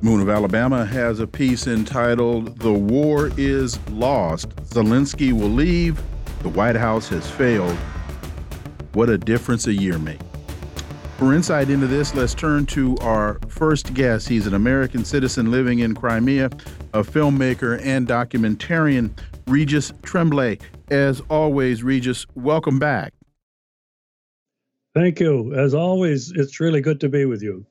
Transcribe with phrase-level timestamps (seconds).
[0.00, 4.50] Moon of Alabama has a piece entitled The War is Lost.
[4.70, 6.00] Zelensky will leave.
[6.42, 7.76] The White House has failed.
[8.92, 10.24] What a difference a year makes.
[11.16, 14.28] For insight into this, let's turn to our first guest.
[14.28, 16.46] He's an American citizen living in Crimea,
[16.94, 19.10] a filmmaker and documentarian,
[19.48, 20.58] Regis Tremblay.
[20.92, 23.12] As always, Regis, welcome back.
[24.94, 25.54] Thank you.
[25.54, 27.66] As always, it's really good to be with you.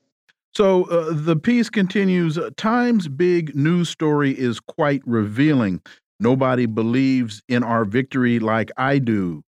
[0.54, 5.82] So uh, the piece continues Time's big news story is quite revealing.
[6.20, 9.44] Nobody believes in our victory like I do.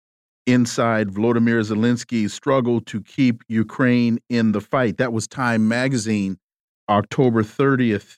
[0.45, 4.97] Inside Volodymyr Zelensky's struggle to keep Ukraine in the fight.
[4.97, 6.37] That was Time magazine,
[6.89, 8.17] October 30th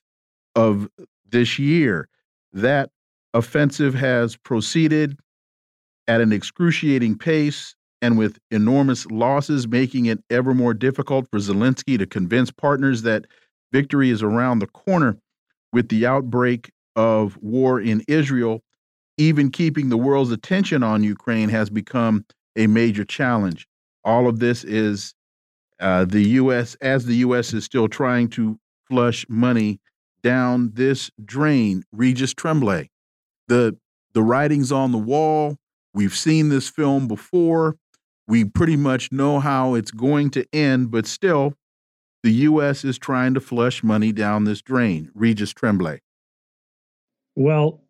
[0.56, 0.90] of
[1.30, 2.08] this year.
[2.54, 2.90] That
[3.34, 5.18] offensive has proceeded
[6.08, 11.98] at an excruciating pace and with enormous losses, making it ever more difficult for Zelensky
[11.98, 13.26] to convince partners that
[13.72, 15.18] victory is around the corner.
[15.74, 18.62] With the outbreak of war in Israel,
[19.18, 22.26] even keeping the world's attention on Ukraine has become
[22.58, 23.68] a major challenge.
[24.04, 25.14] All of this is
[25.80, 27.54] uh, the U.S., as the U.S.
[27.54, 29.80] is still trying to flush money
[30.24, 31.84] down this drain.
[31.92, 32.90] Regis Tremblay,
[33.48, 33.78] the
[34.14, 35.58] the writing's on the wall.
[35.94, 37.78] We've seen this film before.
[38.32, 41.56] We pretty much know how it's going to end, but still,
[42.24, 42.86] the U.S.
[42.86, 45.12] is trying to flush money down this drain.
[45.14, 46.00] Regis Tremblay.
[47.36, 47.84] Well,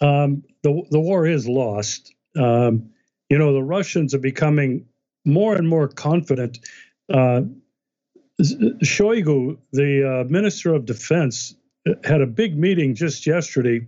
[0.00, 2.14] um, the the war is lost.
[2.34, 2.88] Um,
[3.28, 4.86] you know, the Russians are becoming
[5.26, 6.60] more and more confident.
[7.12, 7.42] Uh,
[8.40, 11.54] Shoigu, the uh, Minister of Defense,
[12.02, 13.86] had a big meeting just yesterday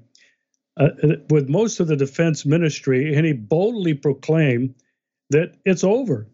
[0.76, 0.88] uh,
[1.30, 4.74] with most of the defense ministry, and he boldly proclaimed
[5.34, 6.28] that it's over.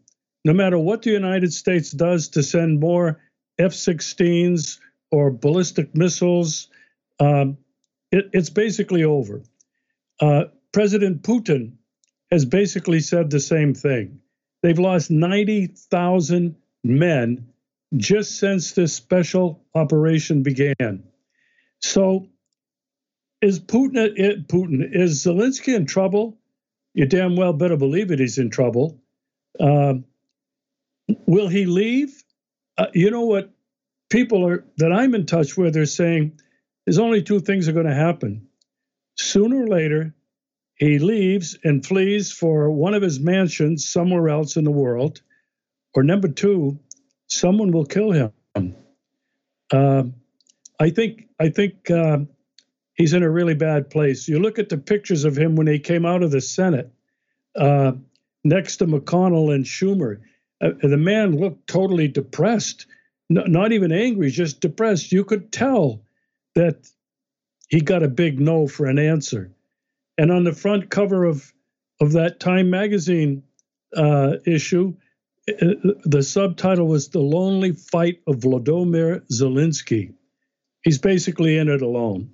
[0.45, 3.19] No matter what the United States does to send more
[3.59, 4.79] F 16s
[5.11, 6.69] or ballistic missiles,
[7.19, 7.57] um,
[8.13, 9.43] it, it's basically over.
[10.21, 11.73] Uh, President Putin
[12.31, 14.21] has basically said the same thing.
[14.63, 17.49] They've lost 90,000 men
[17.97, 21.05] just since this special operation began.
[21.81, 22.29] So,
[23.41, 26.40] is Putin, uh, Putin is Zelensky in trouble?
[26.95, 28.19] You damn well better believe it.
[28.21, 29.01] He's in trouble.
[29.59, 30.05] Um,
[31.27, 32.23] will he leave?
[32.79, 33.51] Uh, you know what?
[34.11, 36.41] People are that I'm in touch with are saying
[36.85, 38.49] there's only two things are going to happen.
[39.17, 40.15] Sooner or later,
[40.75, 45.21] he leaves and flees for one of his mansions somewhere else in the world,
[45.95, 46.79] or number two,
[47.29, 48.33] someone will kill him.
[49.73, 50.05] Uh,
[50.81, 52.21] I think I think uh,
[53.01, 54.29] he's in a really bad place.
[54.29, 56.93] You look at the pictures of him when he came out of the Senate
[57.57, 57.93] uh,
[58.45, 60.21] next to McConnell and Schumer.
[60.61, 62.85] Uh, the man looked totally depressed,
[63.31, 65.13] not even angry, just depressed.
[65.13, 66.03] You could tell
[66.55, 66.87] that
[67.69, 69.51] he got a big no for an answer.
[70.19, 71.51] And on the front cover of
[72.03, 73.43] of that Time magazine
[73.97, 74.95] uh, issue,
[75.49, 75.67] uh,
[76.05, 80.13] the subtitle was "The Lonely Fight of Vladimir Zelensky."
[80.83, 82.33] He's basically in it alone.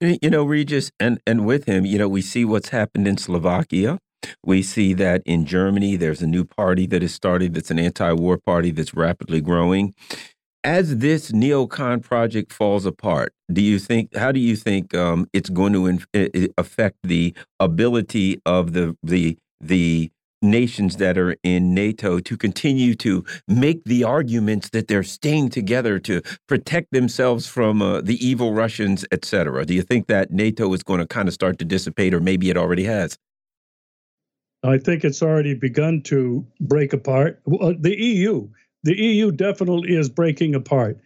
[0.00, 3.98] You know, Regis, and and with him, you know, we see what's happened in Slovakia.
[4.44, 8.38] We see that in Germany, there's a new party that has started that's an anti-war
[8.38, 9.94] party that's rapidly growing.
[10.64, 14.16] As this neocon project falls apart, do you think?
[14.16, 15.98] How do you think um, it's going to
[16.56, 20.10] affect the ability of the the the
[20.42, 25.98] nations that are in NATO to continue to make the arguments that they're staying together
[26.00, 29.64] to protect themselves from uh, the evil Russians, etc.
[29.64, 32.50] Do you think that NATO is going to kind of start to dissipate, or maybe
[32.50, 33.18] it already has?
[34.62, 37.40] I think it's already begun to break apart.
[37.46, 38.48] Well, the EU,
[38.82, 40.98] the EU definitely is breaking apart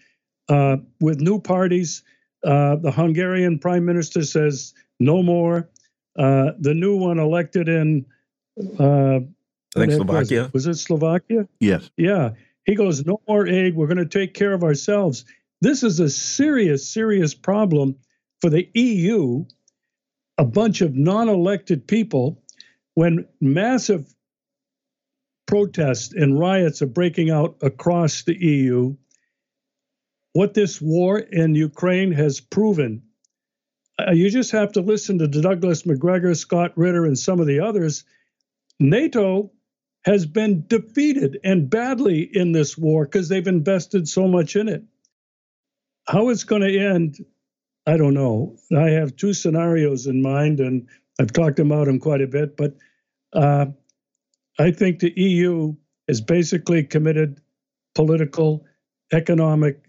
[0.49, 2.03] uh, with new parties.
[2.45, 5.69] Uh, the Hungarian prime minister says no more.
[6.19, 8.07] Uh, the new one elected in
[8.79, 9.21] uh,
[9.77, 10.15] I think Slovakia.
[10.15, 11.49] Was it, was it Slovakia?
[11.61, 11.91] Yes.
[11.97, 12.31] Yeah.
[12.65, 13.77] He goes, no more aid.
[13.77, 15.25] We're going to take care of ourselves.
[15.61, 17.97] This is a serious, serious problem
[18.41, 19.45] for the EU.
[20.39, 22.43] A bunch of non elected people,
[22.95, 24.15] when massive
[25.47, 28.97] protests and riots are breaking out across the EU.
[30.33, 33.03] What this war in Ukraine has proven,
[33.99, 37.61] uh, you just have to listen to Douglas Macgregor, Scott Ritter, and some of the
[37.61, 38.05] others.
[38.81, 39.53] NATO
[40.05, 44.83] has been defeated and badly in this war because they've invested so much in it.
[46.07, 47.17] How it's going to end,
[47.87, 48.57] I don't know.
[48.77, 50.87] I have two scenarios in mind, and
[51.19, 52.77] I've talked about them quite a bit, but
[53.33, 53.67] uh,
[54.59, 55.75] I think the EU
[56.09, 57.41] has basically committed
[57.95, 58.65] political,
[59.13, 59.81] economic,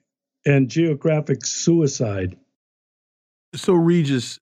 [0.46, 2.38] and geographic suicide.
[3.54, 4.40] So, Regis,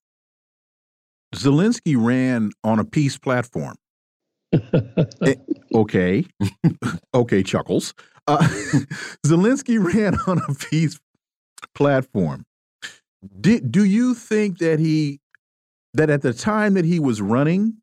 [1.34, 3.76] Zelensky ran on a peace platform.
[5.26, 5.36] Eh,
[5.74, 6.26] okay.
[7.14, 7.94] okay, chuckles.
[8.28, 8.38] Uh,
[9.26, 11.00] Zelensky ran on a peace
[11.74, 12.46] platform.
[13.40, 15.20] Did, do you think that he,
[15.94, 17.78] that at the time that he was running,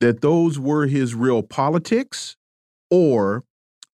[0.00, 2.36] that those were his real politics?
[2.90, 3.44] Or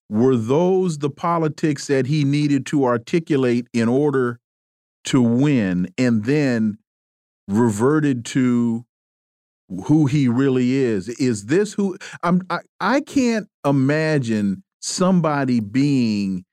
[0.09, 4.39] were those the politics that he needed to articulate in order
[5.05, 6.77] to win and then
[7.47, 8.85] reverted to
[9.85, 16.43] who he really is is this who i'm I, I can't imagine somebody being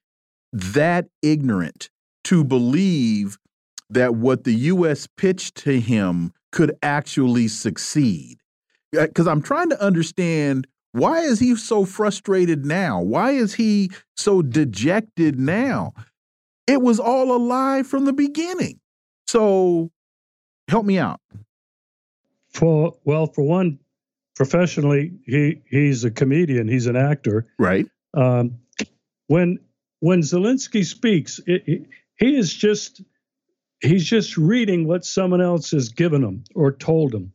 [0.53, 1.91] that ignorant
[2.25, 3.39] to believe
[3.91, 8.39] that what the us pitched to him could actually succeed
[8.97, 13.01] uh, because I'm trying to understand why is he so frustrated now?
[13.01, 15.93] Why is he so dejected now?
[16.67, 18.81] It was all a lie from the beginning.
[19.27, 19.91] So
[20.69, 21.21] help me out.
[22.59, 23.79] For well, for one,
[24.35, 26.67] professionally, he he's a comedian.
[26.67, 27.47] He's an actor.
[27.57, 27.87] Right.
[28.15, 28.59] Um,
[29.29, 29.61] when
[30.01, 31.83] when Zelensky speaks, it, it,
[32.17, 33.01] he is just
[33.81, 37.33] he's just reading what someone else has given him or told him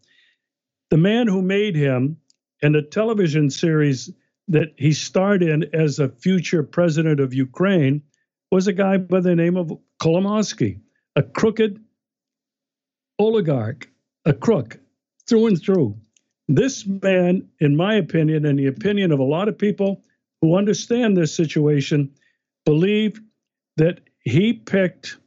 [0.90, 2.18] the man who made him
[2.62, 4.12] and the television series
[4.50, 8.04] that he starred in as a future president of Ukraine
[8.52, 9.72] was a guy by the name of
[10.02, 10.82] Kolomoisky,
[11.16, 11.80] a crooked
[13.18, 13.90] oligarch,
[14.26, 14.80] a crook
[15.28, 15.98] through and through.
[16.48, 20.04] This man, in my opinion, and the opinion of a lot of people
[20.42, 22.12] who understand this situation,
[22.66, 23.20] believe
[23.78, 25.18] that he picked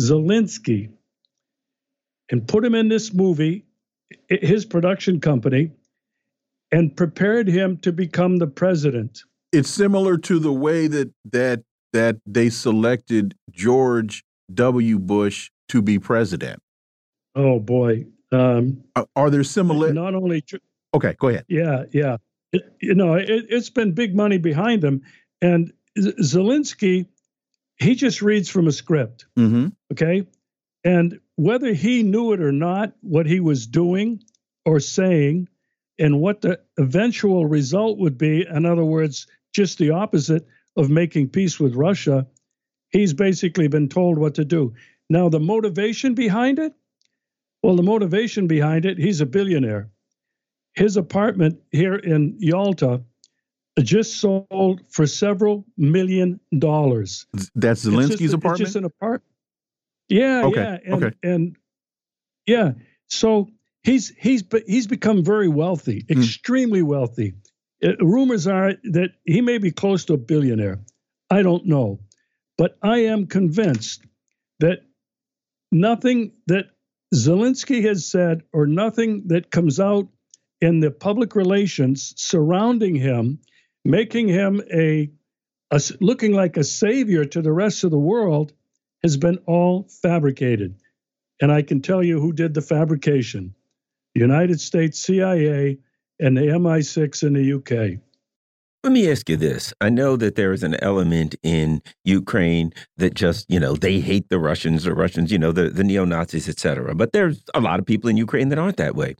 [0.00, 0.90] Zelensky
[2.30, 3.64] and put him in this movie
[4.28, 5.70] his production company
[6.72, 9.22] and prepared him to become the president.
[9.52, 14.98] It's similar to the way that that that they selected George W.
[14.98, 16.60] Bush to be president.
[17.36, 19.92] Oh boy, um, are, are, there similar?
[19.92, 20.44] Not only.
[20.94, 21.44] Okay, go ahead.
[21.48, 22.16] Yeah, yeah.
[22.52, 25.02] It, you know, it, has been big money behind him,
[25.40, 27.06] and Zelensky,
[27.76, 29.26] he just reads from a script.
[29.36, 29.72] Mm -hmm.
[29.92, 30.26] Okay,
[30.84, 34.22] and whether he knew it or not, what he was doing
[34.64, 35.48] or saying,
[35.98, 40.46] and what the eventual result would be, in other words, just the opposite
[40.76, 42.26] of making peace with Russia,
[42.90, 44.74] he's basically been told what to do.
[45.08, 46.74] Now, the motivation behind it?
[47.64, 49.88] Well, the motivation behind it, he's a billionaire.
[50.74, 53.02] His apartment here in Yalta
[53.80, 57.24] just sold for several million dollars.
[57.54, 58.60] That's Zelensky's just, apartment?
[58.60, 59.32] It's just an apartment.
[60.10, 60.60] Yeah, okay.
[60.60, 61.16] yeah, and, okay.
[61.22, 61.56] and
[62.44, 62.72] yeah.
[63.06, 63.48] So
[63.82, 66.18] he's he's he's become very wealthy, mm.
[66.18, 67.32] extremely wealthy.
[67.80, 70.80] It, uh, rumors are that he may be close to a billionaire.
[71.30, 72.00] I don't know,
[72.58, 74.04] but I am convinced
[74.60, 74.80] that
[75.72, 76.66] nothing that
[77.14, 80.08] Zelensky has said or nothing that comes out
[80.60, 83.38] in the public relations surrounding him,
[83.84, 85.10] making him a,
[85.70, 88.52] a looking like a savior to the rest of the world
[89.02, 90.74] has been all fabricated.
[91.40, 93.54] And I can tell you who did the fabrication
[94.14, 95.78] the United States CIA
[96.20, 98.00] and the MI6 in the UK.
[98.84, 99.72] Let me ask you this.
[99.80, 104.28] I know that there is an element in Ukraine that just, you know, they hate
[104.28, 106.94] the Russians or Russians, you know, the, the neo Nazis, et cetera.
[106.94, 109.14] But there's a lot of people in Ukraine that aren't that way.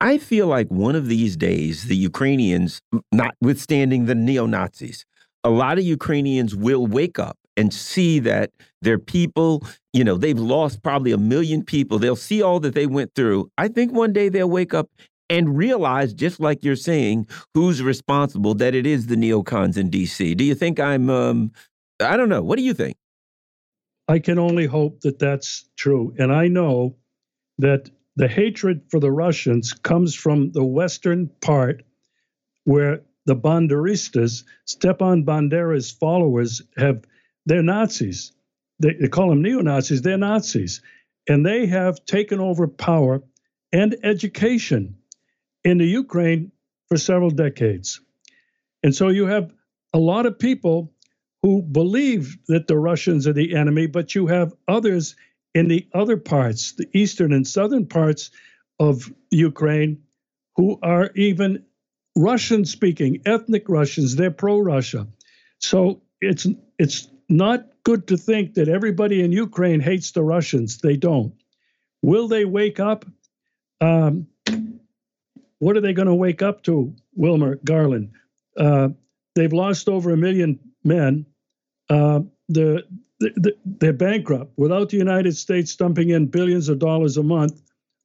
[0.00, 2.80] I feel like one of these days, the Ukrainians,
[3.12, 5.04] notwithstanding the neo Nazis,
[5.44, 10.38] a lot of Ukrainians will wake up and see that their people, you know, they've
[10.38, 11.98] lost probably a million people.
[11.98, 13.50] They'll see all that they went through.
[13.58, 14.88] I think one day they'll wake up
[15.30, 20.34] and realize, just like you're saying, who's responsible, that it is the neocons in D.C.
[20.34, 21.52] Do you think I'm, um,
[22.00, 22.42] I don't know.
[22.42, 22.96] What do you think?
[24.08, 26.14] I can only hope that that's true.
[26.18, 26.96] And I know
[27.58, 31.82] that the hatred for the Russians comes from the western part
[32.64, 37.04] where the Banderistas, Stepan Bandera's followers, have
[37.46, 38.32] they're Nazis.
[38.80, 40.82] They, they call them neo Nazis, they're Nazis.
[41.28, 43.22] And they have taken over power
[43.72, 44.96] and education
[45.64, 46.52] in the Ukraine
[46.88, 48.00] for several decades.
[48.82, 49.52] And so you have
[49.92, 50.92] a lot of people
[51.42, 55.16] who believe that the Russians are the enemy, but you have others
[55.54, 58.30] in the other parts, the eastern and southern parts
[58.78, 60.02] of Ukraine,
[60.56, 61.64] who are even
[62.16, 64.16] Russian speaking, ethnic Russians.
[64.16, 65.06] They're pro Russia.
[65.58, 66.46] So it's
[66.78, 70.78] it's not good to think that everybody in Ukraine hates the Russians.
[70.78, 71.34] They don't.
[72.02, 73.04] Will they wake up?
[73.80, 74.28] Um,
[75.64, 78.12] what are they going to wake up to, Wilmer Garland?
[78.54, 78.90] Uh,
[79.34, 81.24] they've lost over a million men.
[81.88, 82.84] Uh, the,
[83.18, 84.52] the, they're bankrupt.
[84.58, 87.62] Without the United States dumping in billions of dollars a month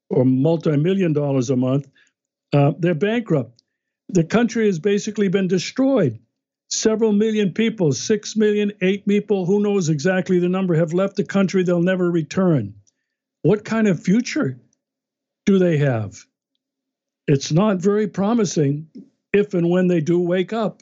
[0.09, 1.89] or multi-million dollars a month,
[2.53, 3.61] uh, they're bankrupt.
[4.07, 6.17] The country has basically been destroyed.
[6.69, 11.25] Several million people, six million, eight people, who knows exactly the number, have left the
[11.25, 11.63] country.
[11.63, 12.75] They'll never return.
[13.41, 14.57] What kind of future
[15.45, 16.23] do they have?
[17.29, 18.87] It's not very promising
[19.33, 20.81] if and when they do wake up.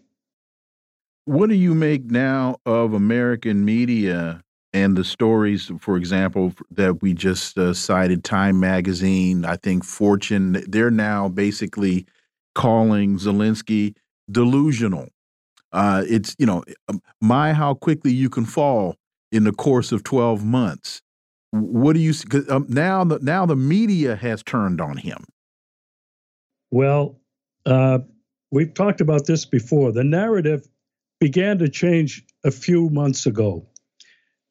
[1.25, 7.13] What do you make now of American media and the stories, for example, that we
[7.13, 12.06] just uh, cited Time Magazine, I think Fortune, they're now basically
[12.56, 13.98] calling Zelensky
[14.32, 15.10] delusional.
[15.74, 18.96] Uh, it's, you know, um, my how quickly you can fall
[19.34, 21.01] in the course of 12 months.
[21.51, 22.25] What do you see?
[22.50, 25.25] Um, now, the, now the media has turned on him.
[26.72, 27.20] Well,
[27.66, 28.00] uh,
[28.52, 29.92] we've talked about this before.
[29.92, 30.68] The narrative
[31.20, 33.68] began to change a few months ago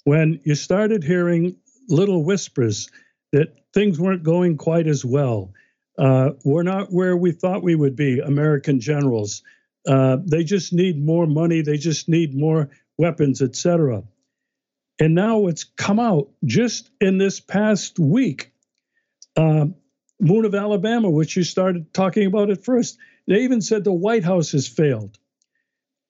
[0.05, 1.57] when you started hearing
[1.89, 2.91] little whispers
[3.33, 5.53] that things weren't going quite as well.
[5.99, 9.43] Uh, we're not where we thought we would be, American generals.
[9.87, 14.03] Uh, they just need more money, they just need more weapons, etc.
[14.99, 18.53] And now it's come out just in this past week.
[19.37, 19.67] Uh,
[20.21, 24.25] Moon of Alabama, which you started talking about at first, they even said the White
[24.25, 25.19] House has failed.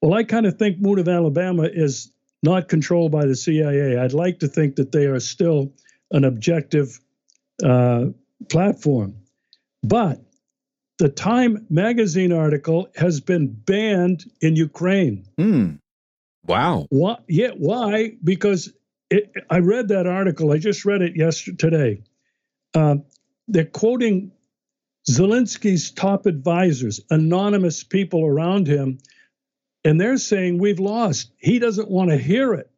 [0.00, 3.98] Well, I kind of think Moon of Alabama is not controlled by the CIA.
[3.98, 5.72] I'd like to think that they are still
[6.10, 7.00] an objective
[7.64, 8.06] uh,
[8.48, 9.16] platform.
[9.82, 10.20] But
[10.98, 15.26] the Time magazine article has been banned in Ukraine.
[15.38, 15.78] Mm.
[16.44, 16.86] Wow.
[16.90, 17.16] Why?
[17.28, 18.12] Yeah, why?
[18.22, 18.72] Because
[19.10, 20.52] it, I read that article.
[20.52, 22.02] I just read it yesterday.
[22.74, 22.96] Uh,
[23.48, 24.32] they're quoting
[25.08, 28.98] Zelensky's top advisors, anonymous people around him,
[29.84, 31.32] and they're saying we've lost.
[31.38, 32.70] He doesn't want to hear it.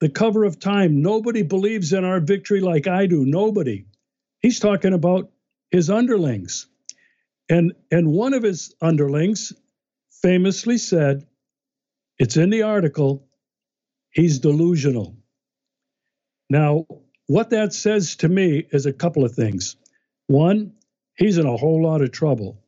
[0.00, 3.24] The cover of time, nobody believes in our victory like I do.
[3.24, 3.86] Nobody.
[4.40, 5.30] He's talking about
[5.70, 6.66] his underlings.
[7.48, 9.52] And, and one of his underlings
[10.22, 11.26] famously said,
[12.18, 13.26] it's in the article,
[14.10, 15.16] he's delusional.
[16.50, 16.86] Now,
[17.30, 19.76] what that says to me is a couple of things.
[20.26, 20.72] One,
[21.16, 22.60] he's in a whole lot of trouble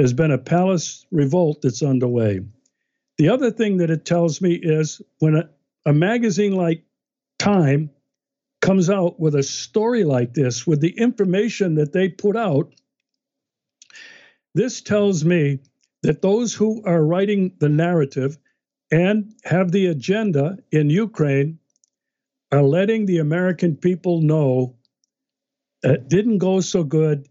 [0.00, 2.40] there's been a palace revolt that's underway.
[3.18, 5.50] The other thing that it tells me is when a,
[5.84, 6.84] a magazine like
[7.38, 7.90] Time
[8.62, 12.74] comes out with a story like this, with the information that they put out,
[14.54, 15.58] this tells me
[16.02, 18.38] that those who are writing the narrative
[18.90, 21.58] and have the agenda in Ukraine
[22.52, 24.76] are letting the American people know
[25.82, 27.28] it didn't go so good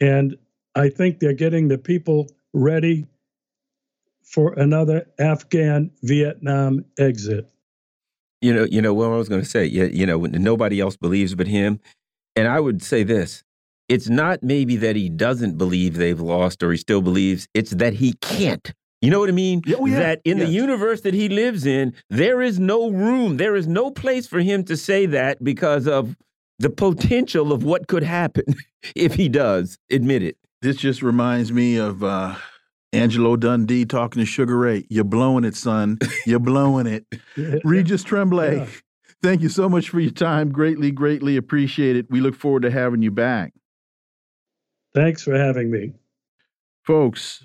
[0.00, 0.36] and
[0.74, 3.06] I think they're getting the people ready
[4.22, 7.48] for another Afghan Vietnam exit.
[8.40, 9.64] You know, you know what I was going to say.
[9.66, 11.80] Yeah, you know, nobody else believes but him.
[12.36, 13.44] And I would say this:
[13.88, 17.94] it's not maybe that he doesn't believe they've lost or he still believes; it's that
[17.94, 18.74] he can't.
[19.04, 19.60] You know what I mean?
[19.76, 19.98] Oh, yeah.
[19.98, 20.46] That in yes.
[20.46, 24.40] the universe that he lives in, there is no room, there is no place for
[24.40, 26.16] him to say that because of
[26.58, 28.44] the potential of what could happen
[28.96, 30.38] if he does admit it.
[30.62, 32.36] This just reminds me of uh,
[32.94, 34.86] Angelo Dundee talking to Sugar Ray.
[34.88, 35.98] You're blowing it, son.
[36.24, 37.04] You're blowing it.
[37.62, 38.66] Regis Tremblay, yeah.
[39.22, 40.50] thank you so much for your time.
[40.50, 42.06] Greatly, greatly appreciate it.
[42.08, 43.52] We look forward to having you back.
[44.94, 45.92] Thanks for having me.
[46.84, 47.44] Folks,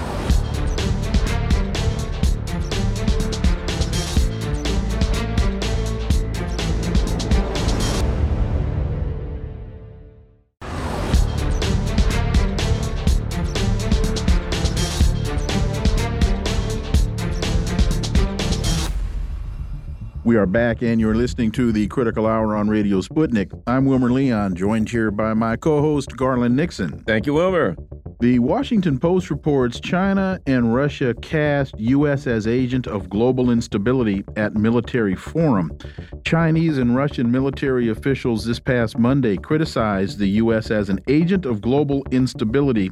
[20.31, 23.51] We are back, and you're listening to the Critical Hour on Radio Sputnik.
[23.67, 27.03] I'm Wilmer Leon, joined here by my co host, Garland Nixon.
[27.03, 27.75] Thank you, Wilmer.
[28.21, 32.27] The Washington Post reports China and Russia cast U.S.
[32.27, 35.77] as agent of global instability at military forum.
[36.23, 40.71] Chinese and Russian military officials this past Monday criticized the U.S.
[40.71, 42.87] as an agent of global instability,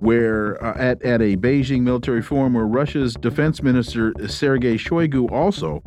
[0.00, 5.80] where uh, at, at a Beijing military forum where Russia's defense minister Sergei Shoigu also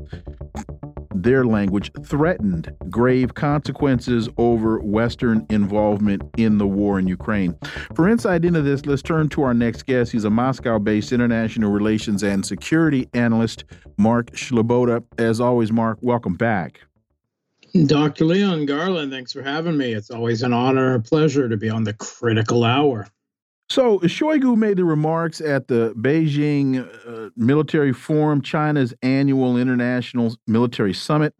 [1.23, 7.55] their language threatened grave consequences over Western involvement in the war in Ukraine.
[7.95, 10.11] For insight into this, let's turn to our next guest.
[10.11, 13.65] He's a Moscow based international relations and security analyst,
[13.97, 15.03] Mark Sleboda.
[15.17, 16.81] As always, Mark, welcome back.
[17.85, 18.25] Dr.
[18.25, 19.93] Leon Garland, thanks for having me.
[19.93, 23.07] It's always an honor and pleasure to be on the critical hour.
[23.69, 30.93] So Shoigu made the remarks at the Beijing uh, Military Forum, China's annual international military
[30.93, 31.33] summit,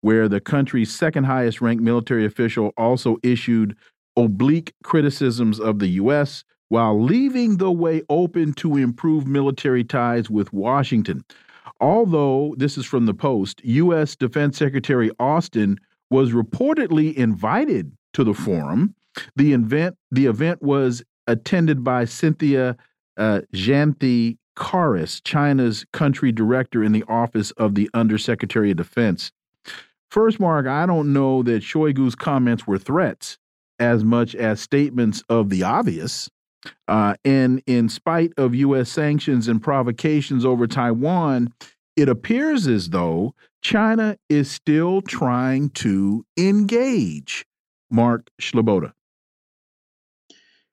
[0.00, 3.76] where the country's second highest ranked military official also issued
[4.16, 6.44] oblique criticisms of the U.S.
[6.68, 11.24] while leaving the way open to improve military ties with Washington.
[11.80, 14.14] Although this is from the Post, U.S.
[14.14, 15.78] Defense Secretary Austin
[16.10, 18.94] was reportedly invited to the forum.
[19.36, 22.76] The event the event was attended by Cynthia
[23.16, 29.32] uh, Xanthi Carras, China's country director in the office of the Undersecretary of Defense.
[30.10, 33.38] First, Mark, I don't know that Shoigu's comments were threats
[33.78, 36.28] as much as statements of the obvious.
[36.86, 38.90] Uh, and in spite of U.S.
[38.90, 41.52] sanctions and provocations over Taiwan,
[41.96, 47.44] it appears as though China is still trying to engage.
[47.90, 48.92] Mark Sleboda.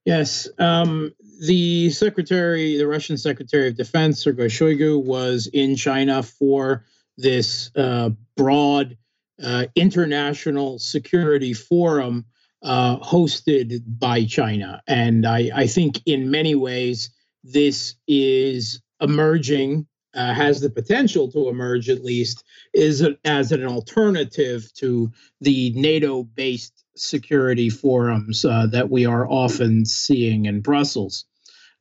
[0.05, 0.47] Yes.
[0.57, 6.85] Um, the secretary, the Russian Secretary of Defense, Sergei Shoigu, was in China for
[7.17, 8.97] this uh, broad
[9.43, 12.25] uh, international security forum
[12.61, 14.81] uh, hosted by China.
[14.87, 17.09] And I, I, think in many ways,
[17.43, 23.65] this is emerging, uh, has the potential to emerge at least, is a, as an
[23.65, 31.25] alternative to the NATO based security forums uh, that we are often seeing in Brussels.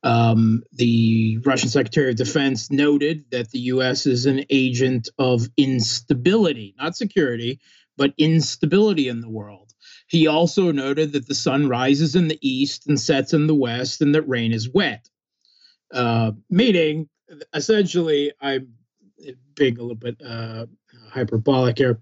[0.03, 4.07] Um, the Russian Secretary of Defense noted that the U.S.
[4.07, 7.61] is an agent of instability, not security,
[7.97, 9.73] but instability in the world.
[10.07, 14.01] He also noted that the sun rises in the east and sets in the west,
[14.01, 15.09] and that rain is wet.
[15.93, 17.09] Uh, meaning,
[17.53, 18.75] essentially, I'm
[19.55, 20.67] being a little bit uh,
[21.11, 22.01] hyperbolic here,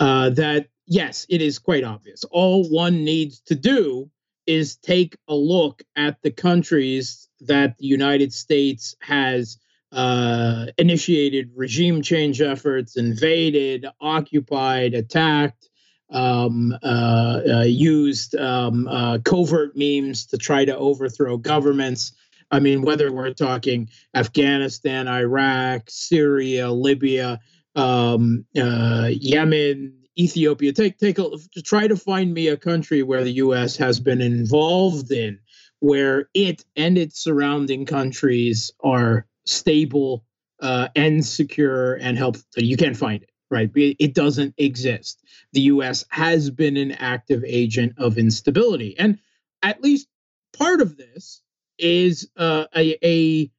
[0.00, 2.24] uh, that yes, it is quite obvious.
[2.30, 4.10] All one needs to do
[4.46, 9.58] is take a look at the countries that the United States has
[9.92, 15.68] uh, initiated regime change efforts, invaded, occupied, attacked,
[16.10, 22.12] um, uh, uh, used um, uh, covert memes to try to overthrow governments.
[22.50, 27.40] I mean, whether we're talking Afghanistan, Iraq, Syria, Libya,
[27.74, 30.72] um, uh, Yemen, Ethiopia.
[30.72, 31.30] Take take a
[31.64, 33.76] try to find me a country where the U.S.
[33.76, 35.38] has been involved in,
[35.80, 40.24] where it and its surrounding countries are stable
[40.60, 42.36] uh, and secure and help.
[42.56, 43.70] You can't find it, right?
[43.74, 45.22] It doesn't exist.
[45.52, 46.04] The U.S.
[46.10, 49.18] has been an active agent of instability, and
[49.62, 50.08] at least
[50.52, 51.42] part of this
[51.78, 53.50] is uh, a, a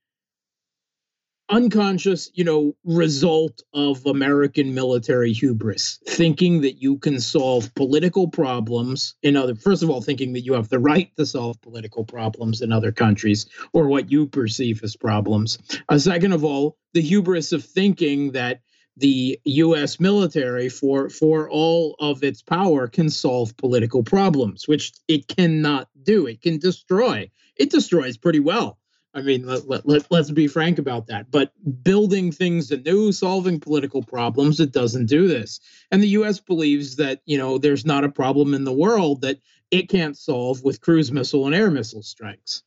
[1.53, 9.13] unconscious, you know, result of American military hubris, thinking that you can solve political problems
[9.21, 12.61] in other first of all, thinking that you have the right to solve political problems
[12.61, 15.59] in other countries or what you perceive as problems.
[15.87, 18.61] Uh, second of all, the hubris of thinking that
[18.97, 25.27] the US military for for all of its power can solve political problems, which it
[25.27, 26.25] cannot do.
[26.25, 27.29] It can destroy.
[27.55, 28.79] It destroys pretty well
[29.13, 31.30] I mean, let, let, let, let's be frank about that.
[31.30, 31.52] But
[31.84, 35.60] building things anew, solving political problems, it doesn't do this.
[35.91, 36.39] And the U.S.
[36.39, 40.63] believes that, you know, there's not a problem in the world that it can't solve
[40.63, 42.63] with cruise missile and air missile strikes.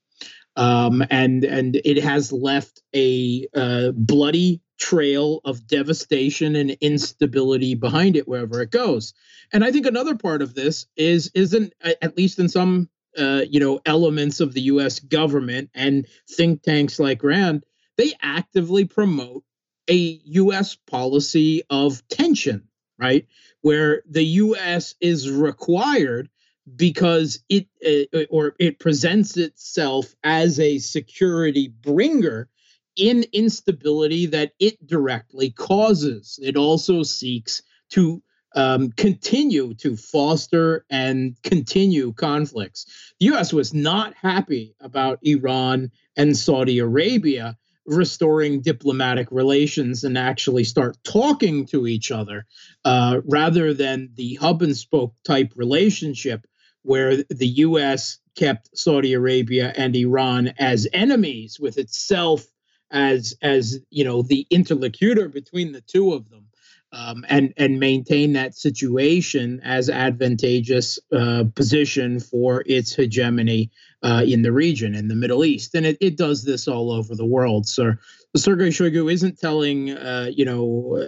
[0.57, 8.17] Um, and and it has left a uh, bloody trail of devastation and instability behind
[8.17, 9.13] it wherever it goes.
[9.53, 13.61] And I think another part of this is isn't at least in some uh, you
[13.61, 15.01] know elements of the U.S.
[15.01, 17.65] government and think tanks like RAND,
[17.97, 19.45] they actively promote
[19.89, 20.77] a U.S.
[20.77, 23.27] policy of tension, right?
[23.63, 24.95] Where the U.S.
[25.01, 26.29] is required
[26.75, 32.49] because it uh, or it presents itself as a security bringer
[32.97, 36.39] in instability that it directly causes.
[36.43, 38.23] It also seeks to
[38.57, 42.87] um, continue to foster and continue conflicts.
[43.21, 43.53] The U.S.
[43.53, 51.67] was not happy about Iran and Saudi Arabia restoring diplomatic relations and actually start talking
[51.67, 52.47] to each other
[52.85, 56.47] uh, rather than the hub and spoke type relationship
[56.83, 58.19] where the U.S.
[58.37, 62.45] kept Saudi Arabia and Iran as enemies with itself
[62.91, 66.46] as as you know the interlocutor between the two of them
[66.93, 73.71] um, and and maintain that situation as advantageous uh, position for its hegemony
[74.03, 77.15] uh, in the region in the Middle East, and it, it does this all over
[77.15, 77.67] the world.
[77.67, 77.95] So
[78.37, 81.07] Sergei Shoigu isn't telling uh, you know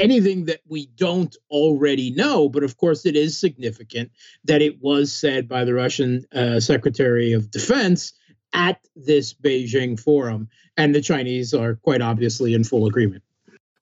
[0.00, 4.10] anything that we don't already know, but of course it is significant
[4.44, 8.14] that it was said by the Russian uh, Secretary of Defense
[8.52, 13.22] at this Beijing forum, and the Chinese are quite obviously in full agreement.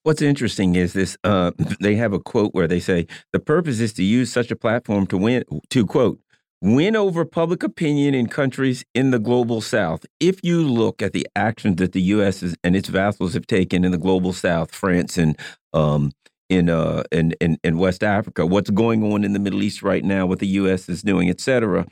[0.09, 3.93] What's interesting is this: uh, they have a quote where they say the purpose is
[3.93, 6.19] to use such a platform to win to quote
[6.63, 10.07] win over public opinion in countries in the global south.
[10.19, 12.43] If you look at the actions that the U.S.
[12.65, 15.39] and its vassals have taken in the global south, France and
[15.75, 16.13] um,
[16.49, 20.03] in, uh, in, in, in West Africa, what's going on in the Middle East right
[20.03, 20.89] now, what the U.S.
[20.89, 21.87] is doing, et cetera,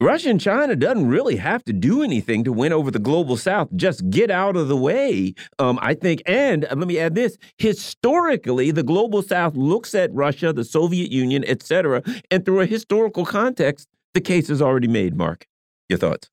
[0.00, 3.68] Russia and China doesn't really have to do anything to win over the global South.
[3.76, 6.20] Just get out of the way, um, I think.
[6.26, 11.12] And uh, let me add this: historically, the global South looks at Russia, the Soviet
[11.12, 15.16] Union, etc., and through a historical context, the case is already made.
[15.16, 15.46] Mark,
[15.88, 16.28] your thoughts?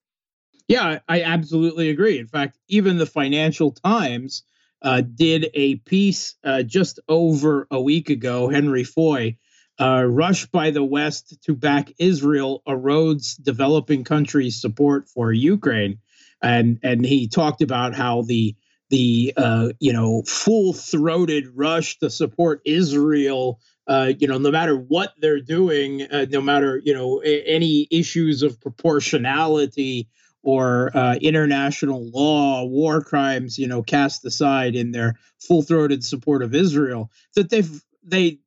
[0.66, 2.18] Yeah, I absolutely agree.
[2.18, 4.42] In fact, even the Financial Times
[4.82, 8.48] uh, did a piece uh, just over a week ago.
[8.48, 9.36] Henry Foy
[9.82, 15.98] uh, rush by the West to back Israel erodes developing countries' support for Ukraine,
[16.40, 18.54] and and he talked about how the
[18.90, 23.58] the uh, you know full throated rush to support Israel.
[23.88, 27.88] Uh, you know, no matter what they're doing, uh, no matter you know a- any
[27.90, 30.08] issues of proportionality
[30.44, 36.54] or uh, international law, war crimes, you know, cast aside in their full-throated support of
[36.54, 38.38] Israel, that they've they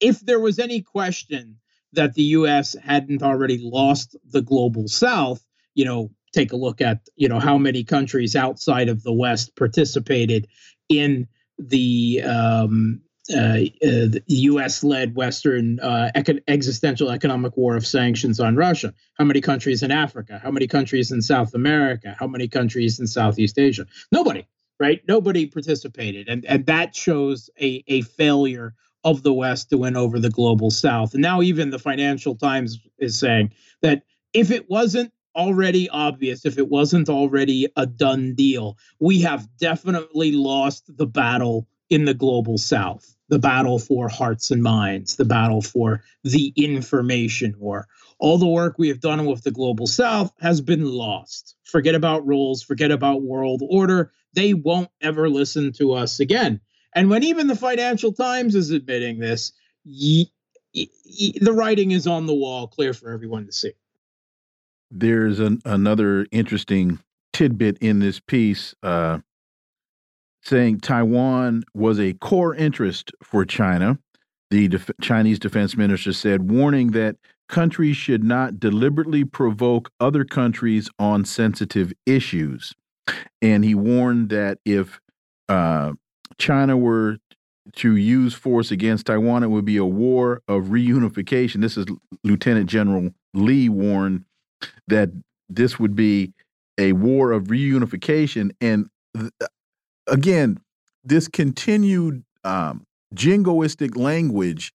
[0.00, 1.56] if there was any question
[1.92, 2.76] that the U.S.
[2.82, 7.58] hadn't already lost the global South, you know, take a look at you know how
[7.58, 10.46] many countries outside of the West participated
[10.88, 13.00] in the um,
[13.32, 16.10] uh, uh, U.S.-led Western uh,
[16.48, 18.94] existential economic war of sanctions on Russia.
[19.14, 20.40] How many countries in Africa?
[20.42, 22.16] How many countries in South America?
[22.18, 23.86] How many countries in Southeast Asia?
[24.10, 24.46] Nobody,
[24.78, 25.00] right?
[25.06, 30.18] Nobody participated, and and that shows a a failure of the West to win over
[30.18, 31.14] the global South.
[31.14, 36.58] And now, even the Financial Times is saying that if it wasn't already obvious, if
[36.58, 42.56] it wasn't already a done deal, we have definitely lost the battle in the global
[42.56, 47.86] South, the battle for hearts and minds, the battle for the information war.
[48.18, 51.56] All the work we have done with the global South has been lost.
[51.64, 54.12] Forget about rules, forget about world order.
[54.34, 56.60] They won't ever listen to us again.
[56.94, 59.52] And when even the Financial Times is admitting this,
[59.84, 63.72] the writing is on the wall, clear for everyone to see.
[64.90, 66.98] There's an, another interesting
[67.32, 69.18] tidbit in this piece uh,
[70.42, 73.98] saying Taiwan was a core interest for China.
[74.50, 77.16] The def Chinese defense minister said, warning that
[77.48, 82.72] countries should not deliberately provoke other countries on sensitive issues.
[83.40, 85.00] And he warned that if
[85.48, 85.92] uh,
[86.38, 87.18] China were
[87.76, 91.60] to use force against Taiwan, it would be a war of reunification.
[91.60, 91.86] This is
[92.24, 94.24] Lieutenant General Lee warned
[94.88, 95.10] that
[95.48, 96.32] this would be
[96.78, 98.50] a war of reunification.
[98.60, 98.88] And
[100.06, 100.58] again,
[101.04, 104.72] this continued um, jingoistic language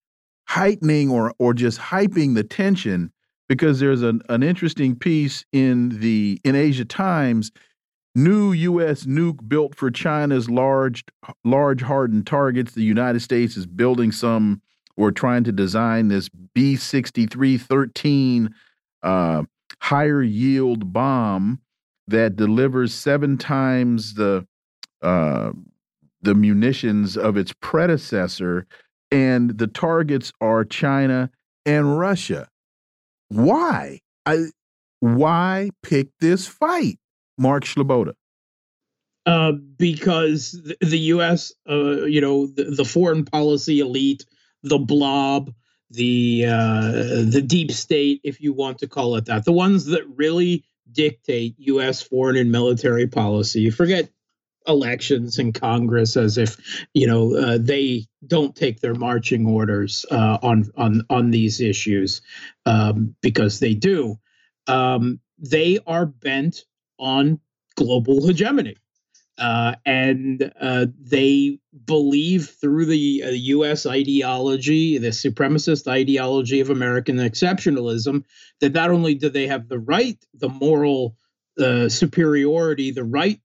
[0.48, 3.12] heightening or or just hyping the tension
[3.50, 7.52] because there's an, an interesting piece in the in Asia Times
[8.16, 9.04] New U.S.
[9.04, 11.04] nuke built for China's large,
[11.44, 12.72] large hardened targets.
[12.72, 14.62] The United States is building some
[14.96, 18.56] or trying to design this B 6313
[19.04, 19.44] uh,
[19.82, 21.60] higher yield bomb
[22.08, 24.48] that delivers seven times the
[25.02, 25.52] uh,
[26.22, 28.66] the munitions of its predecessor,
[29.12, 31.30] and the targets are China
[31.66, 32.48] and Russia.
[33.28, 34.00] Why?
[34.26, 34.46] I
[35.02, 36.98] why pick this fight?
[37.38, 38.14] Mark Sleboda?
[39.26, 44.24] Uh, because the, U.S., uh, you know, the, the, foreign policy elite,
[44.62, 45.52] the blob,
[45.90, 50.04] the uh, the deep state, if you want to call it that, the ones that
[50.16, 52.04] really dictate U.S.
[52.04, 53.62] foreign and military policy.
[53.62, 54.10] You forget
[54.68, 60.38] elections in Congress as if you know uh, they don't take their marching orders uh,
[60.42, 62.22] on on on these issues
[62.66, 64.20] um, because they do.
[64.68, 66.64] Um, they are bent
[66.98, 67.40] on
[67.76, 68.76] global hegemony.
[69.38, 73.86] Uh, and uh, they believe through the uh, U.S.
[73.86, 78.24] ideology, the supremacist ideology of American exceptionalism,
[78.62, 81.18] that not only do they have the right, the moral
[81.60, 83.42] uh, superiority, the right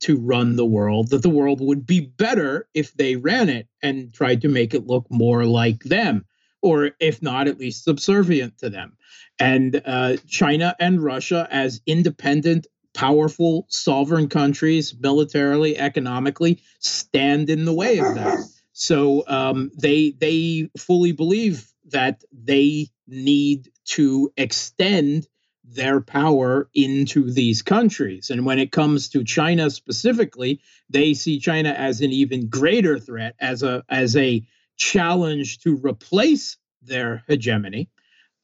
[0.00, 4.12] to run the world, that the world would be better if they ran it and
[4.12, 6.24] tried to make it look more like them,
[6.62, 8.96] or if not, at least subservient to them.
[9.40, 17.74] And uh, China and Russia, as independent powerful sovereign countries militarily economically stand in the
[17.74, 18.38] way of that.
[18.72, 25.26] So um, they they fully believe that they need to extend
[25.64, 28.30] their power into these countries.
[28.30, 33.34] And when it comes to China specifically they see China as an even greater threat
[33.40, 37.88] as a as a challenge to replace their hegemony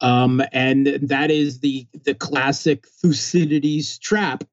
[0.01, 4.43] um, and that is the the classic Thucydides trap,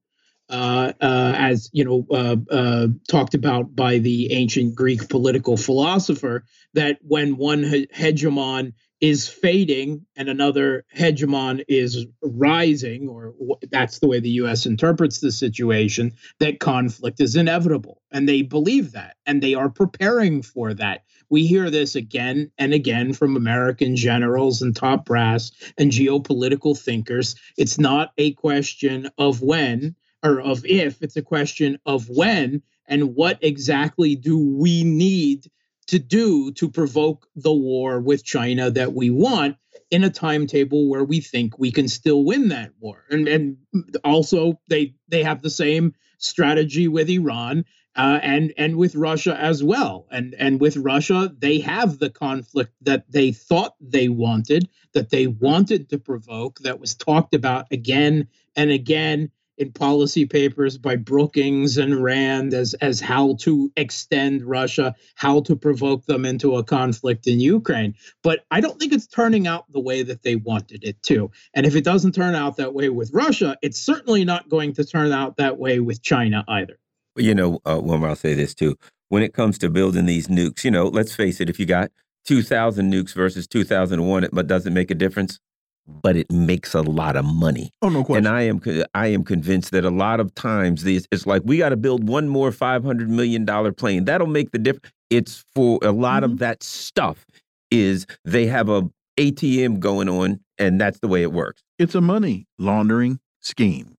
[0.49, 6.45] uh, uh, as you know, uh, uh talked about by the ancient Greek political philosopher.
[6.75, 13.33] That when one he- hegemon is fading and another hegemon is rising, or
[13.71, 14.65] that's the way the U.S.
[14.65, 20.41] interprets the situation, that conflict is inevitable, and they believe that, and they are preparing
[20.41, 21.03] for that.
[21.29, 27.35] We hear this again and again from American generals and top brass and geopolitical thinkers.
[27.57, 33.15] It's not a question of when or of if, it's a question of when and
[33.15, 35.49] what exactly do we need
[35.87, 39.57] to do to provoke the war with China that we want
[39.91, 43.05] in a timetable where we think we can still win that war.
[43.09, 43.57] And and
[44.03, 47.65] also they they have the same strategy with Iran
[47.99, 50.07] uh, and and with Russia as well.
[50.09, 55.27] And and with Russia, they have the conflict that they thought they wanted, that they
[55.27, 61.77] wanted to provoke, that was talked about again and again in policy papers by Brookings
[61.77, 67.27] and Rand as as how to extend Russia, how to provoke them into a conflict
[67.27, 67.95] in Ukraine.
[68.23, 71.31] But I don't think it's turning out the way that they wanted it to.
[71.53, 74.85] And if it doesn't turn out that way with Russia, it's certainly not going to
[74.85, 76.79] turn out that way with China either
[77.19, 78.75] you know, uh, Wilmer, I'll say this too.
[79.09, 81.91] When it comes to building these nukes, you know, let's face it, if you got
[82.25, 85.39] 2,000 nukes versus 2001, it but doesn't make a difference,
[85.87, 87.71] but it makes a lot of money.
[87.81, 88.27] Oh, no question.
[88.27, 88.61] And I am
[88.93, 92.07] I am convinced that a lot of times these it's like we got to build
[92.07, 94.05] one more 500 million dollar plane.
[94.05, 94.93] That'll make the difference.
[95.09, 96.25] It's for a lot mm -hmm.
[96.25, 96.37] of mm-hmm.
[96.37, 97.25] that stuff
[97.71, 101.63] is they have a ATM going on and that's the way it works.
[101.77, 103.95] It's a money laundering scheme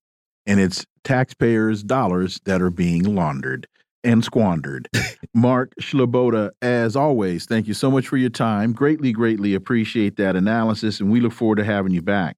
[0.51, 3.69] and it's taxpayers' dollars that are being laundered
[4.03, 4.89] and squandered.
[5.35, 8.73] Mark Sleboda, as always, thank you so much for your time.
[8.73, 12.37] Greatly, greatly appreciate that analysis, and we look forward to having you back.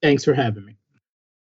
[0.00, 0.76] Thanks for having me.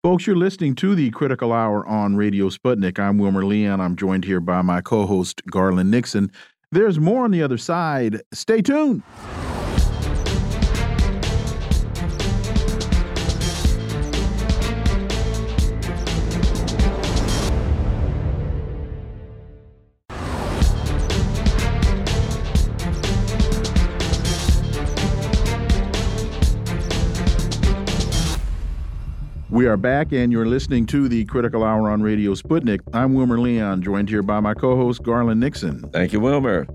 [0.03, 2.99] Folks, you're listening to the Critical Hour on Radio Sputnik.
[2.99, 3.81] I'm Wilmer Leon.
[3.81, 6.33] I'm joined here by my co host, Garland Nixon.
[6.73, 8.23] There's more on the other side.
[8.33, 9.05] Stay tuned.
[29.61, 32.81] We are back, and you're listening to the Critical Hour on Radio Sputnik.
[32.95, 35.83] I'm Wilmer Leon, joined here by my co host, Garland Nixon.
[35.93, 36.67] Thank you, Wilmer.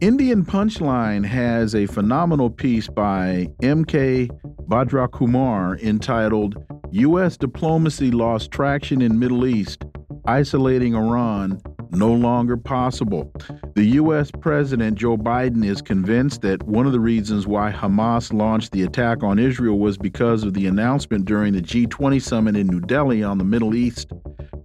[0.00, 4.30] Indian Punchline has a phenomenal piece by M.K.
[4.66, 6.56] Bhadrakumar entitled
[6.90, 7.36] U.S.
[7.36, 9.84] Diplomacy Lost Traction in Middle East,
[10.24, 11.60] Isolating Iran
[11.92, 13.32] no longer possible.
[13.74, 14.30] The U.S.
[14.30, 19.22] President Joe Biden is convinced that one of the reasons why Hamas launched the attack
[19.22, 23.38] on Israel was because of the announcement during the G20 summit in New Delhi on
[23.38, 24.12] the Middle East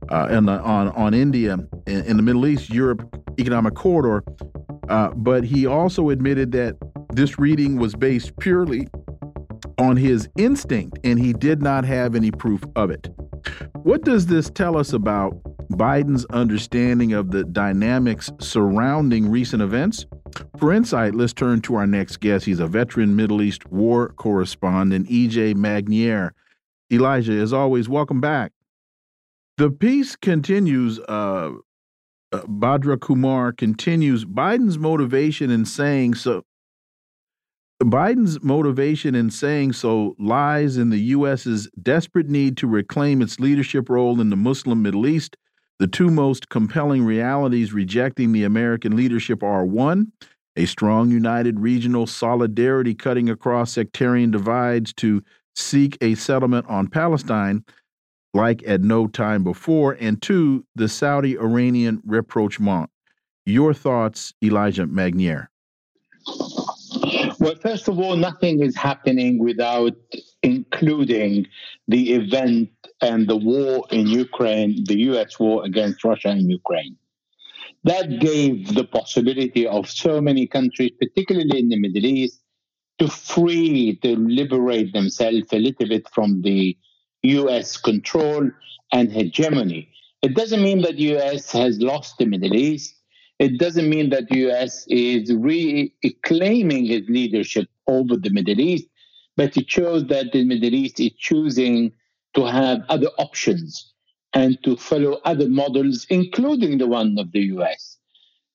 [0.10, 1.58] uh, and on on India
[1.88, 3.08] in, in, the Middle East Europe
[3.40, 4.24] economic corridor.
[4.90, 6.76] Uh, but he also admitted that
[7.14, 8.88] this reading was based purely
[9.78, 13.10] on his instinct and he did not have any proof of it.
[13.84, 15.36] What does this tell us about
[15.72, 20.06] Biden's understanding of the dynamics surrounding recent events?
[20.58, 22.46] For insight, let's turn to our next guest.
[22.46, 26.34] He's a veteran Middle East war correspondent, EJ Magnier.
[26.92, 28.52] Elijah, as always, welcome back.
[29.58, 31.00] The piece continues.
[31.00, 31.52] Uh,
[32.32, 34.26] uh, Bhadrakumar continues.
[34.26, 36.44] Biden's motivation in saying so.
[37.84, 43.90] Biden's motivation in saying so lies in the U.S.'s desperate need to reclaim its leadership
[43.90, 45.36] role in the Muslim Middle East
[45.80, 50.12] The two most compelling realities rejecting the American leadership are one,
[50.56, 55.22] a strong united regional solidarity cutting across sectarian divides to
[55.54, 57.66] seek a settlement on Palestine
[58.34, 62.90] like at no time before, and two, the Saudi Iranian rapprochement.
[63.46, 65.50] Your thoughts, Elijah Magnier?
[67.40, 69.94] Well, first of all, nothing is happening without
[70.44, 71.48] including
[71.88, 72.70] the event
[73.02, 76.96] and the war in Ukraine, the US war against Russia and Ukraine.
[77.84, 82.42] That gave the possibility of so many countries, particularly in the Middle East,
[83.00, 86.78] to free, to liberate themselves a little bit from the
[87.24, 88.50] US control
[88.92, 89.90] and hegemony.
[90.22, 92.96] It doesn't mean that the US has lost the Middle East.
[93.38, 98.88] It doesn't mean that the US is reclaiming its leadership over the Middle East,
[99.36, 101.92] but it shows that the Middle East is choosing
[102.36, 103.94] to have other options
[104.34, 107.98] and to follow other models, including the one of the US.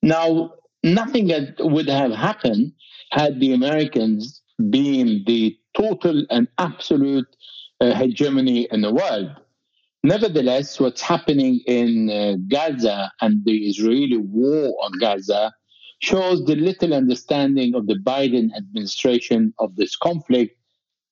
[0.02, 2.72] Now, nothing that would have happened
[3.10, 7.26] had the Americans been the total and absolute
[7.80, 9.30] uh, hegemony in the world.
[10.02, 15.52] Nevertheless, what's happening in uh, Gaza and the Israeli war on Gaza
[16.00, 20.56] shows the little understanding of the Biden administration of this conflict,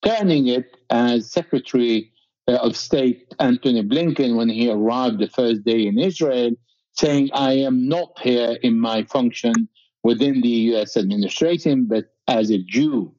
[0.02, 2.10] turning it as Secretary
[2.56, 6.52] of State Antony Blinken, when he arrived the first day in Israel,
[6.92, 9.68] saying, I am not here in my function
[10.02, 13.14] within the US administration, but as a Jew.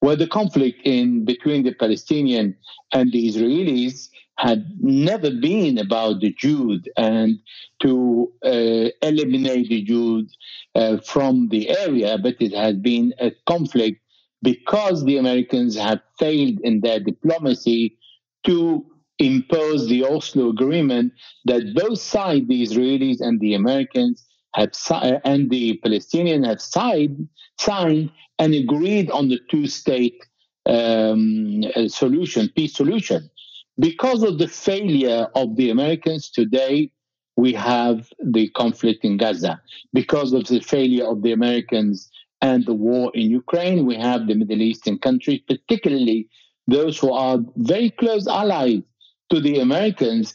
[0.00, 2.56] Where the conflict in between the Palestinian
[2.92, 7.38] and the Israelis had never been about the Jews and
[7.80, 10.36] to uh, eliminate the Jews
[10.74, 14.00] uh, from the area, but it has been a conflict
[14.42, 17.96] because the Americans have failed in their diplomacy
[18.44, 18.84] to
[19.18, 21.12] impose the Oslo Agreement
[21.44, 24.72] that both sides, the Israelis and the Americans, have
[25.24, 27.28] and the Palestinians have signed,
[27.58, 30.18] signed and agreed on the two-state
[30.66, 33.30] um, solution, peace solution.
[33.78, 36.90] Because of the failure of the Americans today,
[37.36, 39.60] we have the conflict in Gaza.
[39.92, 42.10] Because of the failure of the Americans
[42.42, 46.28] and the war in Ukraine, we have the Middle Eastern countries, particularly
[46.66, 48.82] those who are very close allies
[49.30, 50.34] to the Americans,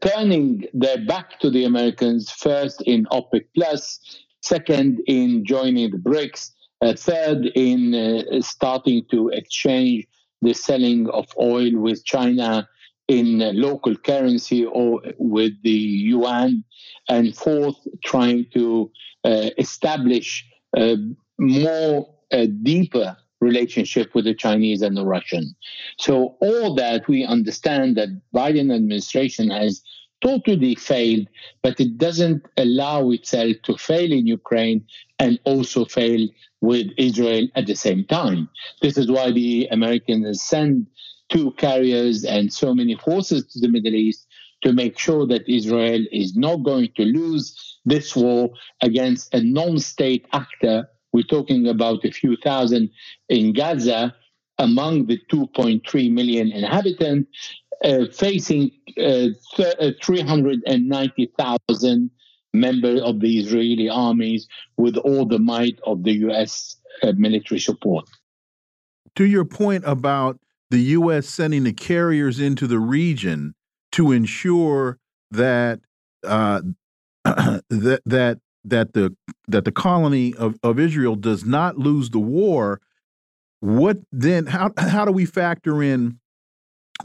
[0.00, 4.00] turning their back to the Americans, first in OPEC Plus,
[4.42, 10.06] second in joining the BRICS, uh, third in uh, starting to exchange
[10.42, 12.68] the selling of oil with China
[13.08, 16.62] in uh, local currency or with the yuan,
[17.08, 18.90] and fourth, trying to
[19.24, 20.96] uh, establish uh,
[21.38, 25.54] more uh, deeper relationship with the Chinese and the Russian.
[25.98, 29.82] So all that we understand that Biden administration has
[30.20, 31.28] totally failed,
[31.62, 34.84] but it doesn't allow itself to fail in Ukraine
[35.18, 36.26] and also fail
[36.60, 38.48] with Israel at the same time.
[38.82, 40.88] This is why the Americans send
[41.28, 44.26] two carriers and so many forces to the Middle East
[44.62, 48.50] to make sure that Israel is not going to lose this war
[48.82, 52.90] against a non state actor we're talking about a few thousand
[53.28, 54.14] in Gaza
[54.58, 57.30] among the 2.3 million inhabitants,
[57.84, 62.10] uh, facing uh, uh 390,000
[62.52, 66.76] members of the Israeli armies with all the might of the U.S.
[67.02, 68.08] Uh, military support.
[69.16, 70.38] To your point about
[70.70, 71.28] the U.S.
[71.28, 73.54] sending the carriers into the region
[73.92, 74.98] to ensure
[75.30, 75.80] that
[76.24, 76.62] uh,
[77.24, 79.16] that that that the
[79.48, 82.80] that the colony of, of Israel does not lose the war,
[83.60, 86.18] what then how how do we factor in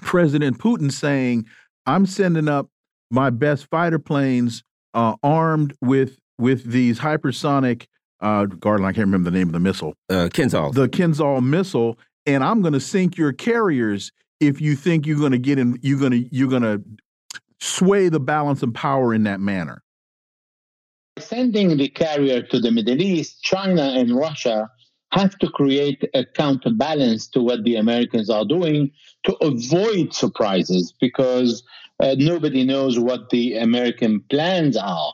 [0.01, 1.45] President Putin saying,
[1.85, 2.69] I'm sending up
[3.11, 4.63] my best fighter planes
[4.93, 7.85] uh, armed with with these hypersonic
[8.21, 9.93] uh Garland, I can't remember the name of the missile.
[10.09, 10.73] Uh Kinzhal.
[10.73, 15.59] The Kinzhal missile, and I'm gonna sink your carriers if you think you're gonna get
[15.59, 16.79] in you're gonna you're gonna
[17.59, 19.82] sway the balance of power in that manner.
[21.19, 24.69] Sending the carrier to the Middle East, China and Russia
[25.11, 28.91] have to create a counterbalance to what the Americans are doing
[29.23, 31.63] to avoid surprises because
[31.99, 35.13] uh, nobody knows what the American plans are.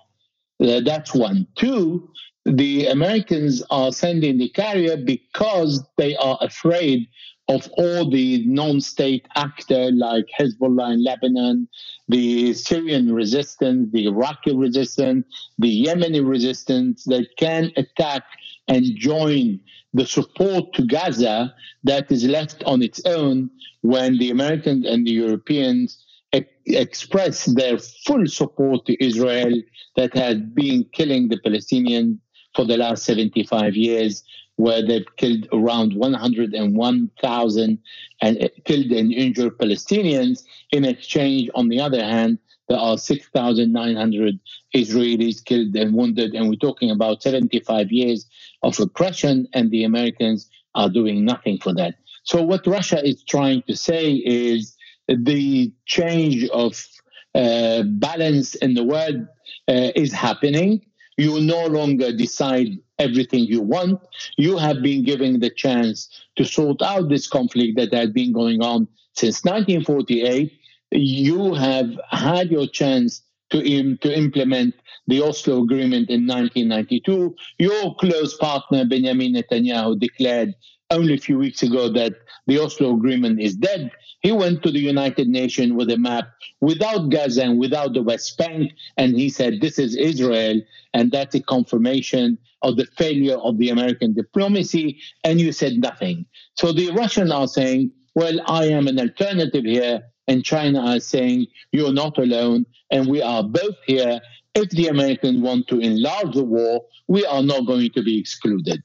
[0.64, 1.46] Uh, that's one.
[1.56, 2.10] Two,
[2.46, 7.08] the Americans are sending the carrier because they are afraid
[7.50, 11.68] of all the non-state actors like Hezbollah in Lebanon,
[12.08, 15.26] the Syrian resistance, the Iraqi resistance,
[15.58, 18.24] the Yemeni resistance that can attack
[18.68, 19.60] and join
[19.96, 23.50] the support to Gaza that is left on its own
[23.82, 29.60] when the Americans and the Europeans express their full support to Israel
[29.96, 32.20] that has been killing the Palestinians
[32.56, 34.24] for the last 75 years,
[34.60, 37.80] where they've killed around 101,000
[38.22, 40.44] and killed and injured Palestinians.
[40.74, 44.40] In exchange, on the other hand, there are 6,900
[44.76, 48.26] Israelis killed and wounded, and we're talking about 75 years
[48.62, 51.96] of oppression, and the Americans are doing nothing for that.
[52.24, 54.76] So, what Russia is trying to say is
[55.08, 56.86] the change of
[57.34, 59.26] uh, balance in the world
[59.70, 60.86] uh, is happening.
[61.20, 64.02] You no longer decide everything you want.
[64.38, 68.62] You have been given the chance to sort out this conflict that has been going
[68.62, 70.60] on since 1948
[70.92, 74.76] you have had your chance to, Im- to implement
[75.08, 77.36] the Oslo Agreement in 1992.
[77.58, 80.54] Your close partner, Benjamin Netanyahu, declared
[80.92, 82.14] only a few weeks ago that
[82.48, 83.92] the Oslo Agreement is dead.
[84.22, 86.30] He went to the United Nations with a map
[86.62, 90.62] without Gaza and without the West Bank, and he said, This is Israel.
[90.94, 95.00] And that's a confirmation of the failure of the American diplomacy.
[95.24, 96.26] And you said nothing.
[96.56, 101.48] So the Russians are saying, Well, I am an alternative here and China are saying,
[101.72, 104.22] you're not alone, and we are both here.
[104.54, 108.82] If the Americans want to enlarge the war, we are not going to be excluded.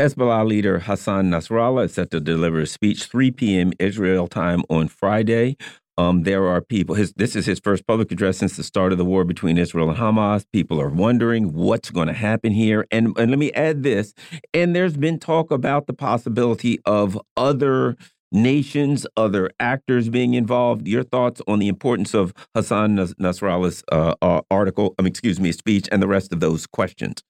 [0.00, 3.72] Hezbollah leader Hassan Nasrallah is set to deliver a speech 3 p.m.
[3.78, 5.56] Israel time on Friday.
[5.96, 6.96] Um, there are people.
[6.96, 9.88] His, this is his first public address since the start of the war between Israel
[9.88, 10.46] and Hamas.
[10.52, 12.88] People are wondering what's going to happen here.
[12.90, 14.14] And, and let me add this.
[14.52, 17.96] And there's been talk about the possibility of other
[18.32, 20.88] nations, other actors being involved.
[20.88, 25.88] Your thoughts on the importance of Hassan Nasrallah's uh, uh, article, um, excuse me, speech,
[25.92, 27.22] and the rest of those questions?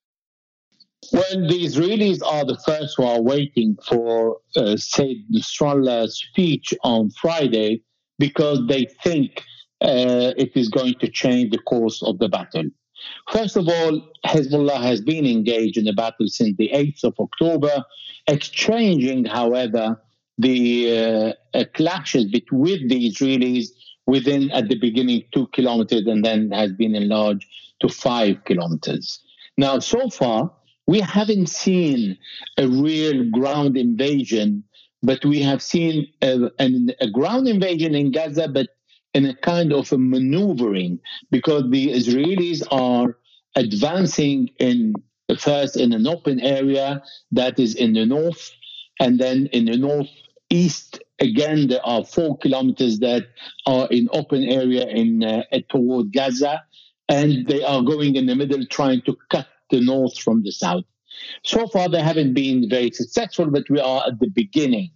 [1.13, 7.11] Well, the Israelis are the first who are waiting for uh, Said Nasrallah's speech on
[7.21, 7.83] Friday
[8.19, 9.43] because they think
[9.81, 12.65] uh, it is going to change the course of the battle.
[13.31, 17.85] First of all, Hezbollah has been engaged in the battle since the 8th of October,
[18.27, 20.01] exchanging, however,
[20.39, 23.67] the uh, uh, clashes between the Israelis
[24.07, 27.47] within, at the beginning, two kilometers and then has been enlarged
[27.81, 29.21] to five kilometers.
[29.57, 30.51] Now, so far,
[30.87, 32.19] we haven't seen
[32.59, 34.65] a real ground invasion,
[35.03, 38.69] but we have seen a, a ground invasion in Gaza, but
[39.13, 40.99] in a kind of a maneuvering
[41.31, 43.17] because the Israelis are
[43.57, 44.95] advancing in
[45.39, 48.51] first in an open area that is in the north
[49.01, 53.27] and then in the northeast, again, there are four kilometers that
[53.67, 56.63] are in open area in uh, toward Gaza,
[57.09, 60.85] and they are going in the middle, trying to cut the north from the south.
[61.45, 64.91] So far, they haven't been very successful, but we are at the beginning.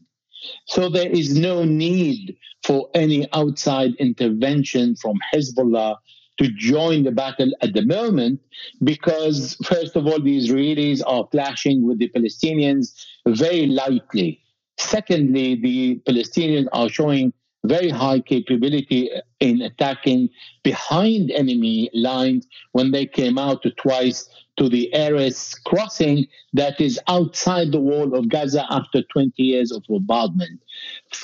[0.67, 5.97] So there is no need for any outside intervention from Hezbollah
[6.39, 8.41] to join the battle at the moment
[8.85, 12.95] because, first of all, the Israelis are clashing with the Palestinians
[13.27, 14.41] very lightly.
[14.79, 17.33] Secondly, the Palestinians are showing
[17.69, 19.11] very high capability
[19.41, 20.29] in attacking
[20.63, 27.71] behind enemy lines when they came out twice to the Erez crossing that is outside
[27.71, 30.61] the wall of Gaza after 20 years of bombardment,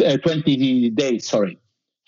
[0.04, 1.58] uh, 20 days, sorry.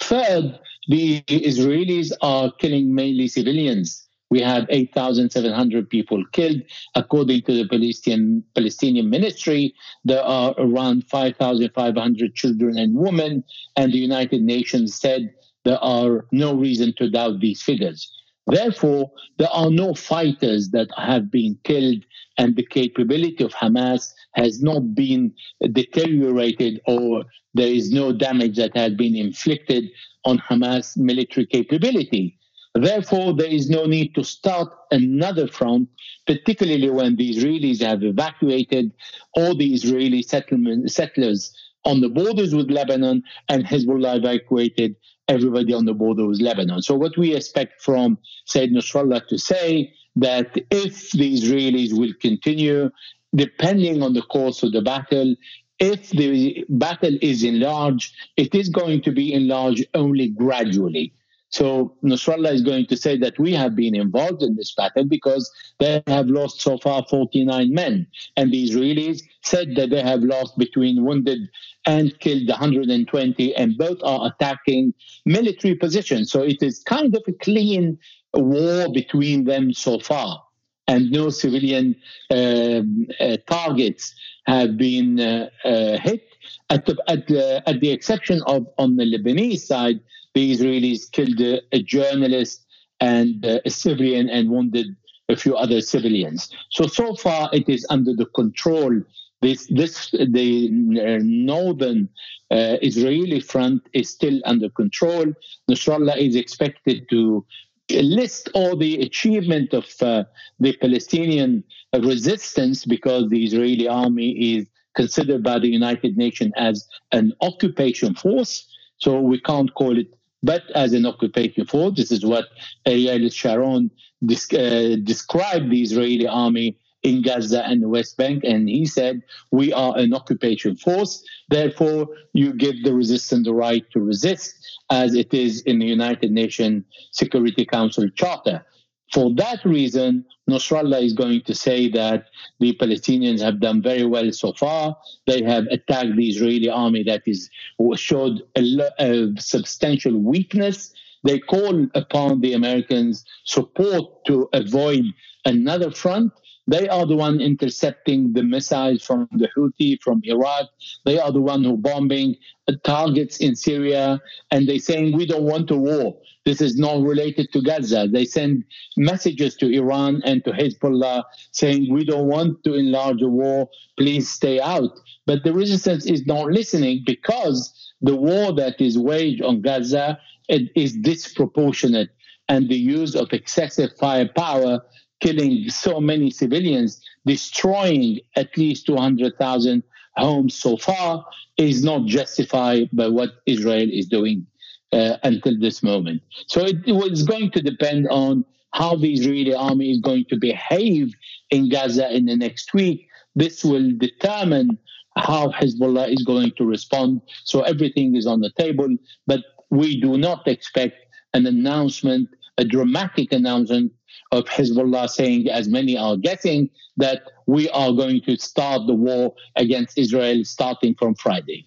[0.01, 0.59] Third,
[0.89, 4.06] the Israelis are killing mainly civilians.
[4.31, 6.63] We have 8,700 people killed.
[6.95, 9.75] According to the Palestinian, Palestinian ministry,
[10.05, 13.45] there are around 5,500 children and women.
[13.77, 15.33] And the United Nations said
[15.65, 18.11] there are no reason to doubt these figures.
[18.47, 22.05] Therefore, there are no fighters that have been killed,
[22.39, 25.33] and the capability of Hamas has not been
[25.73, 27.25] deteriorated, or
[27.55, 29.91] there is no damage that has been inflicted
[30.25, 32.39] on Hamas military capability.
[32.83, 35.89] Therefore, there is no need to start another front,
[36.27, 38.93] particularly when the Israelis have evacuated
[39.35, 41.55] all the Israeli settlers
[41.85, 44.97] on the borders with Lebanon and Hezbollah evacuated
[45.29, 46.83] everybody on the border with Lebanon.
[46.83, 52.91] So what we expect from Said Nasrallah to say that if the Israelis will continue,
[53.35, 55.35] depending on the course of the battle,
[55.79, 61.13] if the battle is enlarged, it is going to be enlarged only gradually.
[61.51, 65.51] So Nasrallah is going to say that we have been involved in this battle because
[65.79, 68.07] they have lost so far 49 men.
[68.37, 71.49] And the Israelis said that they have lost between wounded
[71.87, 74.93] and killed 120, and both are attacking
[75.25, 76.33] military positions.
[76.33, 77.99] So it is kind of a clean
[78.35, 80.43] war between them so far.
[80.89, 81.97] And no civilian
[82.31, 82.83] uh,
[83.21, 84.15] uh, targets
[84.47, 86.23] have been uh, uh hit,
[86.71, 90.01] at the, at, the, at the exception of on the Lebanese side,
[90.37, 92.67] the Israelis killed a, a journalist
[93.01, 94.89] and uh, a civilian and wounded
[95.31, 96.51] a few other civilians.
[96.71, 98.93] So so far it is under the control.
[99.41, 102.11] This this the uh, northern
[102.51, 105.25] uh, Israeli front is still under control.
[105.71, 107.45] Nasrallah is expected to
[107.89, 110.25] list all the achievement of uh,
[110.61, 111.65] the Palestinian
[112.13, 118.55] resistance because the Israeli army is considered by the United Nations as an occupation force.
[118.99, 120.09] So we can't call it
[120.47, 121.95] but as an occupation force.
[121.97, 122.47] This is what
[122.87, 123.91] Ariel Sharon
[124.23, 129.73] uh, described the Israeli army in Gaza and the West Bank, and he said, We
[129.73, 134.55] are an occupation force, therefore, you give the resistance the right to resist,
[134.91, 138.65] as it is in the United Nations Security Council Charter.
[139.13, 142.27] For that reason, Nasrallah is going to say that
[142.61, 144.97] the Palestinians have done very well so far.
[145.27, 147.51] They have attacked the Israeli army that is
[147.97, 150.93] showed a, a substantial weakness.
[151.25, 155.05] They call upon the Americans' support to avoid
[155.45, 156.33] another front.
[156.69, 160.67] They are the one intercepting the missiles from the Houthi from Iraq.
[161.05, 162.37] They are the one who bombing
[162.83, 166.19] targets in Syria, and they saying we don't want a war.
[166.45, 168.09] This is not related to Gaza.
[168.13, 168.65] They send
[168.97, 173.69] messages to Iran and to Hezbollah saying we don't want to enlarge a war.
[173.97, 174.91] Please stay out.
[175.27, 180.93] But the resistance is not listening because the war that is waged on Gaza is
[180.97, 182.11] disproportionate,
[182.49, 184.81] and the use of excessive firepower
[185.21, 189.83] killing so many civilians, destroying at least 200,000
[190.17, 191.25] homes so far,
[191.57, 194.47] is not justified by what Israel is doing
[194.93, 196.23] uh, until this moment.
[196.47, 201.15] So it, it going to depend on how the Israeli army is going to behave
[201.51, 203.09] in Gaza in the next week.
[203.35, 204.79] This will determine
[205.17, 207.23] how Hezbollah is going to respond.
[207.45, 208.89] So everything is on the table,
[209.27, 209.41] but
[209.71, 210.97] we do not expect
[211.33, 213.93] an announcement, a dramatic announcement
[214.33, 219.35] of Hezbollah saying, as many are guessing, that we are going to start the war
[219.57, 221.67] against Israel starting from Friday.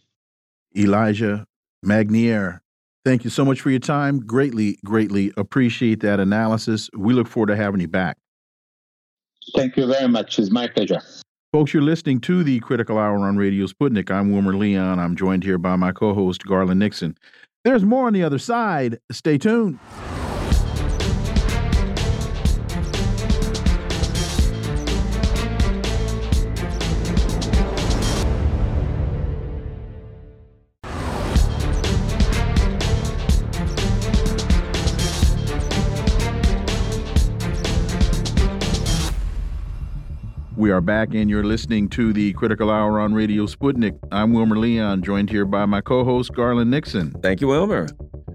[0.75, 1.45] Elijah
[1.83, 2.61] Magnier,
[3.05, 4.19] thank you so much for your time.
[4.19, 6.89] Greatly, greatly appreciate that analysis.
[6.95, 8.17] We look forward to having you back.
[9.55, 10.37] Thank you very much.
[10.37, 11.01] It's my pleasure.
[11.51, 14.11] Folks, you're listening to the Critical Hour on Radio Sputnik.
[14.11, 14.99] I'm Wilmer Leon.
[14.99, 17.17] I'm joined here by my co host, Garland Nixon.
[17.65, 18.99] There's more on the other side.
[19.11, 19.79] Stay tuned.
[40.69, 43.97] We are back, and you're listening to the Critical Hour on Radio Sputnik.
[44.11, 47.09] I'm Wilmer Leon, joined here by my co host, Garland Nixon.
[47.23, 47.87] Thank you, Wilmer.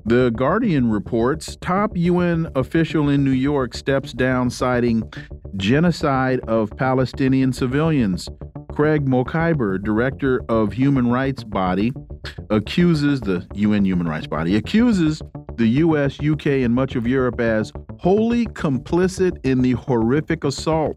[0.05, 5.09] The Guardian reports top UN official in New York steps down, citing
[5.59, 8.29] genocide of Palestinian civilians.
[8.73, 11.93] Craig Mokhiber, director of human rights body,
[12.51, 15.23] accuses the UN human rights body, accuses
[15.57, 20.97] the US, UK, and much of Europe as wholly complicit in the horrific assault.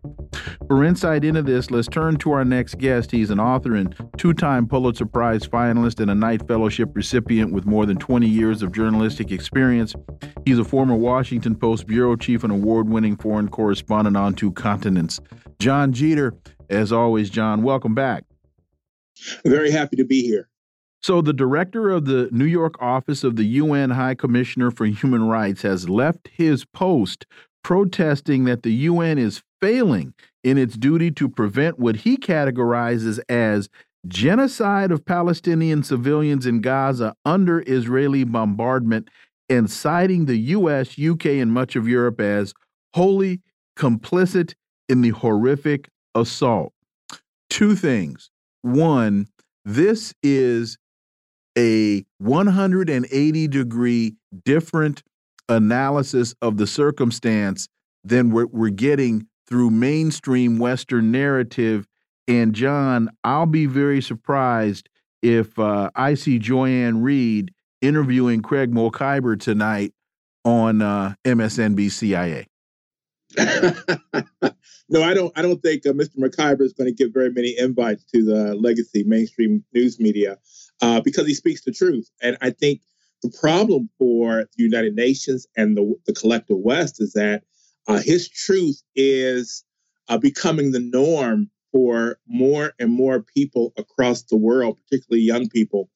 [0.68, 3.12] For insight into this, let's turn to our next guest.
[3.12, 7.66] He's an author and two time Pulitzer Prize finalist and a Knight Fellowship recipient with
[7.66, 9.96] more than 20 years of journalistic experience.
[10.46, 15.20] He's a former Washington Post bureau chief and award winning foreign correspondent on two continents.
[15.60, 16.34] Jon Jeter,
[16.70, 18.24] as always, Jon, welcome back.
[19.46, 20.50] Very happy to be here.
[21.02, 25.28] So, the director of the New York office of the UN High Commissioner for Human
[25.28, 27.26] Rights has left his post
[27.64, 33.70] protesting that the UN is failing in its duty to prevent what he categorizes as
[34.08, 39.10] genocide of Palestinian civilians in Gaza under Israeli bombardment
[39.50, 42.54] and citing the US, UK, and much of Europe as
[42.94, 43.42] wholly
[43.78, 44.54] complicit
[44.90, 46.74] in the horrific assault.
[47.50, 48.30] Two things.
[48.62, 49.28] One,
[49.66, 50.78] this is
[51.58, 55.04] a 180 degree different
[55.50, 57.68] analysis of the circumstance
[58.04, 61.88] than we're, we're getting through mainstream Western narrative.
[62.28, 64.90] And Jon, I'll be very surprised
[65.22, 67.02] if uh, I see Joy-Ann
[67.82, 69.94] interviewing Craig Mokhiber tonight
[70.44, 72.46] on uh, MSNBC
[74.90, 75.38] no, I don't.
[75.38, 76.18] I don't think uh, Mr.
[76.18, 80.38] Mokhiber is going to give very many invites to the legacy mainstream news media
[80.82, 82.10] uh, because he speaks the truth.
[82.22, 82.82] And I think
[83.24, 87.44] the problem for the United Nations and the, the collective West is that
[87.88, 89.64] uh, his truth is
[90.10, 95.90] uh, becoming the norm for more and more people across the world, particularly young people,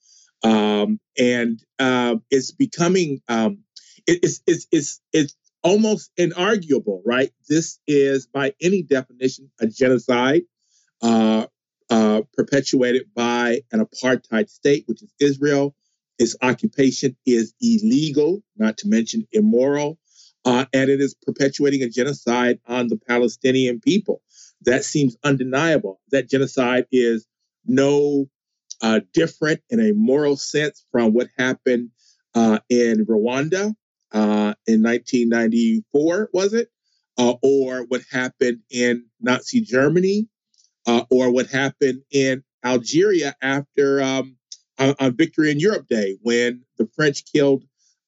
[0.44, 3.60] um, and uh, it's becoming um,
[4.08, 7.32] it, it's it's it's it's almost inarguable, right?
[7.48, 10.44] This is by any definition a genocide.
[11.02, 11.48] Uh,
[11.92, 15.76] uh, perpetuated by an apartheid state, which is Israel.
[16.18, 20.00] Its occupation is illegal, not to mention immoral,
[20.46, 24.22] uh, and it is perpetuating a genocide on the Palestinian people.
[24.62, 26.00] That seems undeniable.
[26.12, 27.28] That genocide is
[27.66, 28.30] no
[28.82, 31.90] uh, different in a moral sense from what happened
[32.36, 33.76] uh, in Rwanda
[34.14, 36.70] uh, in 1994, was it?
[37.18, 40.30] Uh, or what happened in Nazi Germany
[40.88, 44.36] uh, or what happened in Algeria after um,
[44.80, 47.64] on, on, Victory in Europe Day when the French killed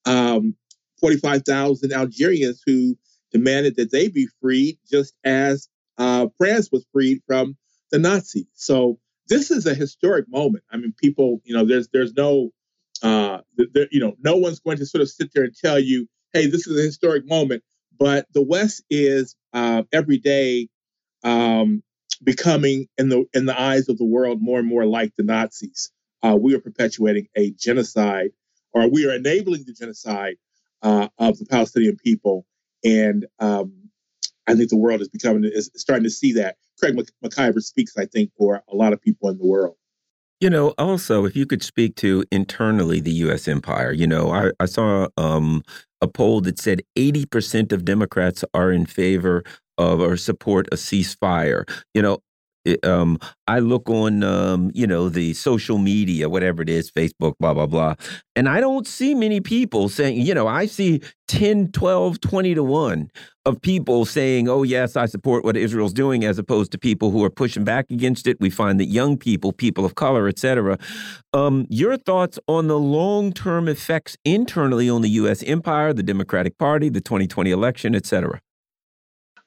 [0.06, 0.56] um,
[1.00, 2.96] 45,000 Algerians who
[3.32, 5.68] demanded that they be freed, just as
[5.98, 7.56] uh, France was freed from
[7.90, 8.46] the Nazis.
[8.54, 8.98] So
[9.28, 10.64] this is a historic moment.
[10.70, 12.50] I mean, people, you know, there's there's no,
[13.02, 16.08] uh, there, you know, no one's going to sort of sit there and tell you,
[16.32, 17.62] hey, this is a historic moment.
[17.98, 20.68] But the West is uh, every day
[21.22, 21.82] um,
[22.22, 25.90] becoming in the in the eyes of the world more and more like the Nazis.
[26.22, 28.30] Uh, we are perpetuating a genocide,
[28.72, 30.36] or we are enabling the genocide
[30.82, 32.46] uh, of the Palestinian people,
[32.84, 33.72] and um,
[34.46, 36.56] I think the world is becoming is starting to see that.
[36.78, 39.76] Craig Mokhiber speaks, I think, for a lot of people in the world.
[40.40, 43.46] You know, also, if you could speak to internally the U.S.
[43.48, 45.62] empire, you know, I, I saw um,
[46.00, 49.44] a poll that said 80% of Democrats are in favor
[49.78, 51.68] of or support a ceasefire.
[51.94, 52.18] You know,
[52.64, 57.34] it, um, I look on, um, you know, the social media, whatever it is, Facebook,
[57.38, 57.94] blah, blah, blah.
[58.34, 62.64] And I don't see many people saying, you know, I see 10, 12, 20 to
[62.64, 63.10] 1
[63.44, 67.22] of people saying, oh, yes, I support what Israel's doing, as opposed to people who
[67.22, 68.38] are pushing back against it.
[68.40, 70.78] We find that young people, people of color, etc.
[71.34, 75.42] Um, your thoughts on the long term effects internally on the U.S.
[75.42, 78.40] empire, the Democratic Party, the 2020 election, etc.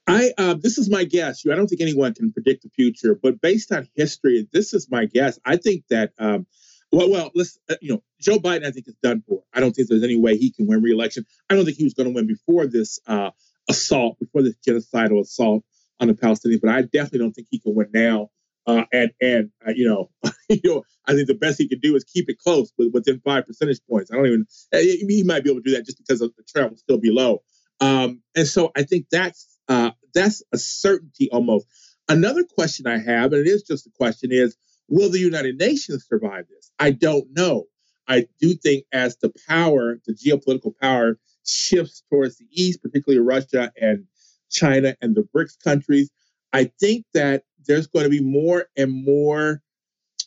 [0.08, 1.44] I uh, this is my guess.
[1.44, 4.90] You I don't think anyone can predict the future, but based on history, this is
[4.90, 5.38] my guess.
[5.46, 6.48] I think that um,
[6.92, 8.66] well, well, let's uh, you know, Joe Biden.
[8.66, 9.44] I think is done for.
[9.54, 11.26] I don't think there's any way he can win re-election.
[11.50, 13.32] I don't think he was going to win before this uh,
[13.70, 15.64] assault, before this genocidal assault
[16.00, 16.62] on the Palestinians.
[16.62, 18.30] But I definitely don't think he can win now.
[18.66, 20.10] Uh, and and uh, you know,
[20.50, 23.20] you know, I think the best he can do is keep it close, with, within
[23.20, 24.10] five percentage points.
[24.12, 24.46] I don't even.
[24.74, 26.98] Uh, he might be able to do that just because of the trend will still
[26.98, 27.42] be low.
[27.80, 31.68] Um, and so I think that's uh, that's a certainty almost.
[32.10, 34.58] Another question I have, and it is just a question, is
[34.88, 36.72] will the United Nations survive this?
[36.80, 37.66] I don't know.
[38.08, 43.72] I do think as the power, the geopolitical power shifts towards the east, particularly Russia
[43.80, 44.06] and
[44.50, 46.10] China and the BRICS countries,
[46.54, 49.62] I think that there's going to be more and more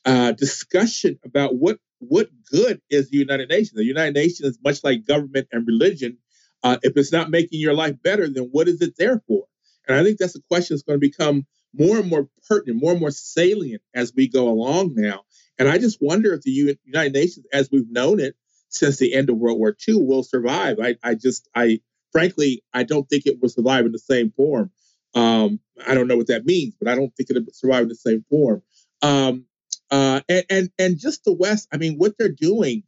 [0.05, 3.73] uh, discussion about what what good is the United Nations.
[3.73, 6.17] The United Nations is much like government and religion.
[6.63, 9.45] Uh, if it's not making your life better, then what is it there for?
[9.91, 12.93] And I think that's a question that's going to become more and more pertinent, more
[12.93, 15.23] and more salient as we go along now.
[15.59, 18.37] And I just wonder if the United Nations, as we've known it
[18.69, 20.79] since the end of World War II, will survive.
[20.81, 21.81] I, I just, I
[22.13, 24.71] frankly, I don't think it will survive in the same form.
[25.15, 27.97] Um, I don't know what that means, but I don't think it'll survive in the
[27.97, 28.63] same form.
[29.03, 29.47] Um,
[29.91, 32.85] uh, and, and and just the West, I mean, what they're doing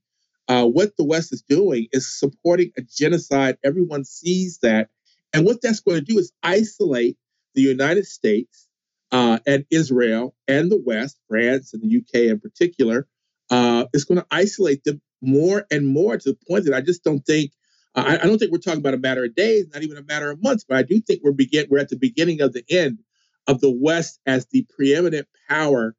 [0.48, 3.56] uh, what the West is doing is supporting a genocide.
[3.64, 4.90] Everyone sees that.
[5.32, 7.16] And what that's going to do is isolate
[7.54, 8.68] the United States
[9.10, 13.06] uh, and Israel and the West, France and the UK in particular.
[13.50, 17.04] Uh, it's going to isolate them more and more to the point that I just
[17.04, 17.52] don't think.
[17.94, 20.30] Uh, I, don't think we're talking about a matter of days, not even a matter
[20.30, 23.00] of months, but I do think we're begin we're at the beginning of the end
[23.46, 25.94] of the West as the preeminent power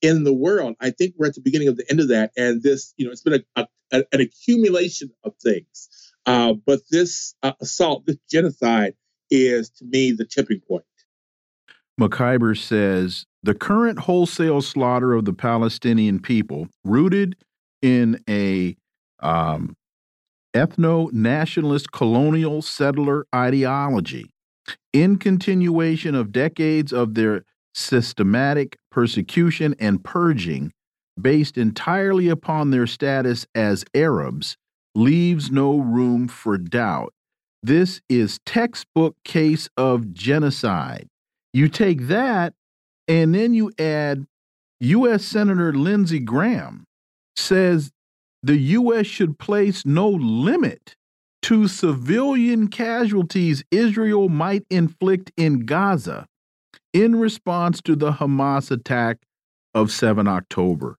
[0.00, 0.76] in the world.
[0.80, 3.12] I think we're at the beginning of the end of that, and this, you know,
[3.12, 6.03] it's been a a, an accumulation of things.
[6.26, 8.94] Uh, but this uh, assault, this genocide,
[9.30, 10.84] is to me the tipping point.
[12.00, 17.36] Mokhiber says the current wholesale slaughter of the Palestinian people, rooted
[17.82, 18.76] in a
[19.20, 19.76] um,
[20.54, 24.30] ethno nationalist colonial settler ideology,
[24.92, 27.44] in continuation of decades of their
[27.74, 30.72] systematic persecution and purging,
[31.20, 34.56] based entirely upon their status as Arabs,
[34.94, 37.12] leaves no room for doubt.
[37.62, 41.08] This is textbook case of genocide.
[41.52, 42.54] You take that
[43.08, 44.26] and then you add
[44.80, 45.24] U.S.
[45.24, 46.84] Senator Lindsey Graham
[47.36, 47.90] says
[48.42, 49.06] the U.S.
[49.06, 50.96] should place no limit
[51.42, 56.26] to civilian casualties Israel might inflict in Gaza
[56.92, 59.18] in response to the Hamas attack
[59.74, 60.96] of 7 October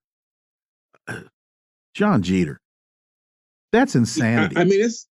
[1.08, 1.20] uh,
[1.94, 2.60] Jon Jeter.
[3.72, 4.56] That's insanity.
[4.56, 5.06] I, I mean, it's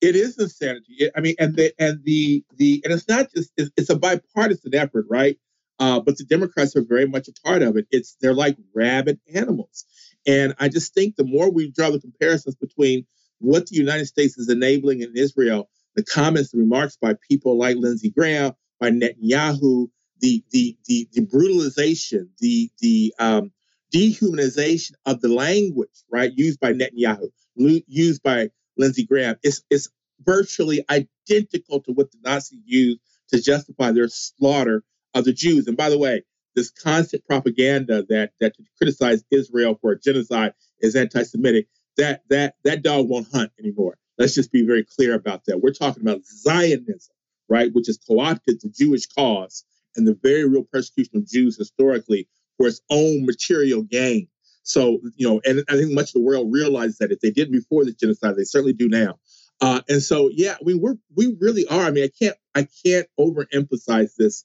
[0.00, 0.94] it is insanity.
[0.98, 3.98] It, I mean, and the and the the and it's not just it's, it's a
[3.98, 5.38] bipartisan effort, right?
[5.78, 7.86] Uh, but the Democrats are very much a part of it.
[7.90, 9.84] It's they're like rabid animals,
[10.26, 13.06] and I just think the more we draw the comparisons between
[13.38, 17.76] what the United States is enabling in Israel, the comments, the remarks by people like
[17.76, 19.88] Lindsey Graham, by Netanyahu,
[20.20, 23.52] the the the, the brutalization, the the um,
[23.94, 29.88] dehumanization of the language, right, used by Netanyahu, used by Lindsey Graham, is is
[30.20, 34.82] virtually identical to what the Nazis used to justify their slaughter
[35.14, 35.66] of the Jews.
[35.66, 36.22] And by the way,
[36.54, 42.82] this constant propaganda that that to criticize Israel for genocide is anti-Semitic, that that that
[42.82, 43.96] dog won't hunt anymore.
[44.18, 45.60] Let's just be very clear about that.
[45.60, 47.14] We're talking about Zionism,
[47.48, 49.64] right, which has co-opted the Jewish cause
[49.96, 54.28] and the very real persecution of Jews historically for its own material gain.
[54.62, 57.52] So, you know, and I think much of the world realizes that if they did
[57.52, 59.18] before the genocide, they certainly do now.
[59.60, 61.82] Uh, and so, yeah, mean, we're we really are.
[61.82, 64.44] I mean, I can't I can't overemphasize this.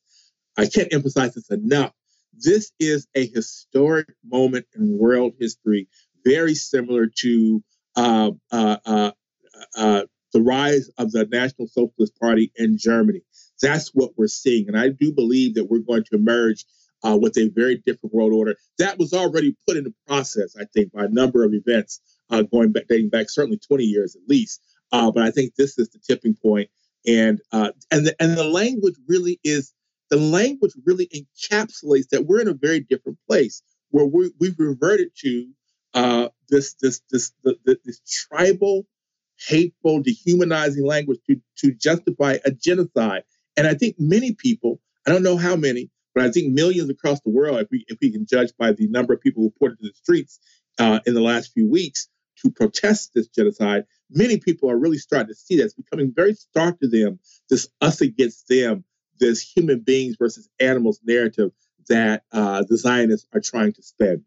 [0.57, 1.93] I can't emphasize this enough.
[2.33, 5.87] This is a historic moment in world history,
[6.23, 7.63] very similar to
[7.95, 9.11] uh, uh, uh,
[9.75, 13.21] uh the rise of the National Socialist Party in Germany.
[13.61, 16.65] That's what we're seeing, and I do believe that we're going to emerge
[17.03, 18.55] uh, with a very different world order.
[18.77, 22.71] That was already put into process, I think, by a number of events uh, going
[22.71, 24.61] back, dating back certainly 20 years at least.
[24.91, 26.69] Uh, but I think this is the tipping point,
[27.05, 29.73] and uh, and the, and the language really is
[30.09, 35.09] the language really encapsulates that we're in a very different place where we, we've reverted
[35.17, 35.47] to
[35.93, 38.87] uh, this this this the, the, this tribal,
[39.47, 43.23] hateful, dehumanizing language to to justify a genocide.
[43.57, 47.19] And I think many people, I don't know how many, but I think millions across
[47.21, 49.73] the world, if we if we can judge by the number of people who poured
[49.73, 50.39] into the streets
[50.79, 52.07] uh, in the last few weeks
[52.41, 56.33] to protest this genocide, many people are really starting to see that it's becoming very
[56.33, 57.19] stark to them.
[57.49, 58.83] This us against them,
[59.19, 61.51] this human beings versus animals narrative
[61.89, 64.23] that uh, the Zionists are trying to spread.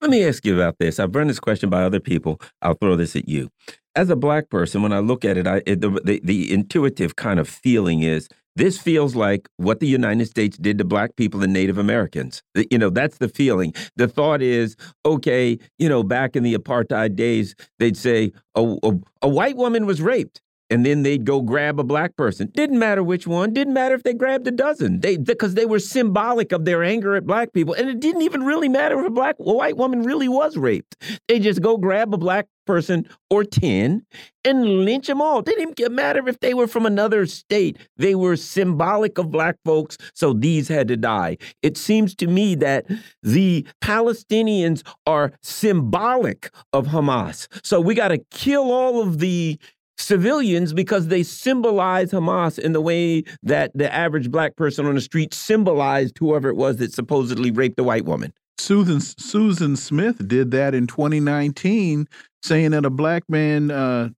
[0.00, 1.00] Let me ask you about this.
[1.00, 2.40] I've run this question by other people.
[2.60, 3.50] I'll throw this at you.
[3.94, 7.40] As a black person, when I look at it, I, the, the, the intuitive kind
[7.40, 11.52] of feeling is this feels like what the United States did to black people and
[11.52, 12.42] Native Americans.
[12.70, 13.72] You know, that's the feeling.
[13.96, 18.92] The thought is, okay, you know, back in the apartheid days, they'd say a, a,
[19.22, 20.40] a white woman was raped
[20.70, 22.50] and then they'd go grab a black person.
[22.54, 23.52] Didn't matter which one.
[23.52, 25.00] Didn't matter if they grabbed a dozen.
[25.00, 28.44] They because they were symbolic of their anger at black people, and it didn't even
[28.44, 30.96] really matter if a black a white woman really was raped.
[31.28, 34.04] They just go grab a black person or ten
[34.44, 35.40] and lynch them all.
[35.40, 37.78] Didn't even matter if they were from another state.
[37.96, 41.38] They were symbolic of black folks, so these had to die.
[41.62, 42.86] It seems to me that
[43.22, 47.48] the Palestinians are symbolic of Hamas.
[47.64, 49.58] So we got to kill all of the
[49.98, 55.00] civilians because they symbolize Hamas in the way that the average black person on the
[55.00, 58.32] street symbolized whoever it was that supposedly raped a white woman.
[58.58, 62.08] Susan Susan Smith did that in 2019,
[62.42, 64.08] saying that a black man uh,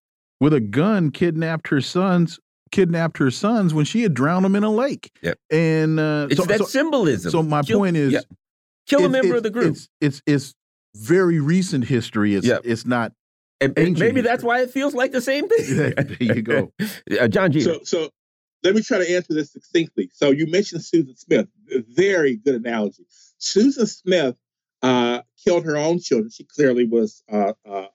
[0.40, 2.38] with a gun kidnapped her sons
[2.70, 5.10] kidnapped her sons when she had drowned them in a lake.
[5.22, 5.38] Yep.
[5.50, 7.30] And uh, it's so, that so, symbolism.
[7.30, 8.20] So my kill, point is, yeah.
[8.86, 9.72] kill a member of the group.
[9.72, 10.54] It's, it's, it's
[10.94, 12.34] very recent history.
[12.34, 12.62] It's yep.
[12.64, 13.12] it's not
[13.60, 15.76] and, and maybe that's why it feels like the same thing.
[15.94, 16.72] there you go,
[17.20, 17.60] uh, John G.
[17.60, 18.10] So, so
[18.62, 20.10] let me try to answer this succinctly.
[20.12, 21.48] So you mentioned Susan Smith,
[21.88, 23.06] very good analogy.
[23.38, 24.36] Susan Smith
[24.82, 26.30] uh, killed her own children.
[26.30, 27.86] She clearly was uh, uh,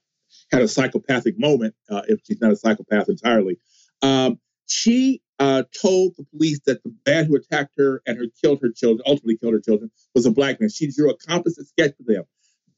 [0.51, 3.57] had a psychopathic moment, uh, if she's not a psychopath entirely.
[4.01, 8.59] Um, she uh, told the police that the man who attacked her and her killed
[8.61, 10.69] her children, ultimately killed her children, was a black man.
[10.69, 12.23] She drew a composite sketch for them.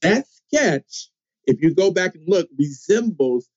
[0.01, 1.09] That sketch
[1.47, 3.49] if you go back and look, resembles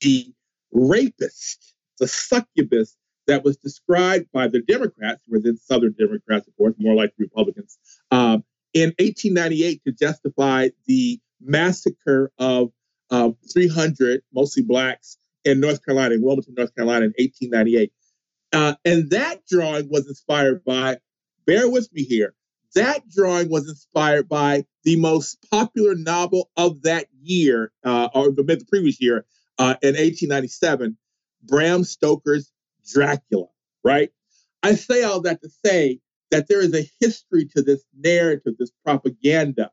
[0.00, 0.32] the
[0.72, 6.56] rapist, the succubus that was described by the Democrats, who were then Southern Democrats, of
[6.56, 7.78] course, more like Republicans,
[8.10, 12.72] um, in 1898 to justify the massacre of
[13.10, 17.92] um, 300, mostly blacks, in North Carolina, in Wilmington, North Carolina, in 1898.
[18.52, 20.98] Uh, and that drawing was inspired by,
[21.46, 22.34] bear with me here,
[22.74, 28.42] that drawing was inspired by the most popular novel of that year, uh, or the,
[28.42, 29.24] the previous year,
[29.58, 30.96] uh, in 1897,
[31.44, 32.50] Bram Stoker's
[32.92, 33.46] Dracula,
[33.84, 34.10] right?
[34.62, 36.00] I say all that to say
[36.30, 39.70] that there is a history to this narrative, this propaganda.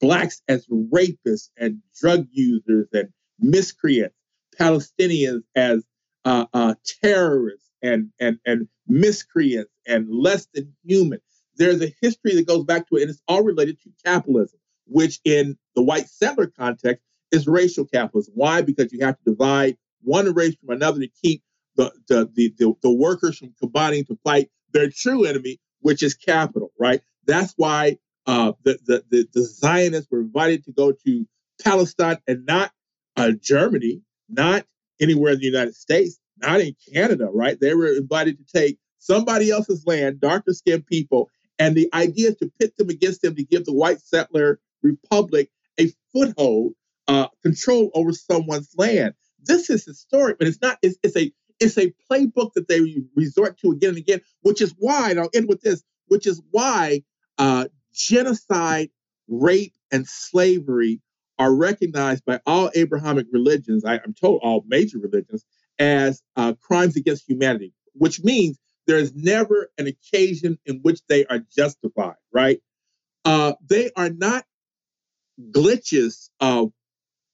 [0.00, 4.16] Blacks as rapists and drug users and miscreants,
[4.58, 5.84] Palestinians as
[6.24, 11.20] uh, uh, terrorists and, and, and miscreants and less than human
[11.56, 15.20] there's a history that goes back to it, and it's all related to capitalism, which
[15.24, 18.34] in the white settler context is racial capitalism.
[18.36, 18.62] Why?
[18.62, 21.42] Because you have to divide one race from another to keep
[21.76, 26.14] the the the, the, the workers from combining to fight their true enemy, which is
[26.14, 26.72] capital.
[26.78, 27.00] Right.
[27.26, 28.78] That's why uh, the,
[29.10, 31.26] the the Zionists were invited to go to
[31.62, 32.72] Palestine and not
[33.16, 34.64] uh, Germany, not
[35.00, 37.28] anywhere in the United States, not in Canada.
[37.32, 37.58] Right.
[37.58, 41.28] They were invited to take somebody else's land, darker skinned people,
[41.62, 45.48] and the idea is to pit them against them to give the white settler republic
[45.78, 46.72] a foothold,
[47.06, 49.14] uh, control over someone's land.
[49.44, 50.78] This is historic, but it's not.
[50.82, 52.80] It's, it's a it's a playbook that they
[53.14, 56.42] resort to again and again, which is why, and I'll end with this, which is
[56.50, 57.04] why
[57.38, 58.90] uh, genocide,
[59.28, 61.00] rape, and slavery
[61.38, 65.44] are recognized by all Abrahamic religions, I, am told all major religions,
[65.78, 71.24] as uh, crimes against humanity, which means there is never an occasion in which they
[71.26, 72.60] are justified, right?
[73.24, 74.44] Uh, they are not
[75.50, 76.72] glitches of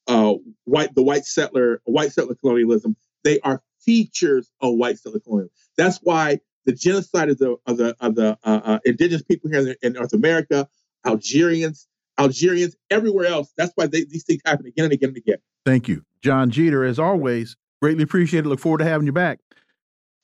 [0.07, 0.35] uh,
[0.65, 2.97] white the white settler white settler colonialism.
[3.25, 5.55] They are features of white settler colonialism.
[5.77, 9.75] That's why the genocide of the of the of the uh, uh, indigenous people here
[9.83, 10.69] in North America,
[11.07, 11.87] Algerians,
[12.19, 13.53] Algerians, everywhere else.
[13.57, 15.39] That's why they, these things happen again and again and again.
[15.65, 16.85] Thank you, Jon Jeter.
[16.85, 18.49] As always, greatly appreciate it.
[18.49, 19.41] Look forward to having you back.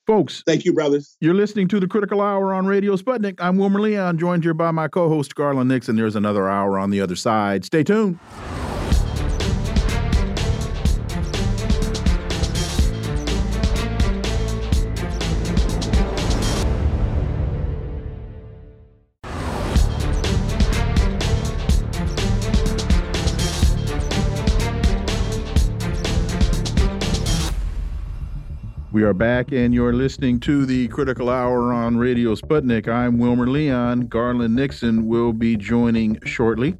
[0.06, 1.16] Folks, thank you, brothers.
[1.20, 3.36] You're listening to the Critical Hour on Radio Sputnik.
[3.38, 5.96] I'm Wilmer Leon, joined here by my co host, Garland Nixon.
[5.96, 7.64] There's another hour on the other side.
[7.64, 8.18] Stay tuned.
[29.04, 32.88] We are back, and you're listening to the Critical Hour on Radio Sputnik.
[32.88, 34.06] I'm Wilmer Leon.
[34.06, 36.74] Garland Nixon will be joining shortly.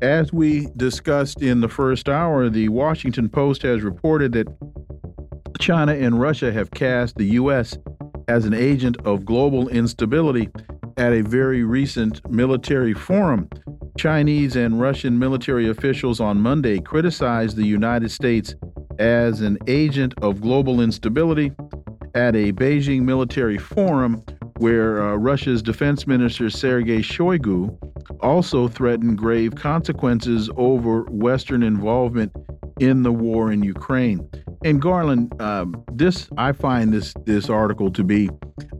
[0.00, 4.46] As we discussed in the first hour, the Washington Post has reported that
[5.58, 7.76] China and Russia have cast the U.S.
[8.28, 10.50] as an agent of global instability
[10.96, 13.48] at a very recent military forum.
[13.98, 18.54] Chinese and Russian military officials on Monday criticized the United States
[18.98, 21.52] as an agent of global instability
[22.14, 24.22] at a Beijing military forum
[24.58, 27.76] where uh, Russia's defense minister Sergei Shoigu
[28.20, 32.32] also threatened grave consequences over Western involvement
[32.80, 34.28] in the war in Ukraine.
[34.64, 38.30] And Garland, um, this I find this this article to be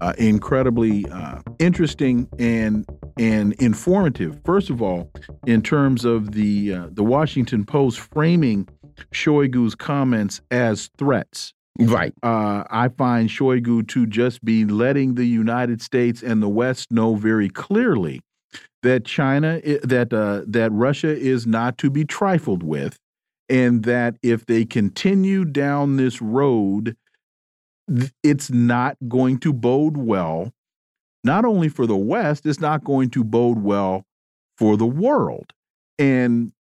[0.00, 2.86] uh, incredibly uh, interesting and
[3.18, 4.40] and informative.
[4.44, 5.12] First of all,
[5.46, 8.68] in terms of the uh, the Washington Post framing
[9.12, 11.52] Shoigu's comments as threats.
[11.78, 12.14] Right.
[12.22, 17.16] Uh, I find Shoigu to just be letting the United States and the West know
[17.16, 18.20] very clearly
[18.84, 22.98] that China, that uh, that Russia is not to be trifled with,
[23.48, 26.96] and that if they continue down this road,
[28.22, 30.52] it's not going to bode well.
[31.24, 34.04] Not only for the West, it's not going to bode well
[34.58, 35.52] for the world.
[35.98, 36.52] And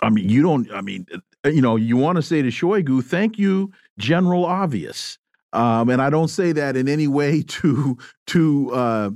[0.00, 0.70] I mean, you don't.
[0.72, 1.06] I mean,
[1.44, 5.18] uh, you know, you want to say to Shoigu, "Thank you, General Obvious,"
[5.52, 9.10] um, and I don't say that in any way to to uh,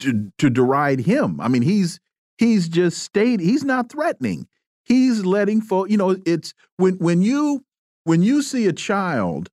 [0.00, 1.40] to, to deride him.
[1.40, 2.00] I mean, he's
[2.38, 4.46] he's just state he's not threatening.
[4.84, 5.90] He's letting folk.
[5.90, 7.64] You know, it's when when you
[8.04, 9.48] when you see a child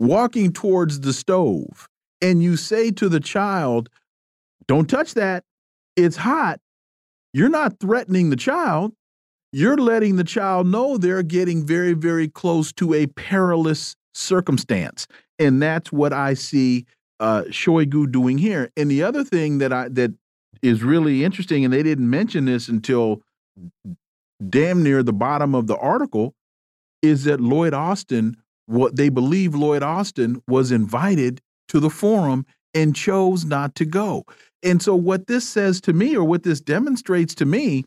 [0.00, 1.88] walking towards the stove
[2.20, 3.88] and you say to the child,
[4.66, 5.44] "Don't touch that.
[5.96, 6.60] It's hot."
[7.34, 8.94] You're not threatening the child
[9.52, 15.06] you're letting the child know they're getting very, very close to a perilous circumstance.
[15.38, 16.86] And that's what I see
[17.20, 18.70] uh, Shoigu doing here.
[18.76, 20.12] And the other thing that I that
[20.62, 23.22] is really interesting, and they didn't mention this until
[24.48, 26.34] damn near the bottom of the article,
[27.02, 28.36] is that Lloyd Austin,
[28.66, 32.44] what they believe Lloyd Austin was invited to the forum
[32.74, 34.24] and chose not to go.
[34.62, 37.84] And so, what this says to me, or what this demonstrates to me,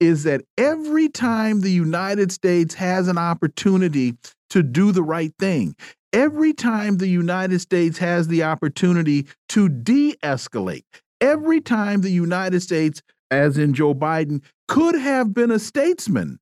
[0.00, 4.16] is that every time the United States has an opportunity
[4.50, 5.74] to do the right thing,
[6.12, 10.84] every time the United States has the opportunity to de escalate,
[11.20, 16.38] every time the United States, as in Joe Biden, could have been a statesman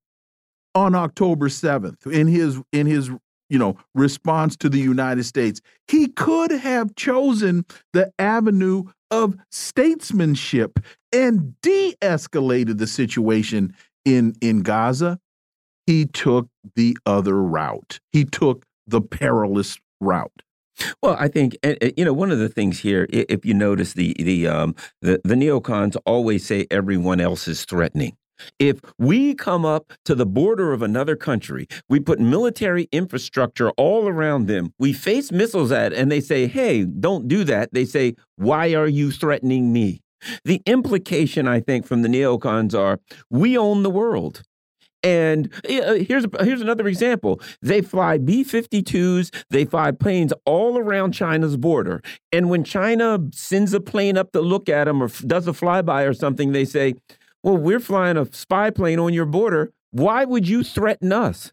[0.75, 3.09] on October 7th in his in his
[3.49, 10.79] you know response to the United States he could have chosen the avenue of statesmanship
[11.13, 13.73] and de-escalated the situation
[14.05, 15.19] in in Gaza
[15.85, 20.43] he took the other route he took the perilous route
[21.01, 21.55] well, I think
[21.97, 23.05] you know one of the things here.
[23.11, 28.17] If you notice, the the um, the, the neocons always say everyone else is threatening.
[28.59, 34.07] If we come up to the border of another country, we put military infrastructure all
[34.07, 37.73] around them, we face missiles at, and they say, hey, don't do that.
[37.73, 40.01] They say, why are you threatening me?
[40.45, 42.99] The implication, I think, from the neocons are
[43.29, 44.43] we own the world.
[45.03, 47.41] And uh, here's here's another example.
[47.61, 52.01] They fly B-52s, they fly planes all around China's border.
[52.31, 56.07] And when China sends a plane up to look at them or does a flyby
[56.07, 56.95] or something, they say,
[57.43, 59.73] "Well, we're flying a spy plane on your border.
[59.91, 61.51] Why would you threaten us?"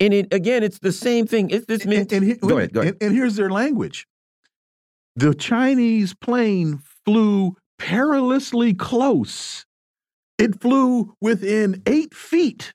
[0.00, 1.50] And it, again, it's the same thing.
[1.50, 1.84] It's this.
[1.84, 2.96] And, and, and, go ahead, go ahead.
[3.02, 4.06] and here's their language.
[5.14, 9.64] The Chinese plane flew perilously close.
[10.38, 12.72] It flew within eight feet